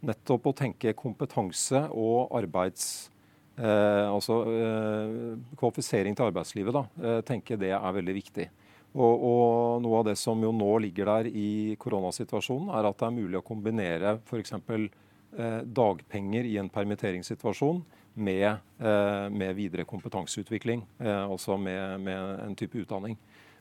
nettopp 0.07 0.47
å 0.47 0.57
tenke 0.57 0.95
kompetanse 0.97 1.87
og 1.91 2.35
arbeids 2.39 3.11
Eh, 3.59 4.07
altså 4.07 4.39
eh, 4.55 5.39
kvalifisering 5.59 6.15
til 6.15 6.29
arbeidslivet, 6.29 6.77
da, 6.77 6.85
eh, 7.03 7.21
tenker 7.27 7.59
det 7.59 7.73
er 7.75 7.97
veldig 7.97 8.15
viktig. 8.15 8.47
Og, 8.95 9.25
og, 9.29 9.83
Noe 9.83 9.99
av 9.99 10.07
det 10.07 10.15
som 10.19 10.39
jo 10.43 10.53
nå 10.55 10.71
ligger 10.85 11.11
der 11.11 11.29
i 11.29 11.75
koronasituasjonen, 11.81 12.71
er 12.71 12.87
at 12.87 13.01
det 13.01 13.09
er 13.09 13.17
mulig 13.17 13.41
å 13.41 13.47
kombinere 13.47 14.15
f.eks. 14.23 14.55
Eh, 14.55 14.87
dagpenger 15.29 16.47
i 16.49 16.55
en 16.57 16.71
permitteringssituasjon 16.73 17.83
med, 18.19 18.57
eh, 18.79 19.31
med 19.31 19.55
videre 19.55 19.85
kompetanseutvikling, 19.85 20.87
eh, 20.99 21.31
altså 21.31 21.57
med, 21.57 22.01
med, 22.01 22.41
en 22.47 22.57
type 22.57 22.79
utdanning. 22.79 23.17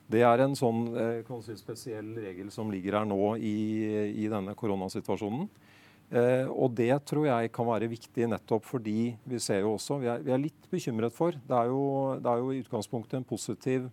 Det 0.08 0.24
er 0.24 0.42
en 0.42 0.56
sånn 0.56 0.88
eh, 0.98 1.40
si 1.44 1.56
spesiell 1.60 2.16
regel 2.16 2.50
som 2.52 2.72
ligger 2.72 3.00
her 3.00 3.08
nå 3.08 3.36
i, 3.38 3.58
i 4.24 4.28
denne 4.32 4.56
koronasituasjonen. 4.58 5.48
Eh, 6.10 6.48
og 6.48 6.72
det 6.78 6.94
tror 7.06 7.28
jeg 7.28 7.52
kan 7.54 7.68
være 7.68 7.92
viktig 7.92 8.30
nettopp 8.32 8.64
fordi 8.64 9.12
vi 9.28 9.40
ser 9.44 9.66
jo 9.66 9.74
også 9.74 9.98
Vi 10.00 10.08
er, 10.08 10.22
vi 10.24 10.32
er 10.32 10.40
litt 10.40 10.70
bekymret 10.72 11.12
for 11.12 11.36
det 11.36 11.52
er, 11.52 11.68
jo, 11.68 12.16
det 12.24 12.32
er 12.32 12.40
jo 12.40 12.54
i 12.54 12.62
utgangspunktet 12.62 13.18
en 13.20 13.28
positiv 13.28 13.90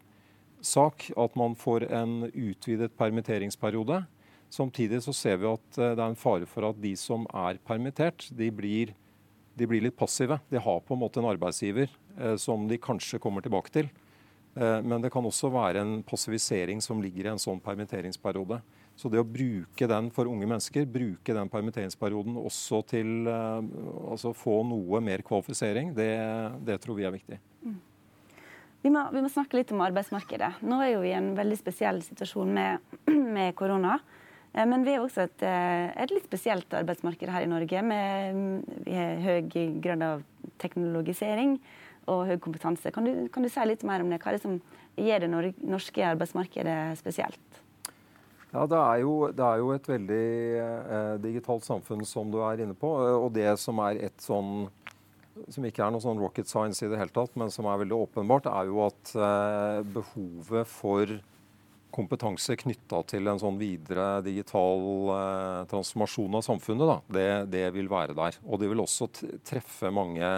sak 0.63 1.09
at 1.11 1.35
man 1.35 1.57
får 1.59 1.89
en 1.91 2.29
utvidet 2.31 2.95
permitteringsperiode. 2.97 4.05
Samtidig 4.53 5.03
så 5.05 5.15
ser 5.17 5.41
vi 5.43 5.51
at 5.51 5.81
eh, 5.81 5.95
det 5.95 6.03
er 6.03 6.11
en 6.11 6.19
fare 6.19 6.49
for 6.51 6.69
at 6.71 6.81
de 6.83 6.95
som 6.99 7.27
er 7.31 7.61
permittert, 7.67 8.29
de 8.35 8.51
blir, 8.55 8.95
de 9.55 9.69
blir 9.71 9.85
litt 9.87 9.99
passive. 9.99 10.41
De 10.51 10.63
har 10.63 10.81
på 10.85 10.97
en 10.97 11.03
måte 11.03 11.23
en 11.23 11.31
arbeidsgiver 11.31 11.89
eh, 12.19 12.37
som 12.41 12.69
de 12.71 12.81
kanskje 12.81 13.23
kommer 13.23 13.45
tilbake 13.45 13.75
til. 13.75 13.91
Eh, 14.55 14.81
men 14.83 15.03
det 15.03 15.11
kan 15.11 15.27
også 15.27 15.51
være 15.53 15.83
en 15.83 15.95
passivisering 16.07 16.83
som 16.83 17.03
ligger 17.03 17.27
i 17.27 17.33
en 17.35 17.43
sånn 17.43 17.63
permitteringsperiode. 17.63 18.61
Så 18.95 19.11
det 19.11 19.19
å 19.19 19.27
bruke 19.27 19.89
den 19.91 20.11
for 20.15 20.31
unge 20.31 20.47
mennesker, 20.47 20.87
bruke 20.87 21.35
den 21.35 21.51
permitteringsperioden 21.51 22.37
også 22.39 22.85
til 22.93 23.27
eh, 23.31 23.73
altså 24.13 24.35
få 24.39 24.61
noe 24.69 25.03
mer 25.03 25.25
kvalifisering, 25.27 25.91
det, 25.97 26.13
det, 26.67 26.79
tror 26.83 27.01
vi 27.01 27.09
er 27.09 27.17
viktig. 27.17 27.41
Mm. 27.65 27.81
Vi, 28.85 28.93
må, 28.93 29.03
vi, 29.11 29.25
må, 29.25 29.31
snakke 29.33 29.59
litt 29.59 29.73
om 29.75 29.83
arbeidsmarkedet. 29.83 30.61
Nå 30.69 30.79
er 30.85 31.01
vi 31.03 31.11
i 31.11 31.17
en 31.19 31.33
veldig 31.35 31.59
spesiell 31.59 31.99
situasjon 32.05 32.55
med, 32.55 32.95
med 33.39 33.57
korona. 33.59 33.99
Eh, 34.55 34.67
men 34.71 34.87
vi 34.87 34.95
er 34.95 35.03
også 35.03 35.27
et, 35.27 35.43
eh, 35.43 35.91
et, 36.03 36.15
litt 36.15 36.29
spesielt 36.29 36.75
arbeidsmarked 36.75 37.31
her 37.31 37.47
i 37.47 37.51
Norge. 37.51 37.83
Med 37.83 38.65
høy 38.87 39.51
grad 39.83 40.03
av 40.03 40.23
teknologisering 40.63 41.59
og 42.07 42.27
høy 42.29 42.39
kompetanse. 42.39 42.93
Kan 42.95 43.09
du, 43.09 43.29
kan 43.33 43.45
du 43.45 43.51
si 43.53 43.67
litt 43.67 43.85
mer 43.87 44.05
om 44.05 44.11
det? 44.13 44.21
Hva 44.23 44.33
er 44.33 44.39
det 44.39 44.45
som 44.45 44.61
gjør 45.01 45.25
det 45.25 45.55
norske 45.65 46.07
arbeidsmarkedet 46.15 46.79
spesielt? 47.01 47.61
Ja, 48.55 48.69
det 48.71 48.79
er, 48.79 48.99
jo, 49.03 49.15
det 49.35 49.43
er 49.43 49.59
jo, 49.59 49.71
et 49.75 49.89
veldig 49.91 50.25
eh, 50.63 51.15
digitalt 51.25 51.65
samfunn 51.67 52.05
som 52.07 52.31
du 52.31 52.39
er 52.47 52.61
inne 52.63 52.77
på. 52.79 52.93
Eh, 53.03 53.17
og 53.19 53.33
det 53.35 53.49
som 53.59 53.81
er 53.83 53.99
et 54.07 54.23
sånn 54.23 54.69
som 55.51 55.65
ikke 55.67 55.83
er 55.83 55.91
noe 55.91 55.99
sånn 55.99 56.21
rocket 56.23 56.47
science 56.47 56.79
i 56.87 56.89
det 56.93 57.01
hele 57.01 57.11
tatt, 57.11 57.33
men 57.35 57.51
som 57.51 57.67
er 57.67 57.81
veldig 57.81 57.97
åpenbart, 58.05 58.47
er 58.47 58.69
jo 58.71 58.85
at 58.85 59.15
eh, 59.19 59.81
behovet 59.97 60.71
for 60.71 61.17
kompetanse 61.95 62.57
knytta 62.59 63.03
til 63.11 63.31
en 63.31 63.41
sånn 63.41 63.61
videre 63.61 64.19
digital 64.27 65.13
eh, 65.15 65.61
transformasjon 65.71 66.41
av 66.41 66.45
samfunnet, 66.47 66.91
da, 66.91 66.99
det, 67.17 67.29
det, 67.55 67.69
vil 67.77 67.91
være 67.93 68.17
der. 68.19 68.41
Og 68.45 68.61
det 68.63 68.71
vil 68.73 68.83
også 68.83 69.09
treffe 69.47 69.93
mange 69.95 70.33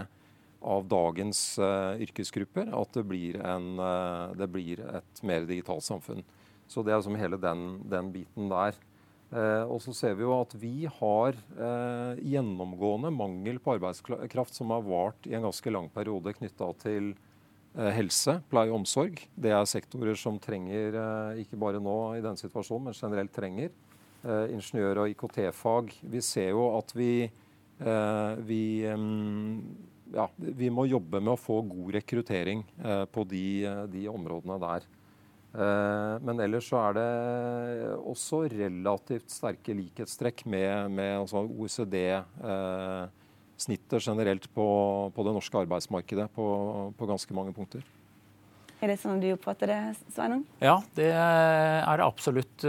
av 0.66 0.86
dagens 0.88 1.40
uh, 1.62 1.94
yrkesgrupper 2.02 2.72
at 2.74 2.96
det 2.96 3.04
blir, 3.06 3.38
en, 3.44 3.76
uh, 3.78 4.34
det 4.34 4.48
blir, 4.50 4.82
et 4.98 5.22
mer 5.26 5.46
digitalt 5.46 5.84
samfunn. 5.86 6.24
Så 6.66 6.82
det 6.82 6.92
er 6.92 7.00
liksom 7.00 7.18
hele 7.20 7.38
den, 7.38 7.66
den 7.86 8.10
biten 8.14 8.50
der. 8.50 8.78
Uh, 9.30 9.66
og 9.66 9.78
så 9.84 9.94
ser 9.94 10.16
vi 10.18 10.24
jo 10.26 10.34
at 10.38 10.54
vi 10.58 10.88
har 10.98 11.38
gjennomgående 12.22 13.12
mangel 13.14 13.60
på 13.62 13.76
arbeidskraft 13.76 14.56
som 14.56 14.72
har 14.74 14.84
vart 14.86 15.28
i 15.28 15.36
en 15.36 15.46
ganske 15.46 15.72
lang 15.72 15.90
periode 15.94 16.34
knytta 16.38 16.72
til 16.82 17.14
helse, 17.76 18.38
pleie 18.50 18.72
og 18.72 18.80
omsorg. 18.80 19.20
Det 19.36 19.50
er 19.52 19.66
sektorer 19.68 20.16
som 20.16 20.38
trenger, 20.40 20.96
ikke 21.42 21.58
bare 21.60 21.82
nå 21.82 21.96
i 22.16 22.22
denne 22.24 22.40
situasjonen, 22.40 22.88
men 22.88 22.96
generelt 22.96 23.34
trenger. 23.36 23.74
ingeniør- 24.26 25.02
og 25.02 25.10
IKT-fag. 25.12 25.92
Vi 26.02 26.20
ser 26.24 26.48
jo 26.50 26.64
at 26.78 26.90
vi, 26.96 27.28
vi 28.48 28.62
um, 28.90 29.60
ja, 30.14 30.26
vi 30.36 30.68
må 30.70 30.86
jobbe 30.88 31.20
med 31.20 31.34
å 31.34 31.40
få 31.40 31.60
god 31.66 31.94
rekruttering 31.98 32.62
eh, 32.82 33.04
på 33.10 33.24
de, 33.28 33.46
de, 33.92 34.06
områdene 34.10 34.58
der. 34.62 34.86
Eh, 35.56 36.14
men 36.26 36.42
ellers 36.44 36.68
så 36.70 36.82
er 36.84 36.98
det 36.98 37.06
også 37.98 38.44
relativt 38.52 39.32
sterke 39.32 39.76
likhetstrekk 39.76 40.44
med, 40.52 40.92
med 40.98 41.14
altså 41.22 41.44
OECD. 41.46 41.98
Snittet 43.56 44.04
generelt 44.04 44.48
på, 44.54 44.66
på, 45.16 45.26
det 45.26 45.36
norske 45.36 45.62
arbeidsmarkedet 45.64 46.28
på, 46.36 46.46
på 46.96 47.08
ganske 47.08 47.36
mange 47.36 47.54
punkter. 47.56 47.84
Er 48.76 48.90
det 48.92 48.98
sånn 49.00 49.22
du 49.22 49.30
oppfatter 49.32 49.70
det, 49.70 49.78
Sveinung? 50.12 50.42
Ja, 50.60 50.74
det 50.98 51.08
er 51.08 51.96
det 51.96 52.04
absolutt. 52.04 52.64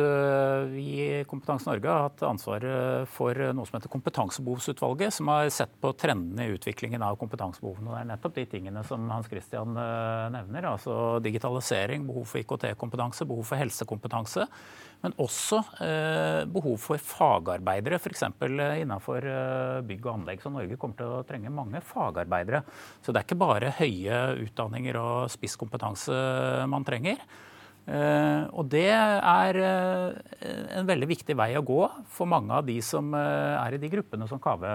Vi 0.71 0.85
i 1.03 1.25
Kompetanse 1.27 1.67
Norge 1.67 1.91
har 1.91 2.05
hatt 2.05 2.23
ansvaret 2.23 3.09
for 3.11 3.35
noe 3.51 3.67
som 3.67 3.75
heter 3.75 3.91
Kompetansebehovsutvalget, 3.91 5.17
som 5.17 5.27
har 5.33 5.51
sett 5.51 5.73
på 5.83 5.91
trendene 5.99 6.47
i 6.47 6.55
utviklingen 6.55 7.03
av 7.03 7.19
kompetansebehovene. 7.19 7.91
Det 7.91 7.99
er 7.99 8.09
nettopp 8.13 8.38
de 8.39 8.47
tingene 8.53 8.85
som 8.88 9.03
Hans 9.11 9.27
Christian 9.27 9.75
eh, 9.75 10.29
nevner. 10.38 10.69
Altså 10.71 10.95
digitalisering, 11.27 12.07
behov 12.07 12.31
for 12.31 12.39
IKT-kompetanse, 12.39 13.27
behov 13.27 13.51
for 13.51 13.59
helsekompetanse. 13.59 14.47
Men 15.04 15.14
også 15.22 15.60
eh, 15.86 16.43
behov 16.50 16.80
for 16.82 17.02
fagarbeidere, 17.02 18.00
f.eks. 18.02 18.24
Eh, 18.28 18.80
innenfor 18.82 19.28
eh, 19.30 19.82
bygg 19.88 20.08
og 20.08 20.14
anlegg. 20.16 20.41
Så 20.43 20.52
Norge 20.54 20.80
kommer 20.82 20.98
til 21.00 21.12
å 21.20 21.26
trenge 21.28 21.54
mange 21.54 21.84
fagarbeidere. 21.86 22.64
Så 23.02 23.14
det 23.14 23.22
er 23.22 23.28
ikke 23.28 23.43
bare 23.43 23.76
høye 23.78 24.24
utdanninger 24.48 24.98
og 25.02 25.30
spisskompetanse 25.34 26.18
man 26.72 26.88
trenger. 26.88 27.22
Uh, 27.88 28.43
og 28.60 28.66
det 28.68 28.89
er 28.91 29.58
uh, 29.64 30.12
en 30.76 30.88
veldig 30.89 31.08
viktig 31.08 31.38
vei 31.39 31.54
å 31.56 31.64
gå 31.64 31.86
for 32.12 32.28
mange 32.28 32.52
av 32.52 32.66
de 32.68 32.76
som 32.84 33.14
uh, 33.16 33.56
er 33.62 33.78
i 33.78 33.80
de 33.80 33.88
gruppene 33.93 34.28
som 34.28 34.41
Kave 34.43 34.68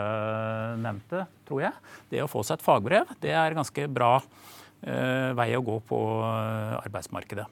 nevnte, 0.80 1.26
tror 1.44 1.60
jeg. 1.66 1.92
Det 2.08 2.22
å 2.24 2.30
få 2.32 2.40
seg 2.40 2.56
et 2.56 2.64
fagbrev, 2.64 3.12
det 3.20 3.36
er 3.36 3.58
ganske 3.58 3.88
bra 3.92 4.16
vei 4.82 5.52
å 5.54 5.60
gå 5.62 5.76
på 5.86 5.98
arbeidsmarkedet. 6.26 7.44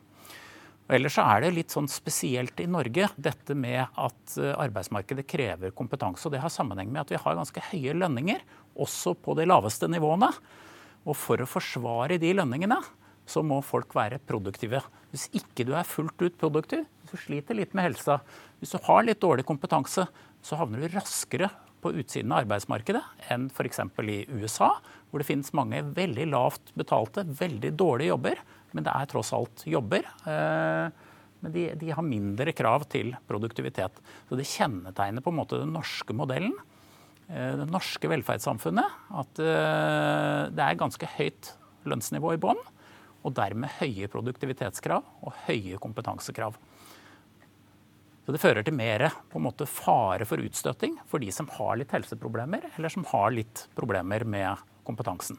Og 0.90 0.96
ellers 0.96 1.14
så 1.14 1.22
er 1.22 1.44
det 1.44 1.52
litt 1.54 1.70
sånn 1.70 1.86
spesielt 1.86 2.58
i 2.58 2.66
Norge 2.66 3.06
dette 3.14 3.54
med 3.54 3.78
at 3.78 4.32
eh, 4.42 4.56
arbeidsmarkedet 4.58 5.22
krever 5.30 5.70
kompetanse. 5.70 6.26
og 6.26 6.34
Det 6.34 6.40
har 6.42 6.50
sammenheng 6.50 6.90
med 6.90 7.04
at 7.04 7.12
vi 7.14 7.20
har 7.22 7.36
ganske 7.38 7.62
høye 7.68 7.94
lønninger, 7.94 8.42
også 8.74 9.14
på 9.22 9.36
de 9.38 9.46
laveste 9.46 9.86
nivåene. 9.86 10.32
Og 11.06 11.14
for 11.14 11.38
å 11.38 11.46
forsvare 11.46 12.18
de 12.18 12.32
lønningene, 12.34 12.80
så 13.22 13.44
må 13.46 13.60
folk 13.62 13.94
være 13.94 14.18
produktive. 14.26 14.82
Hvis 15.14 15.28
ikke 15.38 15.68
du 15.68 15.76
er 15.78 15.86
fullt 15.86 16.26
ut 16.26 16.42
produktiv, 16.42 16.82
hvis 17.04 17.14
du 17.14 17.22
sliter 17.22 17.54
litt 17.54 17.78
med 17.78 17.92
helsa, 17.92 18.18
hvis 18.58 18.74
du 18.74 18.82
har 18.90 19.06
litt 19.06 19.22
dårlig 19.22 19.46
kompetanse, 19.46 20.08
så 20.42 20.58
havner 20.58 20.82
du 20.82 20.96
raskere 20.96 21.52
på 21.80 21.94
utsiden 22.02 22.34
av 22.34 22.42
arbeidsmarkedet 22.42 23.04
enn 23.30 23.46
f.eks. 23.54 23.84
i 24.02 24.18
USA, 24.34 24.74
hvor 25.10 25.22
det 25.22 25.28
finnes 25.28 25.52
mange 25.56 25.82
veldig 25.94 26.26
lavt 26.30 26.72
betalte, 26.78 27.26
veldig 27.26 27.74
dårlige 27.78 28.12
jobber 28.14 28.42
men 28.76 28.86
det 28.86 28.94
er 28.94 29.08
tross 29.10 29.32
alt 29.36 29.64
jobber. 29.68 30.06
Eh, 30.28 31.06
men 31.40 31.54
de, 31.54 31.66
de, 31.80 31.92
har 31.96 32.04
mindre 32.04 32.52
krav 32.56 32.84
til 32.92 33.14
produktivitet. 33.28 34.00
Så 34.28 34.38
det 34.38 34.48
kjennetegner 34.50 35.24
på 35.24 35.32
en 35.32 35.40
måte 35.40 35.60
den 35.62 35.72
norske 35.74 36.14
modellen, 36.16 36.54
eh, 37.28 37.54
det 37.60 37.68
norske 37.70 38.10
velferdssamfunnet, 38.12 38.98
at 39.22 39.42
eh, 39.44 40.42
det 40.52 40.66
er 40.66 40.80
ganske 40.80 41.10
høyt 41.16 41.54
lønnsnivå 41.88 42.36
i 42.36 42.42
bånn, 42.42 42.60
og 43.20 43.34
dermed 43.36 43.80
høye 43.80 44.08
produktivitetskrav 44.12 45.26
og 45.26 45.40
høye 45.46 45.80
kompetansekrav. 45.80 46.56
Så 48.24 48.34
Det 48.36 48.40
fører 48.40 48.62
til 48.62 48.76
mer 48.76 49.08
fare 49.66 50.26
for 50.28 50.40
utstøting 50.44 50.98
for 51.08 51.18
de 51.18 51.32
som 51.32 51.48
har 51.56 51.80
litt 51.80 51.92
helseproblemer, 51.92 52.68
eller 52.76 52.92
som 52.92 53.04
har 53.10 53.32
litt 53.32 53.64
problemer 53.74 54.24
med 54.28 54.60
kompetansen. 54.90 55.38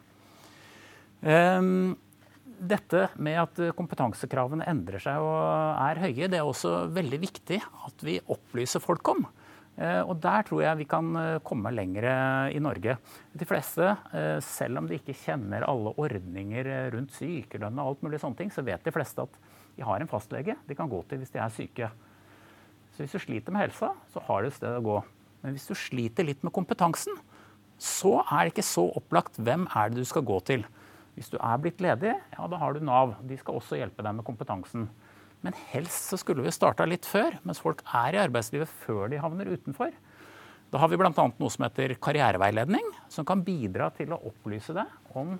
Um, 1.22 1.94
dette 2.62 3.08
med 3.22 3.38
at 3.42 3.60
kompetansekravene 3.78 4.66
endrer 4.70 5.02
seg 5.02 5.22
og 5.22 5.38
er 5.82 6.02
høye, 6.02 6.30
det 6.30 6.40
er 6.40 6.48
også 6.48 6.88
veldig 6.94 7.20
viktig 7.22 7.62
at 7.62 8.04
vi 8.06 8.20
opplyser 8.34 8.84
folk 8.84 9.14
om. 9.14 9.26
Eh, 9.80 10.02
og 10.04 10.18
der 10.22 10.44
tror 10.46 10.62
jeg 10.66 10.80
vi 10.82 10.88
kan 10.90 11.10
eh, 11.18 11.40
komme 11.48 11.72
lenger 11.74 12.06
i 12.52 12.60
Norge. 12.62 12.98
De 13.34 13.48
fleste, 13.48 13.88
eh, 14.14 14.38
selv 14.44 14.82
om 14.82 14.90
de 14.90 15.00
ikke 15.00 15.16
kjenner 15.24 15.66
alle 15.66 15.96
ordninger 16.02 16.70
rundt 16.94 17.16
sykelønn 17.16 17.80
og 17.80 17.94
alt 17.94 18.06
mulig 18.06 18.22
sånne 18.22 18.42
ting, 18.44 18.52
så 18.54 18.66
vet 18.68 18.84
de 18.86 18.94
fleste 18.94 19.24
at 19.24 19.40
de 19.78 19.86
har 19.88 20.04
en 20.04 20.12
fastlege 20.12 20.58
de 20.68 20.78
kan 20.78 20.92
gå 20.92 21.00
til 21.08 21.22
hvis 21.22 21.34
de 21.34 21.42
er 21.42 21.56
syke. 21.56 21.90
Så 22.92 23.06
hvis 23.06 23.16
du 23.16 23.24
sliter 23.24 23.56
med 23.56 23.64
helsa, 23.70 23.94
så 24.12 24.22
har 24.28 24.42
du 24.42 24.52
et 24.52 24.58
sted 24.58 24.76
å 24.76 24.86
gå. 24.86 25.00
Men 25.42 25.56
hvis 25.56 25.70
du 25.72 25.78
sliter 25.80 26.28
litt 26.28 26.44
med 26.46 26.54
kompetansen, 26.54 27.16
så 27.82 28.20
er 28.22 28.46
det 28.46 28.54
ikke 28.54 28.68
så 28.68 28.86
opplagt 29.00 29.40
hvem 29.42 29.66
er 29.74 29.90
det 29.90 30.04
du 30.04 30.08
skal 30.08 30.26
gå 30.28 30.38
til. 30.46 30.66
Hvis 31.18 31.32
du 31.34 31.38
er 31.42 31.62
blitt 31.62 31.82
ledig, 31.84 32.14
ja, 32.14 32.48
da 32.48 32.60
har 32.62 32.76
du 32.76 32.84
Nav. 32.86 33.16
De 33.28 33.38
skal 33.40 33.58
også 33.58 33.80
hjelpe 33.80 34.06
deg 34.06 34.16
med 34.20 34.26
kompetansen. 34.28 34.86
Men 35.42 35.58
helst 35.72 36.12
så 36.12 36.20
skulle 36.22 36.46
vi 36.46 36.54
starta 36.54 36.86
litt 36.86 37.08
før, 37.10 37.40
mens 37.48 37.62
folk 37.62 37.82
er 37.90 38.16
i 38.16 38.22
arbeidslivet 38.22 38.70
før 38.84 39.10
de 39.12 39.20
havner 39.22 39.50
utenfor. 39.50 39.90
Da 40.72 40.80
har 40.80 40.92
vi 40.92 41.00
bl.a. 41.02 41.12
noe 41.12 41.52
som 41.52 41.66
heter 41.66 41.98
karriereveiledning, 42.00 42.86
som 43.12 43.26
kan 43.28 43.42
bidra 43.44 43.90
til 43.98 44.14
å 44.14 44.22
opplyse 44.30 44.76
deg 44.78 45.18
om 45.18 45.34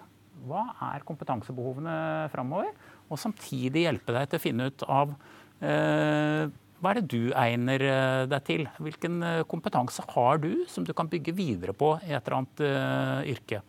hva 0.50 0.66
er 0.90 1.06
kompetansebehovene 1.06 1.94
framover, 2.34 2.74
og 3.08 3.22
samtidig 3.22 3.86
hjelpe 3.86 4.16
deg 4.16 4.32
til 4.32 4.42
å 4.42 4.44
finne 4.44 4.68
ut 4.72 4.86
av 4.90 5.14
eh, 5.62 6.50
hva 6.82 6.92
er 6.92 6.98
det 6.98 7.12
du 7.14 7.30
egner 7.38 7.84
eh, 7.86 8.24
deg 8.30 8.46
til? 8.48 8.66
Hvilken 8.82 9.22
eh, 9.22 9.44
kompetanse 9.50 10.02
har 10.16 10.42
du 10.42 10.64
som 10.70 10.86
du 10.86 10.96
kan 10.98 11.10
bygge 11.12 11.34
videre 11.38 11.76
på 11.78 11.94
i 12.08 12.10
et 12.16 12.26
eller 12.26 12.40
annet 12.40 12.64
uh, 12.66 13.20
yrke? 13.30 13.62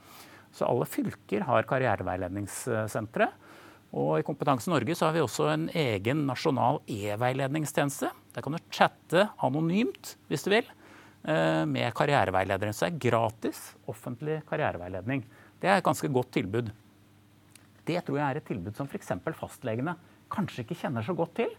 Så 0.52 0.64
alle 0.64 0.88
fylker 0.88 1.44
har 1.44 1.68
karriereveiledningssentre. 1.68 3.28
Og 3.92 4.14
i 4.16 4.24
Kompetanse 4.24 4.72
Norge 4.72 4.96
så 4.96 5.06
har 5.06 5.16
vi 5.16 5.20
også 5.20 5.50
en 5.52 5.66
egen 5.76 6.24
nasjonal 6.28 6.80
e-veiledningstjeneste. 6.88 8.08
Der 8.32 8.44
kan 8.44 8.56
du 8.56 8.60
chatte 8.72 9.26
anonymt, 9.44 10.14
hvis 10.32 10.44
du 10.44 10.48
vil, 10.52 10.68
med 11.68 11.92
karriereveilederen. 11.96 12.76
Så 12.76 12.86
det 12.86 12.94
er 12.94 13.02
gratis 13.10 13.60
offentlig 13.88 14.38
karriereveiledning. 14.48 15.24
Det 15.60 15.68
er 15.68 15.80
et 15.80 15.88
ganske 15.88 16.08
godt 16.12 16.32
tilbud. 16.36 16.72
Det 17.88 18.00
tror 18.04 18.20
jeg 18.20 18.26
er 18.28 18.40
et 18.40 18.48
tilbud 18.48 18.76
som 18.76 18.88
f.eks. 18.88 19.12
fastlegene 19.36 19.96
kanskje 20.32 20.64
ikke 20.64 20.80
kjenner 20.84 21.04
så 21.04 21.16
godt 21.16 21.36
til. 21.40 21.52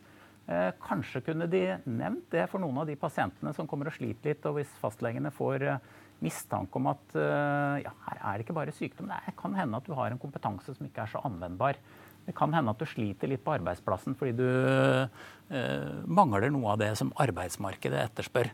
Eh, 0.44 0.70
kanskje 0.84 1.22
kunne 1.24 1.48
de 1.48 1.62
nevnt 1.88 2.26
det 2.34 2.50
for 2.52 2.60
noen 2.60 2.82
av 2.82 2.90
de 2.90 2.98
pasientene 3.00 3.54
som 3.56 3.68
kommer 3.70 3.88
og 3.88 3.96
sliter 3.96 4.34
litt, 4.34 4.48
og 4.50 4.58
hvis 4.58 4.72
fastlegene 4.82 5.32
får 5.32 5.68
eh, 5.70 5.92
mistanke 6.24 6.80
om 6.80 6.90
at 6.92 7.16
eh, 7.16 7.84
ja, 7.86 7.94
her 8.08 8.20
er 8.20 8.38
det 8.40 8.46
ikke 8.48 8.58
bare 8.58 8.76
sykdom. 8.76 9.12
Det 9.12 9.36
kan 9.40 9.56
hende 9.56 9.80
at 9.80 9.88
du 9.88 9.94
har 9.98 10.12
en 10.12 10.20
kompetanse 10.20 10.76
som 10.76 10.88
ikke 10.88 11.06
er 11.06 11.14
så 11.14 11.24
anvendbar. 11.28 11.80
Det 12.24 12.36
kan 12.36 12.54
hende 12.56 12.72
at 12.72 12.80
du 12.80 12.88
sliter 12.88 13.32
litt 13.32 13.44
på 13.44 13.54
arbeidsplassen 13.56 14.16
fordi 14.20 14.36
du 14.40 14.48
eh, 14.48 16.02
mangler 16.08 16.52
noe 16.54 16.76
av 16.76 16.82
det 16.84 16.94
som 17.00 17.12
arbeidsmarkedet 17.24 18.00
etterspør. 18.06 18.52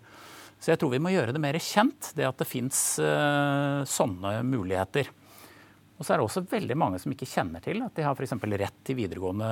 Så 0.60 0.74
jeg 0.74 0.82
tror 0.82 0.92
vi 0.92 1.02
må 1.02 1.14
gjøre 1.14 1.34
det 1.36 1.42
mer 1.42 1.58
kjent, 1.64 2.12
det 2.18 2.28
at 2.28 2.42
det 2.42 2.50
fins 2.50 2.82
eh, 3.02 3.82
sånne 3.88 4.40
muligheter. 4.48 5.10
Og 6.00 6.06
så 6.06 6.14
er 6.14 6.20
det 6.20 6.26
også 6.26 6.46
veldig 6.48 6.78
mange 6.80 7.00
som 7.02 7.14
ikke 7.14 7.28
kjenner 7.28 7.64
til 7.64 7.82
at 7.84 7.96
de 7.96 8.06
har 8.06 8.16
f.eks. 8.16 8.36
rett 8.40 8.84
til 8.88 8.98
videregående 9.00 9.50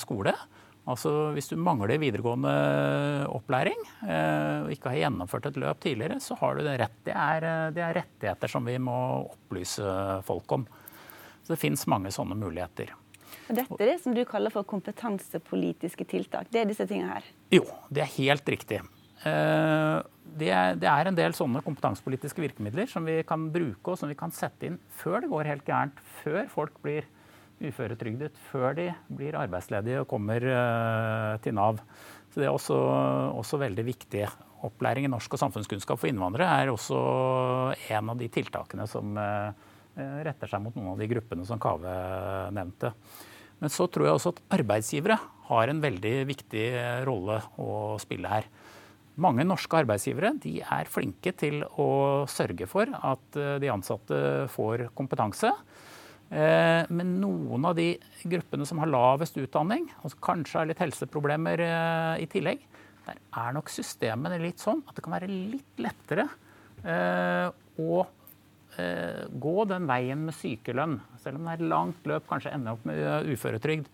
skole. 0.00 0.34
Altså 0.88 1.10
Hvis 1.36 1.50
du 1.50 1.58
mangler 1.60 2.00
videregående 2.00 2.52
opplæring 3.28 3.76
eh, 4.06 4.64
og 4.64 4.70
ikke 4.72 4.94
har 4.94 5.02
gjennomført 5.04 5.50
et 5.50 5.58
løp 5.60 5.82
tidligere, 5.84 6.16
så 6.24 6.38
har 6.40 6.56
du 6.56 6.64
det 6.64 6.78
rett. 6.80 6.96
Det 7.06 7.14
er, 7.14 7.46
eh, 7.46 7.66
det 7.76 7.84
er 7.84 7.98
rettigheter 8.00 8.50
som 8.50 8.66
vi 8.66 8.78
må 8.80 8.96
opplyse 9.26 9.84
folk 10.26 10.56
om. 10.56 10.64
Så 11.44 11.54
det 11.54 11.60
fins 11.60 11.86
mange 11.90 12.12
sånne 12.14 12.38
muligheter. 12.38 12.94
Og 13.50 13.58
dette 13.58 13.76
er 13.82 13.92
det 13.92 13.98
som 14.02 14.14
du 14.16 14.22
kaller 14.28 14.52
for 14.54 14.66
kompetansepolitiske 14.66 16.06
tiltak. 16.10 16.48
Det 16.50 16.62
er 16.62 16.70
disse 16.70 16.86
tingene 16.88 17.18
her? 17.18 17.28
Jo, 17.52 17.64
det 17.92 18.04
er 18.06 18.12
helt 18.16 18.50
riktig. 18.50 18.80
Eh, 19.26 19.96
det 20.40 20.50
er, 20.54 20.76
det 20.80 20.88
er, 20.88 21.10
en 21.10 21.16
del 21.18 21.34
sånne 21.36 21.60
kompetansepolitiske 21.66 22.40
virkemidler 22.40 22.88
som 22.88 23.04
vi 23.04 23.18
kan 23.26 23.48
bruke 23.52 23.92
og 23.92 23.98
som 24.00 24.08
vi 24.08 24.16
kan 24.18 24.32
sette 24.32 24.68
inn 24.68 24.78
før 25.00 25.24
det 25.24 25.32
går 25.32 25.50
helt 25.50 25.66
gærent. 25.66 25.98
Før 26.22 26.44
folk 26.52 26.78
blir 26.84 27.08
uføretrygdet 27.60 28.38
før 28.50 28.76
de 28.78 28.86
blir 29.12 29.36
arbeidsledige 29.38 30.02
og 30.02 30.08
kommer 30.10 30.44
eh, 30.44 31.34
til 31.44 31.56
Nav. 31.56 31.80
Så 32.32 32.40
Det 32.40 32.46
er 32.46 32.54
også, 32.54 32.76
også, 33.36 33.60
veldig 33.60 33.84
viktig. 33.84 34.24
Opplæring 34.66 35.06
i 35.06 35.10
norsk 35.10 35.34
og 35.34 35.42
samfunnskunnskap 35.42 36.00
for 36.00 36.10
innvandrere 36.10 36.48
er 36.62 36.72
også 36.72 37.00
en 37.90 38.12
av 38.12 38.20
de 38.20 38.28
tiltakene 38.32 38.86
som, 38.88 39.16
eh, 39.18 39.52
retter 40.24 40.48
seg 40.48 40.62
mot 40.62 40.76
noen 40.76 40.94
av 40.94 41.00
de 41.00 41.08
gruppene 41.10 41.44
som 41.46 41.60
Kave 41.60 41.90
nevnte. 42.54 42.94
Men 43.60 43.68
så 43.68 43.88
tror 43.90 44.06
jeg 44.06 44.16
også 44.16 44.32
at 44.32 44.42
arbeidsgivere 44.60 45.18
har 45.50 45.68
en 45.68 45.82
veldig 45.82 46.14
viktig 46.28 46.66
rolle 47.04 47.40
å 47.60 47.98
spille 48.00 48.30
her. 48.30 48.46
Mange 49.20 49.44
norske 49.44 49.82
arbeidsgivere 49.82 50.30
er 50.38 50.88
flinke 50.88 51.34
til 51.36 51.60
å 51.76 52.24
sørge 52.30 52.68
for 52.70 52.86
at 52.88 53.36
de 53.60 53.68
ansatte 53.68 54.48
får 54.54 54.86
kompetanse. 54.96 55.50
Eh, 56.30 56.84
men 56.94 57.16
noen 57.18 57.64
av 57.66 57.74
de 57.74 57.96
gruppene 58.30 58.66
som 58.68 58.78
har 58.78 58.90
lavest 58.90 59.38
utdanning, 59.42 59.88
og 60.04 60.12
som 60.12 60.22
kanskje 60.22 60.60
har 60.60 60.68
litt 60.70 60.82
helseproblemer 60.82 61.62
eh, 61.64 62.22
i 62.22 62.28
tillegg, 62.30 62.62
der 63.08 63.18
er 63.18 63.56
nok 63.56 63.72
systemene 63.72 64.38
litt 64.38 64.62
sånn 64.62 64.84
at 64.86 64.94
det 64.94 65.02
kan 65.02 65.16
være 65.16 65.30
litt 65.30 65.82
lettere 65.82 66.28
eh, 66.84 67.50
å 67.82 68.06
gå 68.70 69.64
den 69.66 69.84
veien 69.90 70.20
med 70.28 70.32
sykelønn, 70.38 70.92
selv 71.20 71.40
om 71.40 71.48
det 71.48 71.56
er 71.56 71.70
langt 71.72 72.04
løp, 72.06 72.22
kanskje 72.30 72.52
ende 72.54 72.70
opp 72.76 72.84
med 72.88 73.26
uføretrygd, 73.28 73.88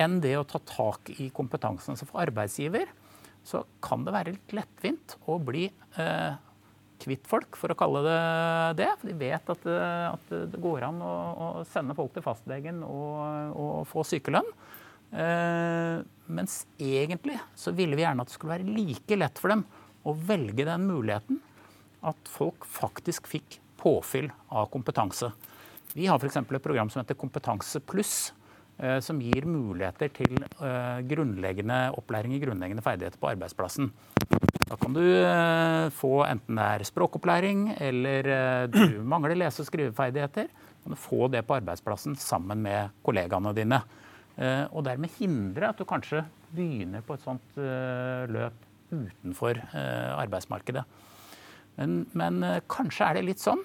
enn 0.00 0.14
det 0.22 0.36
å 0.38 0.44
ta 0.48 0.60
tak 0.64 1.10
i 1.18 1.26
kompetansen. 1.34 1.98
Så 1.98 2.06
for 2.08 2.22
arbeidsgiver 2.22 2.86
så 3.44 3.64
kan 3.84 4.06
det 4.06 4.14
være 4.14 4.36
litt 4.36 4.54
lettvint 4.54 5.16
å 5.26 5.40
bli 5.42 5.66
kvitt 7.02 7.26
folk, 7.28 7.58
for 7.58 7.72
å 7.72 7.78
kalle 7.78 8.02
det 8.06 8.18
det. 8.82 8.90
For 9.00 9.10
de 9.10 9.16
vet 9.20 9.52
at, 9.54 9.66
eh, 9.70 10.06
at 10.10 10.34
det 10.52 10.62
går 10.62 10.88
an 10.88 11.02
å, 11.04 11.14
å, 11.34 11.48
sende 11.68 11.96
folk 11.98 12.14
til 12.14 12.24
fastlegen 12.24 12.82
og, 12.86 13.58
og 13.58 13.88
få 13.90 14.06
sykelønn. 14.08 14.52
Eh, 15.14 16.04
mens 16.26 16.60
egentlig 16.80 17.38
så 17.58 17.74
ville 17.76 17.94
vi 17.94 18.02
gjerne 18.02 18.24
at 18.24 18.30
det 18.30 18.34
skulle 18.34 18.56
være 18.56 18.76
like 18.76 19.18
lett 19.18 19.38
for 19.38 19.52
dem 19.52 19.66
å 20.04 20.14
velge 20.16 20.66
den 20.66 20.88
muligheten 20.88 21.38
at 22.04 22.28
folk 22.28 22.66
faktisk 22.68 23.28
fikk 23.30 23.60
påfyll 23.80 24.30
av 24.48 24.68
kompetanse. 24.72 25.30
Vi 25.94 26.08
har 26.10 26.18
f.eks. 26.18 26.40
et 26.42 26.64
program 26.64 26.90
som 26.90 27.02
heter 27.02 27.18
Kompetanse 27.18 27.78
pluss, 27.86 28.32
eh, 28.78 28.98
som 29.04 29.20
gir 29.22 29.46
muligheter 29.46 30.10
til 30.16 30.34
eh, 30.42 30.98
grunnleggende 31.06 31.78
opplæring 31.94 32.34
i 32.34 32.42
grunnleggende 32.42 32.84
ferdigheter 32.84 33.20
på 33.22 33.30
arbeidsplassen. 33.30 33.92
Da 34.74 34.78
kan 34.82 34.94
du 34.96 35.04
eh, 35.06 35.88
få 35.94 36.24
enten 36.26 36.58
det 36.58 36.64
er 36.66 36.82
språkopplæring 36.88 37.60
eller 37.78 38.26
eh, 38.26 38.62
du 38.74 39.04
mangler 39.12 39.36
lese- 39.38 39.62
og 39.62 39.68
skriveferdigheter. 39.68 40.48
kan 40.82 40.94
du 40.96 40.98
få 40.98 41.28
det 41.30 41.44
på 41.46 41.54
arbeidsplassen 41.54 42.16
sammen 42.18 42.58
med 42.64 42.90
kollegaene 43.06 43.52
dine. 43.54 43.78
Eh, 44.34 44.64
og 44.74 44.82
dermed 44.88 45.14
hindre 45.20 45.70
at 45.70 45.78
du 45.78 45.86
kanskje 45.86 46.24
begynner 46.50 47.06
på 47.06 47.14
et 47.14 47.22
sånt 47.22 47.56
løp 48.34 48.58
utenfor 48.90 49.58
arbeidsmarkedet. 49.74 50.82
Men, 51.78 51.96
men 52.14 52.42
kanskje 52.70 53.06
er 53.08 53.18
det 53.18 53.24
litt 53.26 53.42
sånn. 53.42 53.62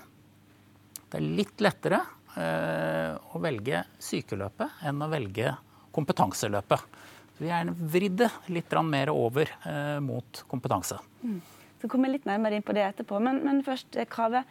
Det 1.09 1.17
er 1.17 1.27
litt 1.41 1.61
lettere 1.61 1.99
å 2.37 3.41
velge 3.41 3.83
sykeløpet 4.01 4.81
enn 4.89 5.05
å 5.05 5.09
velge 5.11 5.53
kompetanseløpet. 5.93 6.97
Vi 7.39 7.51
er 7.53 7.69
vridd 7.71 8.25
litt 8.51 8.73
mer 8.83 9.11
over 9.13 9.51
eh, 9.65 9.99
mot 10.03 10.43
kompetanse. 10.47 10.99
Mm. 11.23 11.39
Så 11.79 11.87
kommer 11.87 12.09
jeg 12.09 12.19
litt 12.19 12.27
nærmere 12.27 12.59
inn 12.59 12.65
på 12.65 12.75
det 12.75 12.83
etterpå. 12.83 13.19
Men, 13.23 13.39
men 13.45 13.63
først, 13.63 13.95
Kaveh. 14.11 14.43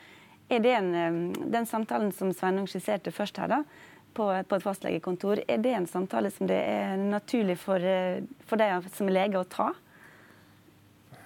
Er 0.48 0.62
det 0.64 0.72
en, 0.72 0.94
eh, 0.96 1.48
den 1.52 1.66
samtalen 1.68 2.12
som 2.16 2.32
Sveinung 2.32 2.68
skisserte 2.70 3.12
først 3.12 3.36
her, 3.36 3.50
da, 3.52 3.58
på, 4.16 4.30
på, 4.48 4.56
et 4.56 4.64
fastlegekontor, 4.64 5.42
er 5.44 5.60
det 5.60 5.74
en 5.76 5.86
samtale 5.86 6.32
som 6.32 6.48
det 6.48 6.56
er 6.56 6.96
naturlig 6.96 7.58
for, 7.60 7.84
eh, 7.84 8.24
for 8.48 8.60
deg 8.60 8.88
som 8.96 9.12
lege 9.12 9.36
å 9.36 9.44
ta? 9.44 9.68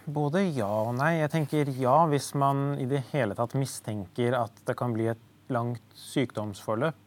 Både 0.03 0.43
ja 0.51 0.67
og 0.67 0.97
nei. 0.99 1.21
Jeg 1.21 1.31
tenker 1.31 1.71
ja 1.79 2.01
hvis 2.11 2.33
man 2.35 2.73
i 2.83 2.89
det 2.91 3.05
hele 3.13 3.39
tatt 3.39 3.55
mistenker 3.55 4.35
at 4.35 4.65
det 4.67 4.75
kan 4.79 4.95
bli 4.97 5.13
et 5.13 5.29
langt 5.53 5.95
sykdomsforløp. 5.95 6.99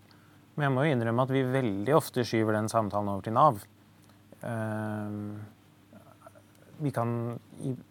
Men 0.55 0.69
jeg 0.69 0.71
må 0.71 0.85
jo 0.85 0.95
innrømme 0.95 1.25
at 1.27 1.33
vi 1.35 1.43
veldig 1.43 1.95
ofte 1.97 2.23
skyver 2.23 2.55
den 2.55 2.71
samtalen 2.71 3.11
over 3.11 3.25
til 3.25 3.35
Nav. 3.35 3.59
Eh, 4.45 5.17
vi 6.85 6.91
kan, 6.91 7.09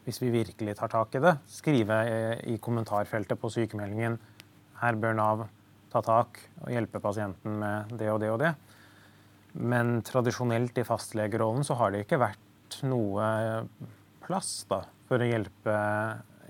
hvis 0.04 0.20
vi 0.22 0.30
virkelig 0.34 0.76
tar 0.76 0.92
tak 0.92 1.14
i 1.16 1.22
det, 1.24 1.38
skrive 1.48 1.98
i 2.52 2.58
kommentarfeltet 2.62 3.40
på 3.40 3.48
sykemeldingen 3.52 4.18
her 4.82 4.98
bør 5.00 5.16
Nav 5.16 5.44
ta 5.92 6.02
tak 6.04 6.40
og 6.64 6.72
hjelpe 6.74 7.00
pasienten 7.02 7.58
med 7.62 7.94
det 7.98 8.10
og 8.12 8.20
det 8.22 8.30
og 8.34 8.40
det. 8.42 8.52
Men 9.54 10.00
tradisjonelt 10.04 10.78
i 10.82 10.86
fastlegerollen 10.86 11.64
så 11.66 11.76
har 11.78 11.94
det 11.94 12.04
ikke 12.04 12.20
vært 12.20 12.80
noe 12.82 13.26
plass 14.24 14.64
da, 14.70 14.80
for 15.08 15.22
å 15.22 15.28
hjelpe, 15.28 15.76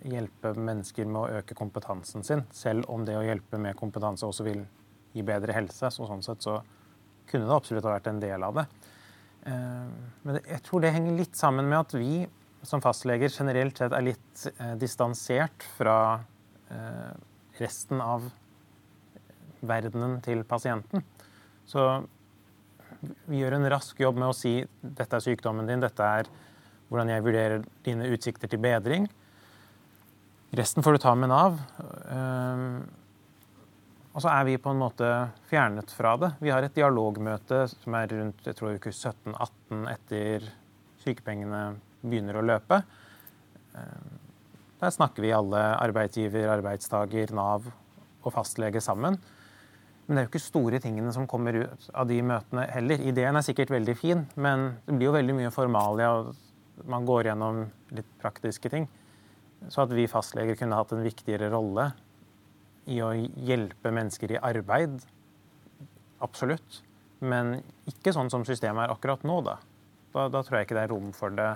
hjelpe, 0.09 0.55
mennesker 0.57 1.11
med 1.11 1.21
å 1.21 1.41
øke 1.43 1.57
kompetansen 1.59 2.25
sin. 2.25 2.47
Selv 2.55 2.89
om 2.93 3.05
det 3.05 3.19
å 3.19 3.27
hjelpe 3.27 3.61
med 3.61 3.77
kompetanse 3.77 4.27
også 4.27 4.47
vil 4.49 4.65
gi 5.15 5.27
bedre 5.27 5.55
helse. 5.55 5.91
Så 5.93 6.09
sånn 6.09 6.25
sett 6.25 6.43
så 6.43 6.59
kunne 7.29 7.47
det 7.49 7.59
absolutt 7.59 7.85
ha 7.87 7.99
vært 7.99 8.09
en 8.11 8.23
del 8.25 8.47
av 8.47 8.63
det. 8.63 8.67
Eh, 9.45 9.89
men 10.25 10.41
jeg 10.41 10.63
tror 10.65 10.85
det 10.85 10.95
henger 10.95 11.19
litt 11.19 11.37
sammen 11.37 11.69
med 11.69 11.83
at 11.83 11.97
vi 11.99 12.25
som 12.65 12.81
fastleger 12.81 13.29
generelt 13.29 13.77
sett 13.77 13.93
er 13.93 14.07
litt 14.07 14.47
eh, 14.55 14.73
distansert 14.81 15.67
fra 15.77 15.99
eh, 16.73 17.13
resten 17.61 18.01
av 18.01 18.31
verdenen 19.65 20.19
til 20.25 20.45
pasienten. 20.49 21.05
Så 21.69 21.85
vi 23.29 23.41
gjør 23.41 23.59
en 23.59 23.69
rask 23.73 24.01
jobb 24.01 24.17
med 24.21 24.31
å 24.31 24.37
si 24.37 24.57
dette 24.81 25.21
er 25.21 25.25
sykdommen 25.25 25.69
din, 25.69 25.85
dette 25.85 26.09
er 26.21 26.29
hvordan 26.89 27.13
jeg 27.13 27.25
vurderer 27.25 27.65
dine 27.85 28.09
utsikter 28.13 28.49
til 28.49 28.61
bedring. 28.65 29.09
Resten 30.55 30.85
får 30.85 30.97
du 30.97 31.03
ta 31.03 31.15
med 31.19 31.33
Nav. 31.33 31.57
Og 34.15 34.23
så 34.23 34.31
er 34.31 34.45
vi 34.47 34.61
på 34.63 34.71
en 34.71 34.79
måte 34.79 35.09
fjernet 35.51 35.91
fra 35.91 36.13
det. 36.23 36.31
Vi 36.39 36.53
har 36.55 36.63
et 36.63 36.75
dialogmøte 36.77 37.65
som 37.73 37.97
er 37.99 38.13
rundt 38.13 38.47
jeg 38.47 38.55
tror, 38.59 38.77
uke 38.79 38.93
17-18 38.95 39.89
etter 39.91 40.47
sykepengene 41.03 41.63
begynner 42.05 42.39
å 42.39 42.45
løpe. 42.47 42.79
Eh, 43.75 44.13
der 44.79 44.95
snakker 44.95 45.25
vi 45.25 45.33
alle 45.35 45.65
arbeidsgiver, 45.81 46.47
arbeidstaker, 46.53 47.35
Nav 47.35 47.67
og 48.25 48.31
fastlege 48.37 48.83
sammen. 48.85 49.19
Men 50.07 50.15
det 50.15 50.21
er 50.21 50.27
jo 50.29 50.33
ikke 50.35 50.45
store 50.45 50.81
tingene 50.85 51.11
som 51.17 51.27
kommer 51.27 51.59
ut 51.65 51.91
av 51.97 52.07
de 52.07 52.21
møtene 52.23 52.69
heller. 52.71 53.03
Ideen 53.03 53.41
er 53.41 53.47
sikkert 53.47 53.73
veldig 53.75 53.97
fin, 53.99 54.27
men 54.37 54.77
det 54.85 54.95
blir 54.95 55.09
jo 55.09 55.17
veldig 55.17 55.39
mye 55.41 55.53
formalia, 55.55 56.13
og 56.21 56.87
man 56.91 57.07
går 57.09 57.33
gjennom 57.33 57.65
litt 57.97 58.15
praktiske 58.23 58.71
ting. 58.71 58.87
Så 59.73 59.89
at 59.89 59.95
vi 59.97 60.07
fastleger 60.11 60.59
kunne 60.61 60.77
hatt 60.79 60.93
en 60.95 61.03
viktigere 61.03 61.49
rolle 61.51 61.91
i 62.91 63.01
å 63.05 63.13
hjelpe 63.15 63.93
mennesker 63.95 64.35
i 64.35 64.41
arbeid. 64.41 64.99
Absolutt. 66.25 66.83
Men 67.25 67.59
ikke 67.89 68.13
sånn 68.15 68.31
som 68.33 68.45
systemet 68.47 68.87
er 68.87 68.93
akkurat 68.95 69.25
nå, 69.25 69.39
da. 69.47 69.59
Da, 70.15 70.29
da 70.31 70.43
tror 70.45 70.61
jeg 70.61 70.69
ikke 70.69 70.77
det 70.79 70.85
er 70.87 70.93
rom 70.93 71.11
for 71.17 71.35
det 71.35 71.55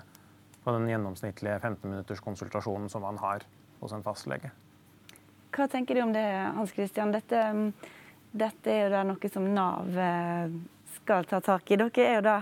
på 0.64 0.74
den 0.74 0.88
gjennomsnittlige 0.90 1.60
15 1.60 1.90
minutters 1.90 2.22
konsultasjonen 2.24 2.88
som 2.92 3.04
man 3.06 3.20
har 3.22 3.44
hos 3.80 3.94
en 3.94 4.04
fastlege. 4.04 4.50
Hva 5.54 5.68
tenker 5.70 5.96
du 5.96 6.02
om 6.04 6.12
det, 6.12 6.26
Hans 6.56 6.74
Christian? 6.74 7.12
Dette, 7.14 7.40
dette 8.36 8.72
er 8.72 8.86
jo 8.86 8.90
da 8.96 9.04
noe 9.06 9.30
som 9.32 9.46
Nav 9.54 9.96
eh, 9.96 10.56
skal 10.98 11.28
ta 11.30 11.40
tak 11.44 11.70
i. 11.72 11.78
Dere 11.80 12.04
er 12.04 12.18
jo 12.18 12.26
da 12.26 12.38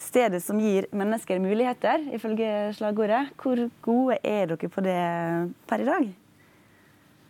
stedet 0.00 0.40
som 0.42 0.58
gir 0.60 0.88
mennesker 0.96 1.40
muligheter, 1.42 2.08
ifølge 2.16 2.72
slagordet. 2.78 3.28
Hvor 3.40 3.66
gode 3.84 4.18
er 4.24 4.50
dere 4.50 4.72
på 4.72 4.84
det 4.84 4.98
per 5.70 5.84
i 5.84 5.88
dag? 5.88 6.10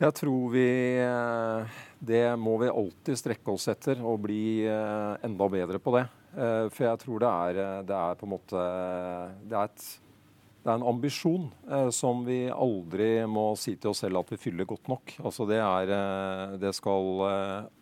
Jeg 0.00 0.14
tror 0.16 0.52
vi 0.54 0.68
eh, 0.96 1.80
Det 2.00 2.22
må 2.40 2.54
vi 2.62 2.70
alltid 2.72 3.18
strekke 3.20 3.52
oss 3.52 3.68
etter 3.68 3.98
og 4.00 4.22
bli 4.24 4.64
eh, 4.64 5.26
enda 5.26 5.48
bedre 5.52 5.80
på 5.82 5.92
det. 5.98 6.06
Eh, 6.32 6.68
for 6.72 6.86
jeg 6.86 7.00
tror 7.02 7.20
det 7.20 7.32
er, 7.32 7.58
det 7.84 7.98
er 7.98 8.16
på 8.16 8.24
en 8.24 8.32
måte 8.32 8.62
det 9.50 9.58
er, 9.58 9.68
et, 9.68 9.84
det 10.62 10.72
er 10.72 10.78
en 10.78 10.88
ambisjon 10.94 11.50
som 11.92 12.24
vi 12.24 12.46
aldri 12.48 13.10
må 13.28 13.50
si 13.60 13.74
til 13.76 13.92
oss 13.92 14.00
selv 14.06 14.22
at 14.22 14.32
vi 14.32 14.40
fyller 14.40 14.68
godt 14.68 14.88
nok. 14.88 15.18
Altså 15.20 15.44
det, 15.50 15.60
er, 15.60 15.92
det 16.62 16.72
skal 16.78 17.24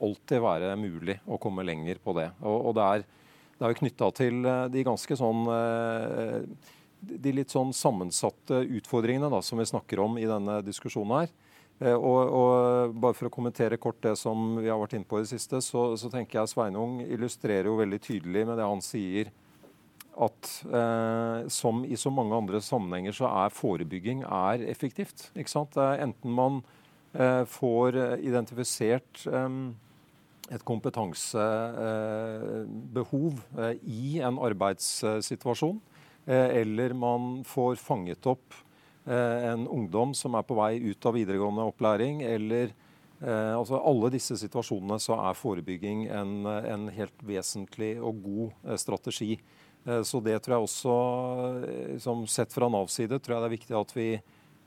alltid 0.03 0.43
være 0.43 0.75
mulig 0.81 1.21
å 1.23 1.39
komme 1.39 1.67
lenger 1.67 2.03
på 2.03 2.19
det. 2.19 2.33
Og, 2.43 2.71
og 2.71 2.79
det 2.81 2.89
er, 2.89 3.09
det 3.55 3.67
er 3.67 3.75
jo 3.75 3.83
knytta 3.85 4.13
til 4.19 4.43
de 4.75 4.87
ganske 4.87 5.23
sånn 5.23 5.45
de 6.99 7.31
litt 7.31 7.55
sånn 7.55 7.71
sammensatte 7.71 8.65
utfordringene 8.81 9.31
da, 9.31 9.39
som 9.39 9.63
vi 9.63 9.71
snakker 9.71 10.03
om 10.03 10.19
i 10.19 10.27
denne 10.27 10.65
diskusjonen 10.67 11.21
her. 11.21 11.37
Eh, 11.79 11.95
og, 11.95 12.33
og, 12.35 12.95
bare 12.99 13.15
for 13.15 13.29
å 13.29 13.31
kommentere 13.33 13.77
kort 13.81 14.03
det 14.03 14.17
som 14.19 14.57
vi 14.59 14.69
har 14.71 14.79
vært 14.81 14.95
inne 14.99 15.07
på 15.09 15.19
i 15.21 15.23
det 15.25 15.31
siste, 15.31 15.61
så, 15.63 15.97
så 16.01 16.11
tenker 16.11 16.41
jeg 16.41 16.51
Sveinung 16.51 17.01
illustrerer 17.07 17.69
jo 17.71 17.77
veldig 17.79 18.01
tydelig 18.03 18.47
med 18.49 18.59
det 18.59 18.67
han 18.67 18.83
sier, 18.85 19.27
at 20.19 20.65
eh, 20.67 21.47
som 21.55 21.85
i 21.87 21.97
så 21.99 22.11
mange 22.11 22.35
andre 22.35 22.61
sammenhenger 22.65 23.13
så 23.15 23.27
er 23.45 23.55
forebygging 23.55 24.25
er 24.27 24.63
effektivt. 24.67 25.31
ikke 25.39 25.53
sant? 25.53 25.77
enten 25.79 26.31
man 26.35 26.63
eh, 27.15 27.45
får 27.47 28.19
identifisert 28.27 29.27
eh, 29.31 29.49
et 30.49 30.65
kompetansebehov 30.67 33.39
eh, 33.61 33.75
i 33.87 34.19
en 34.27 34.39
arbeidssituasjon, 34.49 35.79
eh, 36.27 36.49
eller 36.65 36.91
man 36.99 37.45
får 37.47 37.79
fanget 37.79 38.27
opp 38.27 38.43
Eh, 38.51 38.68
en 39.09 39.63
ungdom 39.73 40.11
som 40.15 40.35
er 40.37 40.45
på 40.45 40.57
vei 40.59 40.75
ut 40.85 41.07
av 41.09 41.15
videregående 41.17 41.65
opplæring, 41.71 42.21
eller 42.27 42.75
Eh, 43.21 43.55
altså 43.59 43.81
alle 43.83 44.13
disse 44.15 44.37
situasjonene 44.39 44.99
så 45.03 45.17
er 45.19 45.39
forebygging 45.39 46.05
en, 46.15 46.35
en 46.47 46.87
helt 46.95 47.25
vesentlig 47.27 47.97
og 47.99 48.21
god 48.23 48.45
eh, 48.69 48.79
strategi. 48.79 49.33
Eh, 49.85 50.03
så 50.07 50.21
det 50.23 50.37
tror 50.45 50.55
jeg 50.55 50.69
også, 50.69 50.97
liksom 51.97 52.27
sett 52.31 52.55
fra 52.55 52.71
Navs 52.71 52.95
side, 52.95 53.19
tror 53.19 53.37
jeg 53.37 53.45
det 53.45 53.51
er 53.51 53.57
viktig 53.57 53.79
at 53.81 53.97
vi 53.97 54.09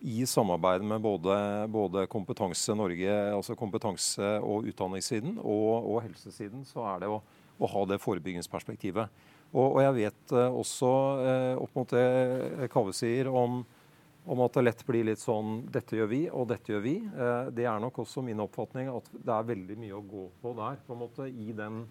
i 0.01 0.25
samarbeid 0.25 0.83
med 0.83 1.03
både, 1.03 1.35
både 1.71 2.07
Kompetanse 2.11 2.73
Norge, 2.75 3.11
altså 3.31 3.55
kompetanse- 3.55 4.39
og 4.41 4.65
utdanningssiden, 4.67 5.35
og, 5.37 5.75
og, 5.85 5.99
helsesiden, 6.07 6.65
så 6.65 6.87
er 6.95 7.03
det 7.03 7.11
å, 7.13 7.19
å 7.61 7.69
ha 7.69 7.83
det 7.85 8.01
forebyggingsperspektivet. 8.01 9.21
Og, 9.51 9.67
og 9.67 9.83
jeg 9.85 9.99
vet 10.01 10.33
eh, 10.35 10.57
også 10.63 10.89
opp 11.61 11.77
mot 11.77 11.93
det 11.93 12.67
Kave 12.73 12.95
sier 12.97 13.29
om 13.31 13.61
om 14.25 14.41
at 14.45 14.53
det 14.53 14.63
lett 14.63 14.85
blir 14.85 15.05
litt 15.07 15.21
sånn 15.21 15.61
Dette 15.73 15.97
gjør 15.97 16.09
vi, 16.11 16.21
og 16.29 16.47
dette 16.51 16.73
gjør 16.73 16.83
vi. 16.85 16.95
Eh, 17.01 17.51
det 17.55 17.65
er 17.65 17.81
nok 17.81 18.01
også 18.03 18.23
min 18.25 18.41
oppfatning 18.43 18.91
at 18.93 19.09
det 19.13 19.33
er 19.33 19.49
veldig 19.49 19.77
mye 19.81 19.97
å 19.97 20.05
gå 20.05 20.25
på 20.43 20.55
der, 20.57 20.81
på 20.85 20.95
en 20.95 21.01
måte, 21.01 21.27
i 21.29 21.53
den, 21.57 21.83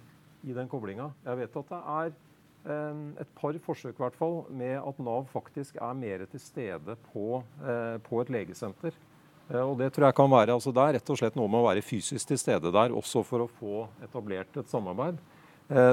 i 0.47 0.57
den 0.57 0.71
koblinga. 0.71 1.11
Jeg 1.27 1.41
vet 1.43 1.59
at 1.63 1.73
det 1.73 1.81
er 1.97 2.13
eh, 2.13 3.01
et 3.25 3.33
par 3.39 3.59
forsøk 3.67 3.99
hvert 3.99 4.19
fall, 4.19 4.45
med 4.55 4.77
at 4.79 5.01
Nav 5.03 5.27
faktisk 5.33 5.81
er 5.83 5.99
mer 5.99 6.27
til 6.31 6.43
stede 6.43 6.97
på, 7.11 7.43
eh, 7.65 7.97
på 8.07 8.23
et 8.23 8.35
legesenter. 8.39 9.07
Og 9.51 9.73
Det 9.81 9.89
tror 9.91 10.05
jeg 10.07 10.15
kan 10.15 10.29
være, 10.31 10.55
altså 10.55 10.71
det 10.71 10.83
er 10.85 10.93
rett 10.95 11.09
og 11.11 11.17
slett 11.19 11.35
noe 11.35 11.51
med 11.51 11.59
å 11.59 11.65
være 11.65 11.83
fysisk 11.83 12.29
til 12.29 12.39
stede 12.39 12.71
der, 12.71 12.93
også 12.95 13.25
for 13.27 13.43
å 13.43 13.49
få 13.51 13.81
etablert 14.07 14.61
et 14.61 14.71
samarbeid. 14.71 15.17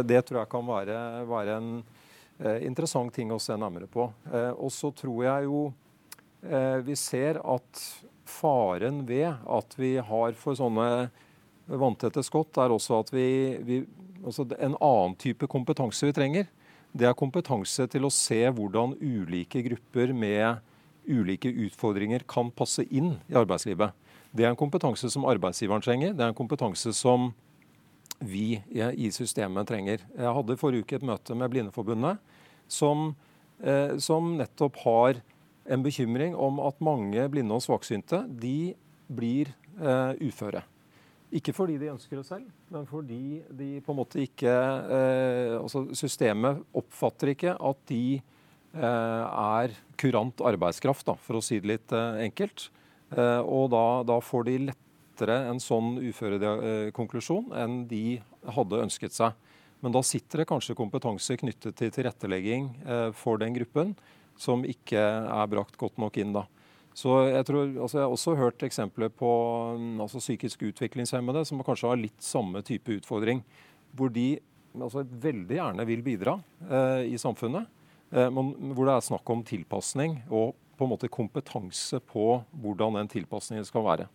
Det 0.06 0.20
tror 0.28 0.44
jeg 0.44 0.50
kan 0.52 0.68
være, 0.68 0.98
være 1.26 1.56
en 1.56 1.72
interessant 2.68 3.10
ting 3.16 3.34
å 3.34 3.40
se 3.42 3.58
nærmere 3.58 3.90
på. 3.90 4.06
Og 4.62 4.70
så 4.70 4.92
tror 4.94 5.26
jeg 5.26 5.50
jo 5.50 5.64
vi 6.42 6.96
ser 7.00 7.40
at 7.42 7.82
faren 8.28 9.02
ved 9.08 9.32
at 9.32 9.74
vi 9.80 9.96
har 9.98 10.36
for 10.38 10.58
sånne 10.60 11.08
vanntette 11.68 12.24
skott, 12.24 12.58
er 12.62 12.72
også 12.72 13.02
at 13.02 13.12
vi, 13.16 13.30
vi 13.66 13.80
altså 14.24 14.46
En 14.60 14.76
annen 14.82 15.16
type 15.20 15.48
kompetanse 15.50 16.08
vi 16.08 16.16
trenger, 16.16 16.48
det 16.98 17.08
er 17.08 17.18
kompetanse 17.18 17.86
til 17.92 18.08
å 18.08 18.14
se 18.14 18.40
hvordan 18.50 18.96
ulike 19.02 19.62
grupper 19.66 20.14
med 20.16 20.64
ulike 21.08 21.52
utfordringer 21.68 22.26
kan 22.28 22.50
passe 22.52 22.84
inn 22.90 23.16
i 23.30 23.38
arbeidslivet. 23.38 23.94
Det 24.36 24.46
er 24.46 24.52
en 24.52 24.60
kompetanse 24.60 25.10
som 25.12 25.28
arbeidsgiveren 25.30 25.84
trenger. 25.84 26.16
Det 26.16 26.26
er 26.26 26.34
en 26.34 26.38
kompetanse 26.38 26.92
som 26.96 27.32
vi 28.20 28.58
i 28.74 29.12
systemet 29.14 29.70
trenger. 29.70 30.04
Jeg 30.18 30.36
hadde 30.40 30.58
forrige 30.60 30.88
uke 30.88 30.98
et 30.98 31.06
møte 31.06 31.38
med 31.38 31.52
Blindeforbundet, 31.54 32.18
som, 32.68 33.16
eh, 33.62 33.96
som 34.02 34.36
nettopp 34.40 34.76
har 34.84 35.22
en 35.68 35.84
bekymring 35.84 36.36
om 36.36 36.62
at 36.64 36.80
mange 36.84 37.28
blinde 37.32 37.56
og 37.56 37.64
svaksynte 37.64 38.24
de 38.40 38.74
blir 39.08 39.52
eh, 39.80 40.16
uføre. 40.24 40.64
Ikke 41.36 41.52
fordi 41.52 41.76
de 41.82 41.92
ønsker 41.92 42.22
det 42.22 42.26
selv, 42.28 42.48
men 42.72 42.86
fordi 42.88 43.42
de 43.52 43.82
på 43.84 43.92
en 43.92 44.00
måte 44.00 44.22
ikke 44.24 44.48
eh, 44.48 45.56
altså 45.60 45.84
Systemet 45.98 46.62
oppfatter 46.78 47.34
ikke 47.34 47.58
at 47.60 47.82
de 47.92 48.04
eh, 48.16 49.24
er 49.28 49.76
kurant 50.00 50.44
arbeidskraft, 50.48 51.04
da, 51.10 51.18
for 51.20 51.40
å 51.40 51.44
si 51.44 51.60
det 51.60 51.74
litt 51.74 51.96
eh, 51.96 52.24
enkelt. 52.30 52.70
Eh, 53.12 53.42
og 53.44 53.72
da, 53.76 53.86
da, 54.08 54.22
får 54.24 54.48
de 54.48 54.58
lettere 54.70 55.38
en 55.52 55.60
sånn 55.64 55.98
uførekonklusjon 56.00 57.52
enn 57.60 57.82
de 57.92 58.22
hadde 58.56 58.84
ønsket 58.88 59.16
seg. 59.16 59.36
Men 59.84 59.94
da 59.94 60.02
sitter 60.06 60.42
det 60.42 60.50
kanskje 60.50 60.78
kompetanse 60.78 61.36
knyttet 61.38 61.76
til 61.78 61.92
tilrettelegging 61.94 62.72
eh, 62.88 63.10
for 63.16 63.44
den 63.44 63.56
gruppen 63.58 63.98
som 64.38 64.64
ikke 64.68 65.02
er 65.02 65.50
brakt 65.52 65.78
godt 65.80 65.98
nok 66.02 66.18
inn. 66.22 66.34
da. 66.36 66.46
Så 66.98 67.30
Jeg 67.30 67.46
tror, 67.46 67.70
altså 67.78 67.98
jeg 67.98 68.06
har 68.06 68.12
også 68.16 68.36
hørt 68.36 68.64
eksempler 68.64 69.10
på 69.10 69.30
mm, 69.78 70.02
altså 70.02 70.18
psykisk 70.18 70.64
utviklingshemmede 70.72 71.46
som 71.46 71.62
kanskje 71.62 71.90
har 71.92 72.00
litt 72.02 72.22
samme 72.24 72.64
type 72.66 72.90
utfordring. 72.90 73.44
Hvor 73.94 74.10
de 74.10 74.40
altså 74.74 75.04
veldig 75.06 75.60
gjerne 75.60 75.86
vil 75.86 76.02
bidra 76.06 76.38
eh, 76.70 77.06
i 77.14 77.18
samfunnet, 77.22 77.68
eh, 78.12 78.30
men 78.34 78.74
hvor 78.74 78.90
det 78.90 78.96
er 78.96 79.06
snakk 79.10 79.30
om 79.30 79.44
tilpasning 79.46 80.24
og 80.30 80.56
på 80.78 80.86
en 80.86 80.92
måte 80.94 81.10
kompetanse 81.10 82.00
på 82.06 82.26
hvordan 82.62 83.00
den 83.00 83.10
tilpasningen 83.14 83.66
skal 83.66 83.86
være. 83.86 84.10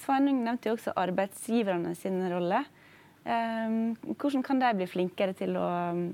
Sveinung 0.00 0.40
nevnte 0.44 0.70
jo 0.70 0.76
også 0.78 0.96
arbeidsgiverne 0.96 1.92
sin 1.96 2.20
rolle. 2.32 2.62
Ehm, 3.28 3.96
hvordan 4.16 4.44
kan 4.44 4.60
de 4.62 4.70
bli 4.78 4.86
flinkere 4.88 5.34
til 5.36 5.56
å 5.60 5.66
um, 5.92 6.06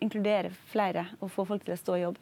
inkludere 0.00 0.52
flere 0.70 1.10
og 1.20 1.32
få 1.32 1.44
folk 1.48 1.66
til 1.66 1.74
å 1.76 1.80
stå 1.80 1.98
i 1.98 2.04
jobb? 2.06 2.20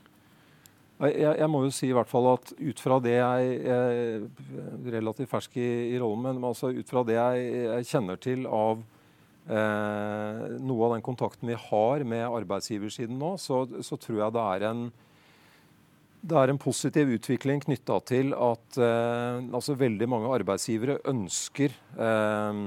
Jeg, 1.02 1.18
jeg, 1.18 1.48
må 1.50 1.64
jo 1.64 1.70
si 1.74 1.88
i 1.90 1.94
hvert 1.94 2.10
fall 2.10 2.28
at 2.30 2.52
ut 2.58 2.80
fra 2.82 2.98
det 3.02 3.16
jeg, 3.16 3.54
er 3.66 4.90
relativt 4.94 5.30
fersk 5.30 5.56
i, 5.58 5.68
i 5.94 5.98
rollen, 5.98 6.28
men 6.28 6.46
altså 6.46 6.70
ut 6.74 6.90
fra 6.90 7.02
det 7.06 7.16
jeg, 7.16 7.46
jeg 7.64 7.88
kjenner 7.90 8.20
til 8.22 8.46
av 8.46 8.82
eh, 9.50 10.44
noe 10.62 10.86
av 10.86 10.94
den 10.94 11.02
kontakten 11.02 11.50
vi 11.50 11.58
har 11.58 12.06
med 12.06 12.26
arbeidsgiversiden 12.28 13.18
nå, 13.18 13.34
så, 13.42 13.64
så 13.82 13.98
tror 13.98 14.20
jeg 14.24 14.36
det 14.36 14.46
er 14.56 14.68
en 14.70 14.84
det 16.22 16.36
er 16.38 16.52
en 16.52 16.60
positiv 16.62 17.08
utvikling 17.16 17.58
knytta 17.64 17.96
til 18.06 18.30
at 18.38 18.78
eh, 18.78 19.40
altså 19.42 19.74
veldig 19.74 20.06
mange 20.06 20.30
arbeidsgivere 20.36 21.00
ønsker 21.10 21.74
eh, 21.98 22.60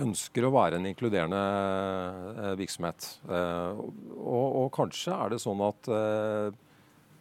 ønsker 0.00 0.46
å 0.46 0.52
være 0.54 0.78
en 0.78 0.88
inkluderende 0.90 1.40
eh, 1.40 2.54
virksomhet. 2.60 3.06
Eh, 3.28 3.80
og, 4.16 4.46
og, 4.46 4.66
kanskje 4.74 5.14
er 5.14 5.32
det 5.34 5.40
sånn 5.42 5.62
at 5.68 5.94
eh, 5.94 6.66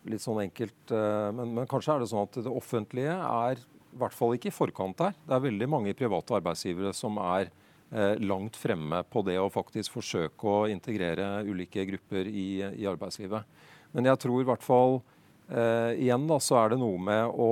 Litt 0.10 0.24
sånn 0.24 0.38
enkelt 0.40 0.92
men, 1.36 1.50
men, 1.58 1.66
kanskje 1.70 1.92
er 1.92 2.02
det 2.02 2.06
sånn 2.08 2.24
at 2.24 2.38
det 2.40 2.50
offentlige 2.56 3.12
er 3.20 3.60
i 3.60 3.98
hvert 4.00 4.16
fall 4.16 4.32
ikke 4.34 4.48
i 4.48 4.56
forkant 4.56 4.96
der. 4.98 5.18
Det 5.28 5.36
er 5.36 5.44
veldig 5.44 5.68
mange 5.70 5.94
private 6.00 6.38
arbeidsgivere 6.38 6.94
som 6.96 7.20
er 7.20 7.52
langt 8.24 8.56
fremme 8.58 9.02
på 9.12 9.22
det 9.28 9.36
å 9.44 9.52
faktisk 9.52 9.98
forsøke 9.98 10.48
å 10.48 10.64
integrere 10.72 11.44
ulike 11.44 11.84
grupper 11.92 12.32
i, 12.32 12.48
i 12.80 12.88
arbeidslivet. 12.90 13.60
Men 13.92 14.08
jeg 14.08 14.22
tror 14.24 14.40
i 14.40 14.48
hvert 14.48 14.66
fall 14.66 15.02
igjen 16.00 16.32
da, 16.32 16.40
så 16.48 16.62
er 16.64 16.74
det 16.74 16.80
noe 16.80 17.04
med 17.12 17.36
å 17.36 17.52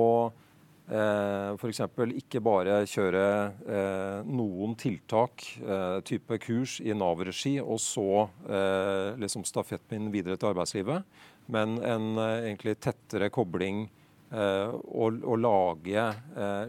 Eh, 0.88 1.52
F.eks. 1.60 1.82
ikke 2.16 2.40
bare 2.40 2.78
kjøre 2.88 3.24
eh, 3.68 4.20
noen 4.24 4.72
tiltak, 4.80 5.44
eh, 5.60 5.98
type 6.08 6.38
kurs, 6.40 6.78
i 6.80 6.94
Nav-regi, 6.96 7.58
og 7.60 7.76
så 7.84 8.24
eh, 8.48 9.18
liksom 9.20 9.44
stafettpinnen 9.44 10.08
videre 10.14 10.38
til 10.40 10.54
arbeidslivet, 10.54 11.04
men 11.52 11.76
en 11.84 12.08
egentlig 12.20 12.78
tettere 12.80 13.30
kobling 13.32 13.86
og, 14.28 15.22
lage, 15.40 16.02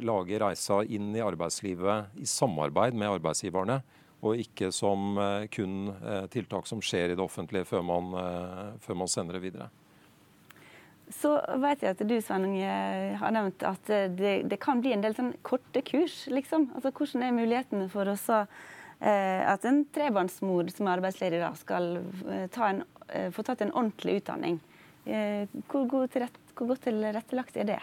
lage, 0.07 0.37
reisa 0.39 0.77
inn 0.87 1.09
i 1.11 1.19
arbeidslivet 1.19 2.15
i 2.23 2.27
samarbeid 2.31 2.95
med 2.95 3.17
arbeidsgiverne, 3.17 3.75
og 4.23 4.39
ikke 4.39 4.69
som 4.71 5.19
kun 5.51 5.89
tiltak 6.31 6.71
som 6.71 6.79
skjer 6.79 7.11
i 7.11 7.17
det 7.19 7.25
offentlige 7.25 7.67
før 7.67 7.83
man, 7.83 8.15
før 8.79 9.01
man 9.03 9.11
sender 9.11 9.35
det 9.35 9.43
videre. 9.49 9.67
Så 11.09 11.31
vet 11.57 11.81
jeg 11.81 11.95
at 11.95 12.01
du 12.05 12.15
eh, 12.15 13.15
har 13.17 13.31
nevnt 13.33 13.63
at 13.65 13.89
eh, 13.89 14.09
det, 14.13 14.33
det, 14.49 14.59
kan 14.61 14.81
bli 14.81 14.93
en 14.93 15.01
del 15.01 15.15
sånn 15.17 15.31
korte 15.41 15.81
kurs. 15.81 16.27
liksom. 16.29 16.67
Altså, 16.77 16.91
Hvordan 16.93 17.25
er 17.25 17.33
mulighetene 17.33 17.87
for 17.89 18.11
også, 18.11 18.43
eh, 19.01 19.41
at 19.49 19.65
en 19.65 19.81
trebarnsmor 19.95 20.69
som 20.69 20.85
er 20.85 20.99
arbeidsledig 20.99 21.41
da, 21.41 21.49
skal 21.57 21.97
eh, 22.29 22.45
ta 22.53 22.69
en, 22.69 22.83
eh, 23.09 23.31
få 23.33 23.45
tatt 23.47 23.65
en 23.65 23.73
ordentlig 23.73 24.19
utdanning? 24.21 24.59
Eh, 25.09 25.49
hvor, 25.71 25.87
god 25.89 26.19
rett, 26.21 26.37
hvor, 26.53 26.75
godt 26.75 26.85
tilrettelagt 26.85 27.57
er 27.57 27.71
det? 27.71 27.81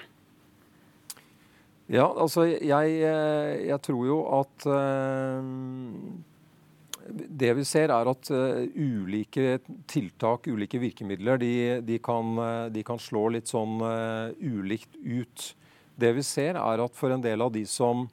Ja, 1.91 2.07
altså 2.07 2.47
jeg, 2.47 2.95
jeg 2.99 3.83
tror 3.87 4.07
jo 4.07 4.23
at 4.39 4.65
det 7.11 7.53
vi 7.59 7.65
ser, 7.67 7.93
er 7.95 8.11
at 8.11 8.31
uh, 8.35 8.63
ulike 8.75 9.61
tiltak, 9.91 10.49
ulike 10.51 10.81
virkemidler, 10.83 11.41
de, 11.41 11.53
de, 11.87 11.99
kan, 12.03 12.37
uh, 12.39 12.67
de 12.73 12.83
kan, 12.87 13.01
slå 13.01 13.29
litt 13.35 13.51
sånn 13.51 13.81
uh, 13.83 14.33
ulikt 14.41 14.99
ut. 15.03 15.49
Det 15.97 16.13
vi 16.17 16.25
ser, 16.27 16.59
er 16.61 16.85
at 16.85 16.97
for 16.97 17.15
en 17.15 17.25
del 17.25 17.45
av 17.45 17.53
de 17.55 17.65
som 17.69 18.07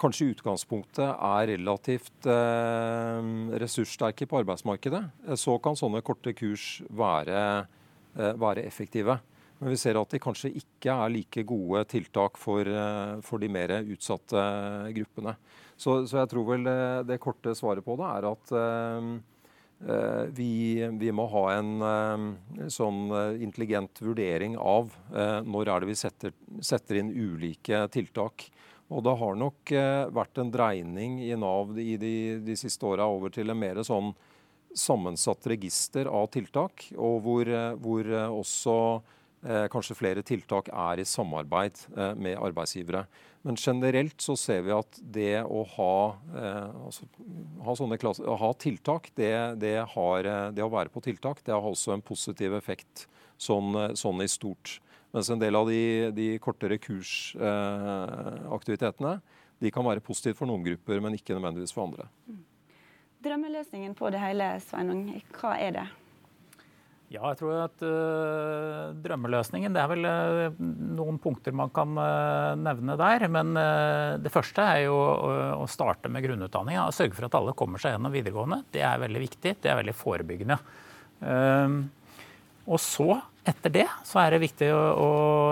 kanskje 0.00 0.26
i 0.26 0.32
utgangspunktet 0.34 1.06
er 1.06 1.46
relativt 1.54 2.26
ressurssterke 3.62 4.26
på 4.28 4.40
arbeidsmarkedet, 4.42 5.00
så 5.40 5.54
kan 5.62 5.78
sånne 5.78 6.02
korte 6.04 6.34
kurs 6.36 6.82
være, 6.92 7.38
være 8.12 8.66
effektive. 8.66 9.14
Men 9.62 9.72
vi 9.72 9.78
ser 9.80 9.96
at 9.96 10.10
de 10.12 10.20
kanskje 10.20 10.50
ikke 10.60 10.98
er 10.98 11.14
like 11.14 11.46
gode 11.48 11.86
tiltak 11.94 12.36
for, 12.42 12.68
for 13.24 13.40
de 13.40 13.48
mer 13.54 13.78
utsatte 13.86 14.44
gruppene. 14.98 15.38
Så, 15.76 16.04
så, 16.06 16.20
jeg 16.20 16.30
tror 16.30 16.46
vel 16.52 16.66
det, 17.06 17.20
korte 17.22 17.54
svaret 17.58 17.84
på 17.84 17.96
det 17.98 18.10
er 18.10 18.26
at 18.28 18.52
uh, 18.54 20.28
vi, 20.36 20.78
vi, 21.00 21.10
må 21.12 21.26
ha 21.32 21.44
en 21.56 21.72
uh, 21.82 22.68
sånn 22.72 23.08
intelligent 23.42 23.98
vurdering 24.04 24.54
av 24.60 24.92
uh, 25.12 25.40
når 25.42 25.72
er 25.72 25.82
det 25.82 25.90
vi 25.90 25.96
setter, 25.98 26.36
setter, 26.62 27.00
inn 27.02 27.10
ulike 27.10 27.86
tiltak. 27.94 28.46
Og 28.94 29.02
det 29.02 29.16
har 29.18 29.36
nok 29.40 29.70
vært 30.14 30.38
en 30.38 30.50
dreining 30.52 31.16
i 31.24 31.32
Nav 31.40 31.72
i 31.80 31.96
de, 31.98 32.14
de 32.44 32.54
siste 32.58 32.84
åra 32.86 33.06
over 33.10 33.32
til 33.32 33.48
en 33.50 33.58
mer 33.58 33.80
sånn 33.82 34.12
sammensatt 34.76 35.48
register 35.48 36.10
av 36.10 36.28
tiltak, 36.34 36.84
og 36.92 37.22
hvor, 37.24 37.48
hvor 37.80 38.10
også 38.28 38.76
kanskje 39.72 39.96
flere 39.98 40.22
tiltak 40.24 40.68
er 40.72 40.98
i 41.00 41.04
samarbeid 41.08 41.74
eh, 41.96 42.14
med 42.16 42.38
arbeidsgivere. 42.40 43.06
Men 43.44 43.56
generelt 43.60 44.20
så 44.24 44.36
ser 44.40 44.62
vi 44.64 44.72
at 44.72 44.96
det 45.14 45.44
å 45.44 45.64
ha, 45.74 46.16
eh, 46.32 46.70
altså, 46.86 47.04
ha 47.66 47.74
klasser, 48.00 48.24
å 48.24 48.40
ha 48.40 48.50
tiltak, 48.56 49.10
det, 49.14 49.56
det, 49.60 49.84
har, 49.92 50.24
eh, 50.24 50.50
det, 50.56 50.64
å 50.64 50.72
være 50.72 50.88
på 50.94 51.00
tiltak, 51.04 51.44
det 51.44 51.52
har 51.52 51.60
også 51.60 51.92
en 51.92 52.00
positiv 52.04 52.54
effekt 52.56 53.04
sånn, 53.36 53.92
sånn 53.98 54.22
i 54.24 54.28
stort. 54.32 54.80
Mens 55.12 55.30
en 55.30 55.38
del 55.38 55.54
av 55.58 55.68
de, 55.68 56.10
de 56.16 56.38
kortere 56.42 56.78
kursaktivitetene 56.80 59.20
de 59.62 59.70
kan 59.70 59.84
være 59.86 60.00
positive 60.04 60.34
for 60.38 60.46
noen 60.48 60.64
grupper, 60.64 61.00
men 61.04 61.14
ikke 61.18 61.34
nødvendigvis 61.36 61.74
for 61.76 61.82
andre. 61.86 62.04
Drømmeløsningen 63.24 63.94
på 63.96 64.10
det 64.12 64.20
hele, 64.20 64.60
Sveinung, 64.64 65.22
hva 65.38 65.52
er 65.60 65.70
det? 65.78 65.86
Ja, 67.14 67.28
jeg 67.30 67.38
tror 67.38 67.58
at 67.62 67.82
uh, 67.86 68.90
drømmeløsningen 69.04 69.74
Det 69.74 69.82
er 69.82 69.90
vel 69.92 70.06
uh, 70.08 70.56
noen 70.98 71.20
punkter 71.22 71.54
man 71.54 71.70
kan 71.74 71.92
uh, 71.94 72.54
nevne 72.58 72.96
der. 72.98 73.26
Men 73.30 73.52
det 74.24 74.32
første 74.34 74.64
er 74.64 74.84
jo 74.88 74.96
å 74.96 75.66
starte 75.70 76.10
med 76.10 76.24
grunnutdanning. 76.26 76.78
Ja, 76.78 76.88
sørge 76.94 77.14
for 77.16 77.28
at 77.28 77.36
alle 77.38 77.54
kommer 77.56 77.82
seg 77.82 77.94
gjennom 77.94 78.14
videregående. 78.14 78.62
Det 78.74 78.82
er 78.86 79.02
veldig 79.02 79.22
viktig. 79.28 79.54
Det 79.62 79.70
er 79.70 79.78
veldig 79.78 79.94
forebyggende. 79.96 80.58
og 82.64 82.80
så 82.82 83.08
etter 83.44 83.72
det 83.72 83.84
så 84.08 84.22
er 84.22 84.34
det 84.34 84.42
viktig 84.42 84.70
å, 84.72 84.80
å, 84.96 85.08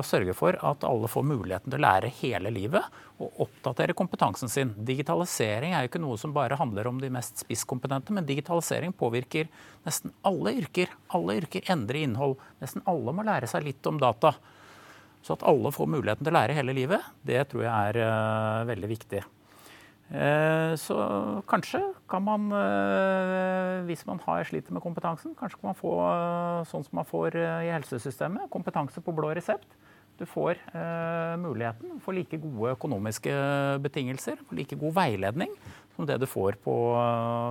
sørge 0.06 0.34
for 0.36 0.56
at 0.64 0.84
alle 0.88 1.10
får 1.10 1.26
muligheten 1.28 1.72
til 1.72 1.76
å 1.80 1.84
lære 1.84 2.12
hele 2.22 2.52
livet 2.54 2.86
og 3.22 3.42
oppdatere 3.44 3.96
kompetansen 3.96 4.50
sin. 4.50 4.72
Digitalisering 4.88 5.74
er 5.76 5.84
jo 5.84 5.90
ikke 5.90 6.02
noe 6.02 6.16
som 6.20 6.32
bare 6.34 6.56
handler 6.58 6.88
om 6.88 7.02
de 7.02 7.10
mest 7.12 7.44
spisskompetente, 7.44 8.14
men 8.16 8.26
digitalisering 8.26 8.96
påvirker 8.96 9.50
nesten 9.84 10.14
alle 10.26 10.54
yrker. 10.62 10.90
Alle 11.14 11.36
yrker 11.42 11.68
endrer 11.74 12.00
innhold. 12.06 12.40
Nesten 12.64 12.84
alle 12.88 13.14
må 13.14 13.26
lære 13.28 13.50
seg 13.50 13.68
litt 13.68 13.86
om 13.90 14.00
data. 14.00 14.34
Så 15.22 15.36
at 15.36 15.44
alle 15.46 15.70
får 15.70 15.92
muligheten 15.92 16.24
til 16.24 16.32
å 16.32 16.38
lære 16.40 16.56
hele 16.56 16.74
livet, 16.74 17.12
det 17.22 17.44
tror 17.52 17.68
jeg 17.68 17.92
er 17.92 18.02
uh, 18.02 18.66
veldig 18.72 18.90
viktig. 18.96 19.22
Eh, 20.12 20.74
så 20.76 20.96
kanskje 21.48 21.80
kan 22.08 22.20
man, 22.24 22.50
eh, 22.52 23.80
hvis 23.88 24.04
man 24.04 24.20
har 24.26 24.44
sliter 24.44 24.72
med 24.72 24.82
kompetansen, 24.84 25.34
kanskje 25.34 25.56
kan 25.60 25.70
man 25.70 25.78
få 25.78 25.92
eh, 26.04 26.64
sånn 26.68 26.84
som 26.84 26.98
man 27.00 27.08
får 27.08 27.38
i 27.40 27.70
helsesystemet, 27.72 28.50
kompetanse 28.52 29.00
på 29.00 29.14
blå 29.16 29.32
resept. 29.32 29.78
Du 30.20 30.26
får 30.28 30.58
muligheten 31.40 31.96
for 32.04 32.12
like 32.14 32.36
gode 32.38 32.74
økonomiske 32.76 33.32
betingelser, 33.82 34.36
like 34.52 34.76
god 34.78 34.92
veiledning 34.94 35.50
som 35.96 36.06
det 36.06 36.18
du 36.20 36.26
får 36.28 36.58
på 36.62 36.74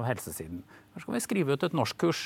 helsesiden. 0.05 0.61
Her 0.93 1.03
skal 1.03 1.15
vi 1.17 1.23
skrive 1.25 1.57
ut 1.57 1.65
et 1.65 1.75
norskkurs 1.75 2.21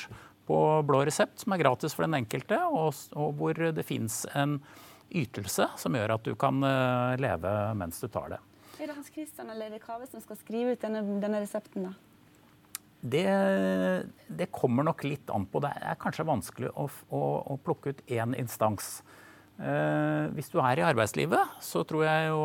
på 0.46 0.58
blå 0.86 1.00
resept 1.08 1.40
som 1.40 1.56
er 1.56 1.62
gratis 1.64 1.96
for 1.96 2.04
den 2.04 2.20
enkelte, 2.20 2.60
og 2.68 2.92
hvor 3.40 3.56
det 3.56 3.86
fins 3.88 4.26
en 4.36 4.60
ytelse 5.10 5.66
som 5.80 5.96
gjør 5.96 6.14
at 6.14 6.28
du 6.28 6.36
kan 6.38 6.60
leve 7.18 7.56
mens 7.80 7.98
du 8.04 8.06
tar 8.06 8.36
det. 8.36 8.42
Er 8.76 8.90
det 8.90 8.96
Hans 8.96 9.08
Christian 9.12 9.48
eller 9.52 9.70
er 9.70 9.76
det 9.76 9.84
Kave 9.84 10.08
som 10.10 10.20
skal 10.20 10.38
skrive 10.40 10.74
ut 10.76 10.82
denne, 10.82 11.00
denne 11.22 11.40
resepten? 11.40 11.88
da? 11.88 11.94
Det, 13.06 13.26
det, 14.26 14.48
kommer 14.52 14.86
nok 14.86 15.04
litt 15.06 15.30
an 15.30 15.46
på. 15.48 15.60
Det 15.62 15.70
er 15.78 16.00
kanskje 16.00 16.26
vanskelig 16.26 16.72
å, 16.74 16.88
å, 17.14 17.22
å 17.54 17.56
plukke 17.62 17.94
ut 17.94 18.02
én 18.10 18.34
instans. 18.36 18.98
Eh, 19.56 20.26
hvis 20.36 20.50
du 20.52 20.58
er 20.60 20.80
i 20.80 20.84
arbeidslivet, 20.84 21.56
så 21.64 21.84
tror 21.88 22.04
jeg 22.04 22.28
jo 22.32 22.42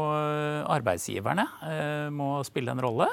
arbeidsgiverne 0.72 1.48
eh, 1.68 2.08
må 2.14 2.36
spille 2.48 2.76
en 2.76 2.84
rolle. 2.84 3.10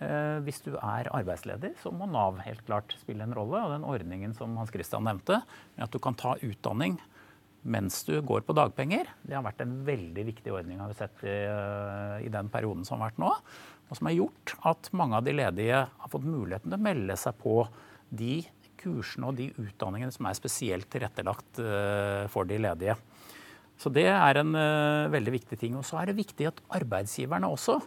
Eh, 0.00 0.38
hvis 0.46 0.62
du 0.64 0.72
er 0.78 1.10
arbeidsledig, 1.12 1.74
så 1.82 1.92
må 1.92 2.06
Nav 2.08 2.38
helt 2.44 2.62
klart 2.68 2.94
spille 3.02 3.26
en 3.26 3.34
rolle. 3.36 3.60
Og 3.60 3.74
den 3.74 3.88
ordningen 3.88 4.36
som 4.36 4.54
Hans 4.60 4.72
Christian 4.72 5.04
nevnte, 5.08 5.42
med 5.76 5.88
at 5.88 5.92
du 5.92 6.00
kan 6.02 6.16
ta 6.16 6.36
utdanning 6.40 7.00
mens 7.62 8.00
du 8.08 8.14
går 8.24 8.44
på 8.46 8.54
dagpenger. 8.56 9.08
Det 9.22 9.36
har 9.36 9.44
vært 9.44 9.60
en 9.64 9.74
veldig 9.84 10.24
viktig 10.30 10.52
ordning 10.54 10.80
har 10.80 10.90
vi 10.90 10.96
sett 10.96 11.24
i, 11.26 11.36
eh, 11.44 12.16
i, 12.24 12.32
den 12.32 12.48
perioden 12.52 12.86
som 12.88 13.00
har 13.00 13.10
vært 13.10 13.20
nå. 13.20 13.30
Og 13.90 13.98
som 13.98 14.08
har 14.08 14.16
gjort 14.16 14.54
at 14.70 14.90
mange 14.96 15.18
av 15.18 15.26
de 15.26 15.34
ledige 15.34 15.82
har 15.84 16.12
fått 16.12 16.24
muligheten 16.24 16.70
til 16.70 16.78
å 16.78 16.86
melde 16.88 17.16
seg 17.20 17.36
på 17.40 17.62
de 18.08 18.40
kursene 18.80 19.28
og 19.28 19.36
de 19.36 19.50
utdanningene 19.60 20.14
som 20.14 20.26
er 20.26 20.38
spesielt 20.38 20.88
tilrettelagt 20.88 21.60
uh, 21.60 22.24
for 22.32 22.48
de 22.48 22.56
ledige. 22.56 22.94
Så 23.76 23.92
det 23.92 24.06
er 24.08 24.40
en 24.40 24.54
uh, 24.56 25.10
veldig 25.12 25.34
viktig 25.34 25.58
ting. 25.60 25.76
Og 25.76 25.84
så 25.84 25.98
er 26.00 26.08
det 26.08 26.16
viktig 26.16 26.48
at 26.48 26.62
arbeidsgiverne 26.80 27.50
også, 27.50 27.80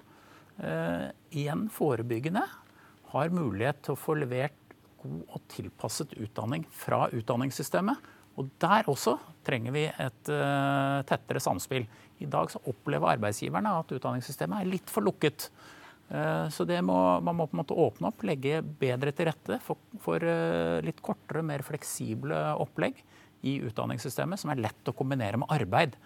igjen 1.34 1.64
forebyggende, 1.74 2.44
har 3.10 3.32
mulighet 3.34 3.80
til 3.82 3.96
å 3.96 3.98
få 3.98 4.14
levert 4.22 4.76
god 5.02 5.24
og 5.34 5.48
tilpasset 5.50 6.14
utdanning 6.22 6.68
fra 6.70 7.08
utdanningssystemet 7.10 8.12
og 8.40 8.50
Der 8.62 8.90
også 8.90 9.18
trenger 9.46 9.76
vi 9.76 9.84
et 9.86 10.32
uh, 10.32 11.04
tettere 11.06 11.42
samspill. 11.44 11.86
I 12.24 12.30
dag 12.32 12.50
så 12.50 12.62
opplever 12.70 13.12
arbeidsgiverne 13.14 13.76
at 13.82 13.94
utdanningssystemet 13.94 14.64
er 14.64 14.72
litt 14.72 14.90
for 14.90 15.06
lukket. 15.06 15.50
Uh, 16.10 16.50
så 16.54 16.66
må, 16.82 16.98
man 17.22 17.38
må 17.38 17.48
på 17.48 17.58
en 17.58 17.62
måte 17.62 17.78
åpne 17.78 18.10
opp, 18.10 18.26
legge 18.26 18.62
bedre 18.64 19.14
til 19.14 19.30
rette 19.30 19.60
for, 19.66 19.82
for 20.02 20.24
uh, 20.24 20.82
litt 20.86 21.04
kortere, 21.06 21.46
mer 21.46 21.66
fleksible 21.66 22.40
opplegg 22.64 23.04
i 23.44 23.60
utdanningssystemet, 23.68 24.40
som 24.40 24.54
er 24.54 24.64
lett 24.64 24.90
å 24.90 24.96
kombinere 24.98 25.42
med 25.42 25.52
arbeid. 25.54 25.98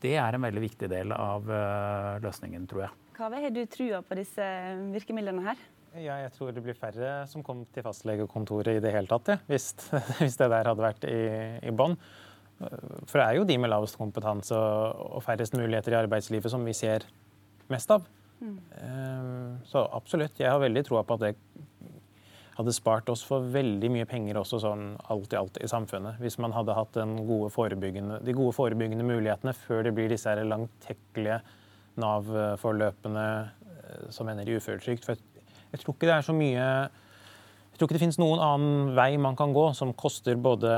Det 0.00 0.14
er 0.20 0.36
en 0.36 0.44
veldig 0.44 0.62
viktig 0.62 0.88
del 0.92 1.14
av 1.16 1.48
løsningen, 2.22 2.66
tror 2.68 2.84
jeg. 2.84 2.96
Hva 3.16 3.30
har 3.32 3.52
du 3.54 3.62
trua 3.70 4.02
på 4.04 4.18
disse 4.18 4.44
virkemidlene 4.92 5.42
her? 5.46 5.62
Ja, 5.94 6.16
jeg 6.24 6.32
tror 6.34 6.50
det 6.50 6.62
blir 6.64 6.74
færre 6.74 7.10
som 7.30 7.44
kom 7.46 7.62
til 7.74 7.84
fastlegekontoret 7.86 8.78
i 8.78 8.82
det 8.82 8.90
hele 8.94 9.06
tatt, 9.10 9.28
ja, 9.30 9.36
hvis, 9.46 9.68
hvis, 10.20 10.38
det 10.40 10.48
der 10.50 10.70
hadde 10.70 10.82
vært 10.82 11.06
i, 11.06 11.20
i 11.62 11.74
bånn. 11.74 11.94
For 12.58 13.18
det 13.18 13.26
er 13.26 13.38
jo 13.38 13.46
de 13.46 13.58
med 13.60 13.70
lavest 13.70 13.98
kompetanse 13.98 14.56
og, 14.56 15.20
færrest 15.26 15.56
muligheter 15.58 15.94
i 15.94 16.00
arbeidslivet 16.04 16.50
som 16.50 16.64
vi 16.66 16.74
ser 16.76 17.06
mest 17.70 17.90
av. 17.94 18.06
Mm. 18.40 18.56
Ehm, 18.80 19.52
så 19.66 19.84
absolutt. 19.94 20.38
Jeg 20.40 20.50
har 20.50 20.62
veldig 20.62 20.84
troa 20.86 21.02
på 21.06 21.18
at 21.18 21.24
det 21.24 21.34
hadde 22.54 22.74
spart 22.74 23.10
oss 23.10 23.24
for 23.26 23.46
veldig 23.54 23.90
mye 23.90 24.06
penger 24.06 24.38
også 24.38 24.60
sånn 24.62 24.86
alt 25.10 25.34
i 25.34 25.38
alt 25.38 25.58
i 25.62 25.70
samfunnet. 25.70 26.20
Hvis 26.22 26.38
man 26.42 26.54
hadde 26.54 26.76
hatt 26.78 26.98
gode 27.26 27.70
de 28.22 28.34
gode 28.36 28.54
forebyggende 28.54 29.06
mulighetene 29.06 29.54
før 29.64 29.86
det 29.86 29.94
blir 29.96 30.10
disse 30.12 30.34
langtekkelige 30.42 31.42
Nav-forløpene 32.02 33.26
eh, 33.42 34.06
som 34.14 34.30
ender 34.30 34.48
i 34.50 34.56
uføretrygd. 34.58 35.04
For 35.06 35.33
jeg 35.74 35.82
tror 35.82 35.96
ikke 35.96 36.06
det 36.06 36.14
er 36.14 36.26
så 36.26 36.34
mye 36.36 36.64
Jeg 36.64 37.78
tror 37.78 37.88
ikke 37.88 37.96
det 37.96 38.04
finnes 38.04 38.20
noen 38.22 38.42
annen 38.42 38.92
vei 38.94 39.16
man 39.18 39.34
kan 39.38 39.54
gå 39.54 39.64
som 39.74 39.90
koster 39.98 40.38
både 40.38 40.70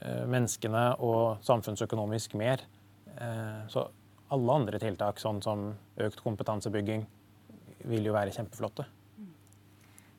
eh, 0.00 0.22
menneskene 0.24 0.86
og 1.04 1.42
samfunnsøkonomisk 1.44 2.38
mer. 2.40 2.62
Eh, 3.12 3.58
så 3.68 3.84
alle 4.32 4.56
andre 4.56 4.80
tiltak, 4.80 5.20
sånn 5.20 5.42
som 5.44 5.66
økt 6.00 6.22
kompetansebygging, 6.24 7.04
vil 7.84 8.08
jo 8.08 8.14
være 8.16 8.32
kjempeflotte. 8.32 8.86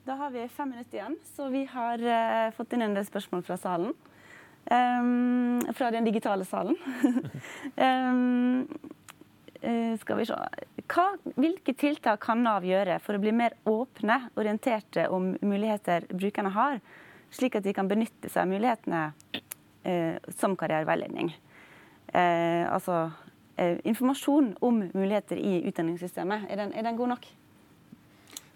Da 0.06 0.20
har 0.20 0.30
vi 0.36 0.44
fem 0.52 0.70
minutter 0.70 1.00
igjen, 1.00 1.16
så 1.34 1.48
vi 1.50 1.64
har 1.72 2.02
uh, 2.04 2.52
fått 2.54 2.76
inn 2.76 2.84
en 2.86 2.94
del 2.94 3.08
spørsmål 3.08 3.42
fra 3.48 3.58
salen. 3.58 3.96
Um, 4.70 5.64
fra 5.74 5.90
den 5.96 6.06
digitale 6.06 6.46
salen. 6.46 6.78
um, 7.80 8.68
skal 10.04 10.20
vi 10.20 10.28
se 10.28 10.38
hva, 10.94 11.08
hvilke 11.38 11.74
tiltak 11.78 12.22
kan 12.26 12.44
Nav 12.46 12.66
gjøre 12.68 13.00
for 13.04 13.18
å 13.18 13.22
bli 13.22 13.34
mer 13.36 13.56
åpne, 13.70 14.20
orienterte 14.40 15.08
om 15.14 15.34
muligheter 15.42 16.08
brukerne 16.14 16.54
har, 16.54 16.80
slik 17.34 17.58
at 17.58 17.66
de 17.66 17.74
kan 17.76 17.90
benytte 17.90 18.30
seg 18.30 18.46
av 18.46 18.52
mulighetene 18.52 19.04
eh, 19.90 20.18
som 20.38 20.58
karriereveiledning? 20.60 21.34
Eh, 22.14 22.66
altså 22.70 23.08
eh, 23.58 23.80
informasjon 23.90 24.54
om 24.62 24.84
muligheter 24.94 25.40
i 25.40 25.64
utdanningssystemet, 25.70 26.50
er 26.50 26.62
den, 26.62 26.76
er 26.78 26.86
den 26.86 27.00
god 27.00 27.16
nok? 27.16 27.32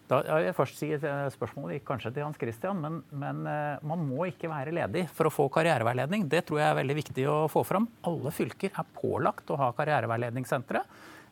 Da 0.07 0.21
jeg 0.23 0.45
vil 0.45 0.53
først 0.55 0.77
si 0.79 0.87
Spørsmålet 1.33 1.77
gikk 1.77 1.87
kanskje 1.89 2.13
til 2.15 2.23
Hans 2.23 2.37
Christian, 2.39 2.79
men, 2.79 3.01
men, 3.11 3.41
eh, 3.49 3.83
man 3.87 4.05
må 4.07 4.29
ikke 4.29 4.51
være 4.51 4.75
ledig 4.75 5.07
for 5.15 5.27
å 5.27 5.33
få 5.33 5.49
karriereveiledning. 5.51 6.29
Det 6.31 6.45
tror 6.47 6.61
jeg 6.61 6.69
er 6.69 6.79
veldig 6.79 6.95
viktig 7.01 7.27
å 7.27 7.37
få 7.51 7.65
fram. 7.67 7.89
Alle 8.07 8.31
fylker 8.31 8.71
er 8.71 8.95
pålagt 9.01 9.51
å 9.51 9.59
ha 9.59 9.73
karriereveiledningssentre. 9.75 10.85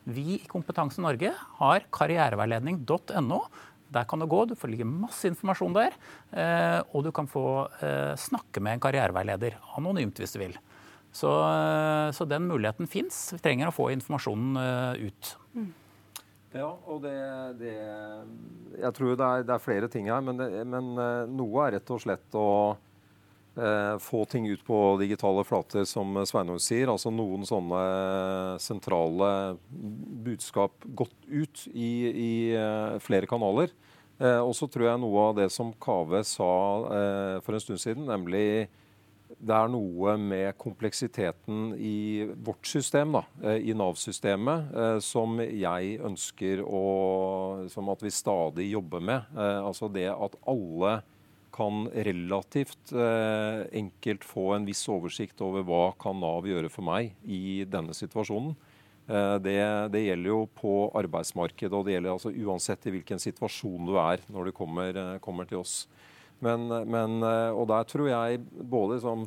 Vi 0.06 0.36
i 0.36 0.46
Kompetanse 0.50 1.02
Norge 1.02 1.32
har 1.58 1.86
karriereveiledning.no. 1.94 3.40
Der 3.94 4.06
kan 4.06 4.22
du 4.22 4.26
gå, 4.30 4.44
du 4.46 4.54
får 4.58 4.70
ligge 4.70 4.86
masse 4.86 5.26
informasjon 5.30 5.74
der. 5.74 5.96
Eh, 6.30 6.78
og 6.94 7.06
du 7.06 7.10
kan 7.14 7.26
få 7.30 7.66
eh, 7.82 8.14
snakke 8.18 8.62
med 8.62 8.76
en 8.76 8.84
karriereveileder 8.86 9.58
anonymt 9.78 10.18
hvis 10.22 10.36
du 10.36 10.40
vil. 10.42 10.54
Så, 11.14 11.30
eh, 11.30 12.10
så 12.14 12.26
den 12.28 12.46
muligheten 12.46 12.90
fins. 12.90 13.18
Vi 13.34 13.42
trenger 13.42 13.70
å 13.70 13.74
få 13.74 13.90
informasjonen 13.94 14.58
ut. 15.02 15.34
Mm. 15.56 15.72
Ja, 16.56 16.70
og 16.70 17.02
det, 17.02 17.16
det, 17.60 17.74
Jeg 18.78 18.92
tror 18.96 19.16
det 19.18 19.26
er, 19.26 19.42
det 19.44 19.54
er, 19.56 19.64
flere 19.64 19.88
ting 19.92 20.06
her, 20.08 20.22
men, 20.24 20.38
det, 20.40 20.62
men 20.64 20.94
noe 21.36 21.66
er 21.66 21.76
rett 21.76 21.90
og 21.92 22.00
slett 22.00 22.38
å 22.38 22.46
få 24.02 24.24
ting 24.28 24.44
ut 24.50 24.60
på 24.66 24.78
digitale 25.00 25.40
flater, 25.48 25.86
som 25.88 26.12
Sveinung 26.28 26.60
sier. 26.60 26.90
Altså 26.92 27.08
noen 27.14 27.46
sånne 27.48 27.80
sentrale 28.60 29.56
budskap 30.26 30.84
gått 30.98 31.16
ut 31.24 31.66
i, 31.72 31.90
i 32.10 32.32
eh, 32.52 32.96
flere 33.00 33.28
kanaler. 33.30 33.72
Eh, 34.18 34.40
og 34.40 34.54
så 34.56 34.68
tror 34.68 34.90
jeg 34.90 35.02
noe 35.02 35.28
av 35.30 35.36
det 35.36 35.50
som 35.52 35.74
Kave 35.82 36.22
sa 36.24 36.50
eh, 36.88 37.38
for 37.44 37.56
en 37.56 37.62
stund 37.62 37.82
siden, 37.82 38.06
nemlig 38.08 38.68
det 39.36 39.52
er 39.52 39.68
noe 39.68 40.14
med 40.16 40.56
kompleksiteten 40.56 41.74
i 41.76 42.24
vårt 42.46 42.64
system, 42.70 43.18
da, 43.18 43.24
eh, 43.44 43.68
i 43.68 43.74
Nav-systemet, 43.76 44.70
eh, 44.72 44.98
som 45.04 45.36
jeg 45.42 45.98
ønsker 46.00 46.64
å 46.64 46.84
Som 47.72 47.88
at 47.92 48.02
vi 48.02 48.10
stadig 48.10 48.70
jobber 48.70 49.00
med. 49.00 49.36
Altså 49.36 49.88
det 49.92 50.06
at 50.12 50.34
alle 50.46 51.00
kan 51.56 51.86
relativt 51.90 52.92
enkelt 52.92 54.24
få 54.28 54.50
en 54.54 54.66
viss 54.68 54.82
oversikt 54.92 55.40
over 55.40 55.64
hva 55.64 55.84
kan 56.00 56.18
Nav 56.20 56.44
gjøre 56.48 56.68
for 56.68 56.84
meg 56.84 57.14
i 57.24 57.64
denne 57.64 57.96
situasjonen. 57.96 58.52
Det, 59.06 59.56
det, 59.94 60.02
gjelder 60.02 60.28
jo 60.32 60.40
på 60.58 60.74
arbeidsmarkedet, 60.98 61.72
og 61.72 61.86
det 61.86 61.94
gjelder 61.94 62.12
altså 62.12 62.32
uansett 62.34 62.88
i 62.90 62.92
hvilken 62.96 63.22
situasjon 63.22 63.88
du 63.88 63.94
er 64.02 64.24
når 64.28 64.50
du 64.50 64.56
kommer, 64.56 65.00
kommer 65.24 65.48
til 65.48 65.62
oss. 65.62 65.86
Men, 66.44 66.68
men, 66.68 67.22
eh, 67.24 67.50
og 67.56 67.68
der 67.70 67.86
tror 67.88 68.10
jeg 68.10 68.42
både 68.44 68.98
liksom 68.98 69.24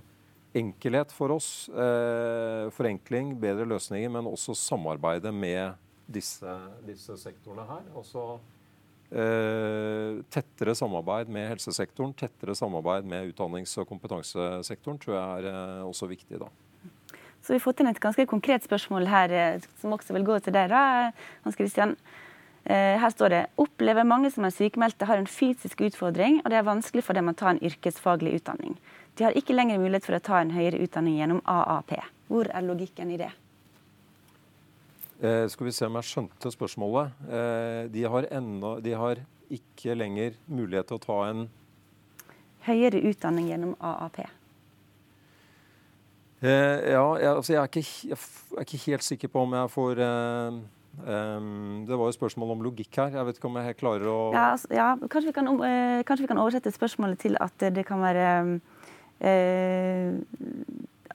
enkelhet 0.60 1.14
for 1.14 1.34
oss, 1.34 1.70
eh, 1.70 2.70
forenkling, 2.74 3.36
bedre 3.42 3.68
løsninger, 3.70 4.12
men 4.14 4.30
også 4.30 4.56
samarbeidet 4.58 5.34
med 5.34 5.78
disse, 6.10 6.56
disse 6.86 7.18
sektorene 7.22 7.66
her. 7.70 7.86
Også 7.98 8.26
eh, 8.36 8.48
tettere 9.10 10.76
samarbeid 10.78 11.32
med 11.34 11.48
helsesektoren, 11.50 12.14
tettere 12.14 12.54
samarbeid 12.56 13.08
med 13.10 13.32
utdannings- 13.32 13.74
og 13.82 13.88
kompetansesektoren 13.90 15.00
tror 15.02 15.16
jeg 15.16 15.44
er 15.44 15.48
eh, 15.50 15.86
også 15.88 16.10
viktig. 16.12 16.40
da. 16.40 16.50
Så 17.42 17.54
vi 17.54 17.58
har 17.58 17.64
fått 17.64 17.80
inn 17.82 17.90
et 17.90 18.02
ganske 18.04 18.26
konkret 18.30 18.66
spørsmål 18.68 19.08
her, 19.10 19.34
eh, 19.34 19.68
som 19.82 19.96
også 19.96 20.14
vil 20.14 20.28
gå 20.28 20.40
til 20.46 20.54
deg, 20.54 20.76
Hans 21.44 21.58
Christian. 21.58 21.96
Eh, 22.66 23.00
her 23.02 23.10
står 23.10 23.34
det 23.34 23.44
opplever 23.58 24.06
mange 24.06 24.30
som 24.32 24.46
er 24.46 24.54
sykemeldte 24.54 25.08
har 25.10 25.18
en 25.18 25.30
fysisk 25.30 25.82
utfordring, 25.82 26.42
og 26.44 26.52
det 26.52 26.60
er 26.60 26.68
vanskelig 26.68 27.04
for 27.08 27.18
dem 27.18 27.32
å 27.32 27.36
ta 27.36 27.50
en 27.50 27.64
yrkesfaglig 27.66 28.36
utdanning. 28.42 28.78
De 29.18 29.26
har 29.26 29.34
ikke 29.34 29.56
lenger 29.56 29.82
mulighet 29.82 30.06
for 30.06 30.20
å 30.20 30.24
ta 30.24 30.42
en 30.44 30.54
høyere 30.54 30.80
utdanning 30.84 31.18
gjennom 31.18 31.42
AAP. 31.50 31.98
Hvor 32.30 32.52
er 32.54 32.68
logikken 32.68 33.16
i 33.16 33.18
det? 33.18 33.32
Eh, 35.20 35.48
skal 35.52 35.68
vi 35.68 35.72
se 35.76 35.88
om 35.88 35.98
jeg 36.00 36.08
skjønte 36.08 36.52
spørsmålet. 36.54 37.16
Eh, 37.28 37.84
de, 37.92 38.04
har 38.08 38.28
enda, 38.32 38.78
de, 38.80 38.94
har 38.96 39.20
ikke 39.52 39.96
lenger 39.98 40.38
mulighet 40.48 40.88
til 40.88 41.00
å 41.00 41.04
ta 41.04 41.22
en 41.28 41.48
Høyere 42.64 43.00
utdanning 43.08 43.48
gjennom 43.50 43.72
AAP. 43.80 44.20
Eh, 46.44 46.90
ja, 46.92 47.04
jeg, 47.20 47.30
altså 47.32 47.54
jeg, 47.54 47.60
er 47.60 47.70
ikke, 47.72 47.84
jeg, 48.12 48.18
er 48.56 48.66
ikke, 48.66 48.82
helt 48.86 49.06
sikker 49.08 49.32
på 49.32 49.48
om 49.48 49.58
jeg 49.60 49.74
får 49.78 50.06
Um, 51.00 51.86
det 51.88 51.96
var 51.96 52.10
jo 52.10 52.16
spørsmål 52.16 52.50
om 52.58 52.64
logikk 52.66 52.98
her. 52.98 53.14
Jeg 53.14 53.26
vet 53.28 53.38
ikke 53.38 53.48
om 53.48 53.58
jeg 53.62 53.76
klarer 53.80 54.08
å 54.10 54.16
Ja, 54.34 54.42
altså, 54.52 54.68
ja 54.74 54.88
kanskje, 55.00 55.30
vi 55.30 55.36
kan, 55.38 55.48
uh, 55.48 56.02
kanskje, 56.04 56.26
vi 56.26 56.30
kan, 56.32 56.42
oversette 56.42 56.74
spørsmålet 56.76 57.22
til 57.22 57.38
at 57.40 57.56
det 57.78 57.86
kan 57.88 58.02
være 58.04 58.26
uh, 58.58 60.18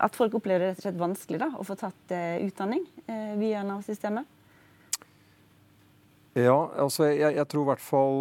At 0.05 0.17
folk 0.19 0.37
opplever 0.37 0.61
det 0.61 0.71
rett 0.73 0.83
og 0.83 0.87
slett 0.87 1.01
vanskelig 1.01 1.41
da, 1.41 1.51
å 1.57 1.65
få 1.67 1.77
tatt 1.81 2.13
uh, 2.13 2.37
utdanning 2.45 2.85
via 3.41 3.63
Nav-systemet? 3.65 4.29
Ja, 6.35 6.57
altså 6.83 7.07
jeg, 7.09 7.37
jeg, 7.37 7.47
tror 7.47 7.63
i 7.63 7.69
hvert 7.69 7.83
fall 7.85 8.17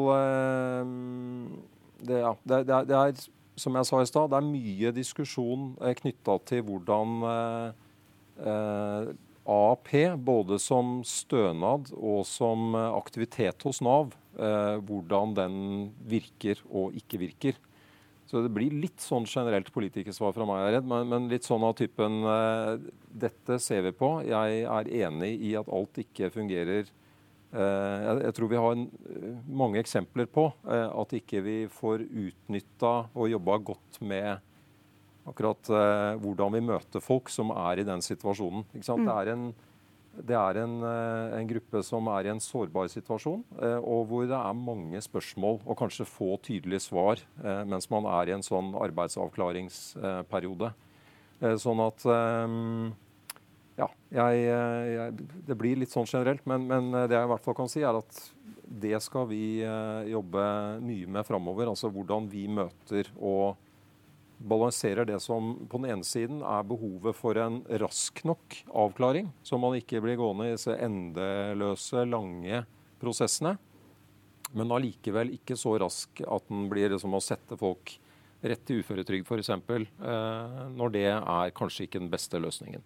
det, 2.05 2.19
ja, 2.21 2.33
det, 2.45 2.59
det, 2.69 2.75
er, 2.75 2.85
det, 2.85 2.99
er, 2.99 3.23
som 3.57 3.79
jeg 3.79 3.89
sa 3.89 4.01
i 4.03 4.09
stad, 4.09 4.29
det 4.29 4.37
er 4.37 4.51
mye 4.51 4.91
diskusjon 4.93 5.71
eh, 5.81 5.95
knytta 5.97 6.35
til 6.45 6.61
hvordan 6.67 7.15
AAP, 9.43 9.89
både 10.23 10.59
som 10.61 11.01
stønad 11.03 11.91
og 11.97 12.23
som 12.27 12.75
eh, 12.77 12.89
aktivitet 12.95 13.65
hos 13.67 13.81
Nav, 13.83 14.13
eh, 14.39 14.79
hvordan 14.79 15.35
den 15.35 15.55
virker 16.07 16.61
og 16.71 16.95
ikke 16.95 17.19
virker. 17.25 17.59
Så 18.29 18.41
det 18.45 18.51
blir 18.55 18.73
litt 18.73 19.03
sånn 19.03 19.27
generelt 19.29 19.69
politikersvar 19.75 20.33
fra 20.35 20.47
meg, 20.47 20.61
jeg 20.61 20.69
er 20.69 20.75
redd, 20.77 20.89
men, 20.89 21.09
men, 21.11 21.29
litt 21.31 21.45
sånn 21.45 21.65
av 21.67 21.75
typen 21.77 22.21
uh, 22.25 22.77
Dette 23.07 23.59
ser 23.61 23.83
vi 23.85 23.91
på. 23.95 24.15
Jeg 24.25 24.63
er 24.63 24.91
enig 25.03 25.33
i 25.43 25.53
at 25.59 25.69
alt 25.69 25.99
ikke 26.01 26.31
fungerer. 26.33 26.87
Uh, 27.53 27.59
jeg, 27.59 28.23
jeg, 28.23 28.35
tror 28.37 28.49
vi 28.49 28.61
har 28.63 28.77
en, 28.77 28.87
mange 29.63 29.83
eksempler 29.83 30.31
på 30.31 30.47
uh, 30.65 30.89
at 31.03 31.13
ikke 31.19 31.43
vi 31.45 31.57
får 31.69 32.07
utnytta 32.07 32.95
og 33.11 33.29
jobba 33.35 33.59
godt 33.73 34.01
med 34.01 34.41
akkurat 35.29 35.69
eh, 35.71 36.13
hvordan 36.21 36.55
vi 36.57 36.63
møter 36.67 37.03
folk 37.03 37.31
som 37.31 37.53
er 37.55 37.81
i 37.81 37.87
den 37.87 38.03
situasjonen. 38.03 38.65
Mm. 38.73 39.05
Det 39.05 39.15
er, 39.15 39.31
en, 39.33 39.45
det 40.13 40.35
er 40.37 40.59
en, 40.61 40.75
eh, 40.85 41.35
en, 41.39 41.47
gruppe 41.49 41.81
som 41.85 42.07
er 42.13 42.27
i 42.27 42.31
en 42.33 42.41
sårbar 42.41 42.89
situasjon, 42.91 43.41
eh, 43.57 43.79
og 43.81 44.05
hvor 44.09 44.27
det 44.29 44.37
er 44.37 44.53
mange 44.57 45.01
spørsmål 45.01 45.59
og 45.65 45.77
kanskje 45.79 46.05
få 46.05 46.37
tydelige 46.45 46.85
svar 46.85 47.21
eh, 47.43 47.63
mens 47.65 47.89
man 47.89 48.05
er 48.05 48.29
i 48.29 48.35
en 48.35 48.45
sånn 48.45 48.73
arbeidsavklaringsperiode. 48.77 50.73
Sånn 51.59 51.79
at 51.83 52.03
ja, 53.75 53.87
jeg, 54.15 54.43
jeg, 54.47 55.15
det 55.49 55.57
blir 55.59 55.81
litt 55.81 55.91
sånn 55.91 56.07
generelt, 56.07 56.45
men, 56.47 56.69
men, 56.69 56.87
det 57.09 57.17
jeg 57.17 57.27
i 57.27 57.31
hvert 57.33 57.43
fall 57.43 57.57
kan 57.57 57.67
si, 57.67 57.81
er 57.83 57.97
at 57.99 58.19
det 58.63 58.95
skal 59.03 59.27
vi 59.27 59.59
jobbe 60.07 60.45
mye 60.85 61.09
med 61.17 61.27
framover. 61.27 61.67
Altså 61.73 61.91
hvordan 61.91 62.29
vi 62.31 62.45
møter 62.47 63.09
og 63.17 63.59
balanserer 64.43 65.07
det 65.07 65.19
som 65.23 65.53
på 65.71 65.79
den 65.79 65.93
ene 65.93 66.07
siden 66.07 66.41
er 66.43 66.65
behovet 66.67 67.15
for 67.15 67.37
en 67.39 67.61
rask 67.81 68.23
nok 68.27 68.57
avklaring, 68.69 69.31
så 69.43 69.59
man 69.61 69.77
ikke 69.79 70.01
blir 70.03 70.19
gående 70.19 70.49
i 70.49 70.55
disse 70.55 70.75
endeløse, 70.75 72.03
lange 72.09 72.63
prosessene, 73.01 73.55
men 74.53 74.73
allikevel 74.75 75.33
ikke 75.37 75.57
så 75.57 75.77
rask 75.81 76.21
at 76.27 76.49
den 76.51 76.67
blir 76.71 76.97
som 77.01 77.15
å 77.15 77.23
sette 77.23 77.57
folk 77.59 77.95
rett 78.43 78.65
til 78.67 78.83
uføretrygd 78.83 79.29
f.eks., 79.29 79.49
eh, 79.49 80.57
når 80.75 80.93
det 80.93 81.07
er 81.13 81.55
kanskje 81.55 81.87
ikke 81.87 82.01
den 82.01 82.11
beste 82.11 82.41
løsningen. 82.43 82.83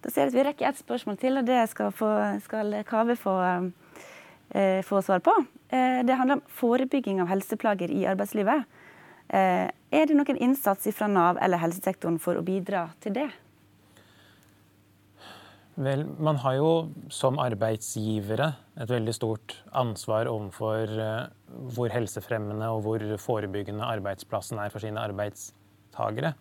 Da 0.00 0.10
ser 0.10 0.26
jeg 0.26 0.32
at 0.32 0.36
Vi 0.36 0.44
rekker 0.48 0.68
ett 0.70 0.80
spørsmål 0.80 1.18
til, 1.20 1.38
og 1.38 1.46
det 1.46 1.60
skal, 1.70 1.92
få, 1.94 2.10
skal 2.44 2.74
Kave 2.88 3.16
få, 3.20 3.36
eh, 4.50 4.80
få 4.86 5.02
svar 5.06 5.22
på. 5.24 5.34
Eh, 5.68 6.00
det 6.08 6.16
handler 6.18 6.40
om 6.40 6.46
forebygging 6.60 7.20
av 7.22 7.30
helseplager 7.30 7.92
i 7.92 8.06
arbeidslivet. 8.10 8.64
Eh, 9.30 9.68
er 9.70 10.10
det 10.10 10.16
noen 10.18 10.38
innsats 10.42 10.88
fra 10.96 11.06
Nav 11.10 11.38
eller 11.42 11.62
helsesektoren 11.62 12.18
for 12.22 12.38
å 12.38 12.42
bidra 12.46 12.88
til 13.02 13.14
det? 13.14 13.28
Vel, 15.80 16.02
man 16.18 16.40
har 16.42 16.56
jo 16.58 16.70
som 17.14 17.38
arbeidsgivere 17.40 18.50
et 18.82 18.90
veldig 18.90 19.12
stort 19.16 19.54
ansvar 19.78 20.28
overfor 20.28 20.90
eh, 20.92 21.28
hvor 21.76 21.94
helsefremmende 21.94 22.72
og 22.74 22.82
hvor 22.84 23.04
forebyggende 23.22 23.86
arbeidsplassen 23.86 24.60
er 24.60 24.72
for 24.74 24.82
sine 24.82 25.00
arbeidstagere. 25.00 26.34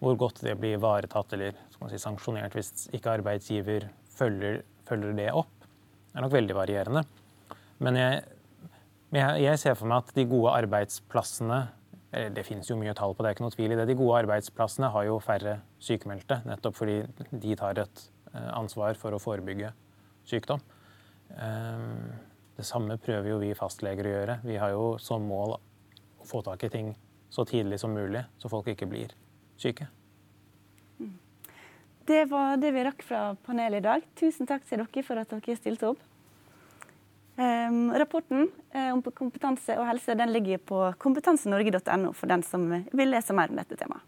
Hvor 0.00 0.16
godt 0.16 0.40
det 0.46 0.56
blir 0.58 0.78
ivaretatt 0.78 1.36
eller 1.36 1.58
si, 1.76 2.00
sanksjonert 2.00 2.56
hvis 2.56 2.88
ikke 2.96 3.18
arbeidsgiver 3.18 3.90
følger, 4.16 4.62
følger, 4.88 5.12
det 5.18 5.28
opp, 5.36 5.68
er 6.14 6.24
nok 6.24 6.32
veldig 6.32 6.56
varierende. 6.56 7.04
Men 7.84 8.00
jeg, 8.00 8.24
jeg 9.44 9.60
ser 9.60 9.76
for 9.76 9.92
meg 9.92 10.06
at 10.06 10.16
de 10.16 10.24
gode 10.28 10.56
arbeidsplassene 10.56 11.60
det 12.10 12.42
finnes 12.46 12.66
jo 12.70 12.76
mye 12.78 12.94
tall 12.98 13.14
på 13.14 13.22
det, 13.22 13.30
er 13.30 13.36
ikke 13.36 13.44
noe 13.44 13.54
tvil 13.54 13.74
i 13.74 13.78
det. 13.78 13.86
De 13.90 13.98
gode 13.98 14.22
arbeidsplassene 14.24 14.90
har 14.90 15.06
jo 15.06 15.20
færre 15.22 15.60
sykemeldte, 15.82 16.40
nettopp 16.48 16.78
fordi 16.80 16.96
de 17.30 17.54
tar 17.58 17.78
et 17.84 18.02
eh, 18.34 18.50
ansvar 18.56 18.98
for 18.98 19.14
å 19.14 19.22
forebygge 19.22 19.70
sykdom. 20.26 20.62
Ehm, 21.38 22.10
det 22.58 22.66
samme 22.66 22.98
prøver 23.00 23.30
jo 23.30 23.38
vi 23.42 23.54
fastleger 23.54 24.08
å 24.08 24.16
gjøre. 24.16 24.38
Vi 24.42 24.58
har 24.58 24.74
jo 24.74 24.90
som 25.02 25.22
mål 25.22 25.54
å 25.54 26.26
få 26.26 26.42
tak 26.46 26.66
i 26.66 26.72
ting 26.72 26.92
så 27.30 27.46
tidlig 27.46 27.78
som 27.80 27.94
mulig, 27.94 28.24
så 28.42 28.50
folk 28.50 28.66
ikke 28.72 28.90
blir 28.90 29.14
syke. 29.60 29.86
Det 32.10 32.24
var 32.26 32.56
det 32.58 32.72
vi 32.74 32.82
rakk 32.82 33.04
fra 33.06 33.20
panelet 33.46 33.78
i 33.78 33.86
dag. 33.86 34.06
Tusen 34.18 34.48
takk 34.48 34.64
til 34.66 34.82
dere 34.82 35.02
for 35.06 35.20
at 35.20 35.30
dere 35.30 35.54
stilte 35.54 35.92
opp. 35.92 36.00
Um, 37.40 37.92
rapporten 37.96 38.50
uh, 38.74 38.90
om 38.92 39.00
kompetanse 39.16 39.72
og 39.80 39.86
helse 39.88 40.12
ligger 40.28 40.60
på 40.60 40.80
kompetansenorge.no 41.00 42.10
for 42.12 42.28
den 42.28 42.42
som 42.44 42.66
vil 42.68 43.08
lese 43.14 43.32
mer 43.32 43.48
om 43.48 43.56
dette 43.56 43.78
temaet. 43.80 44.04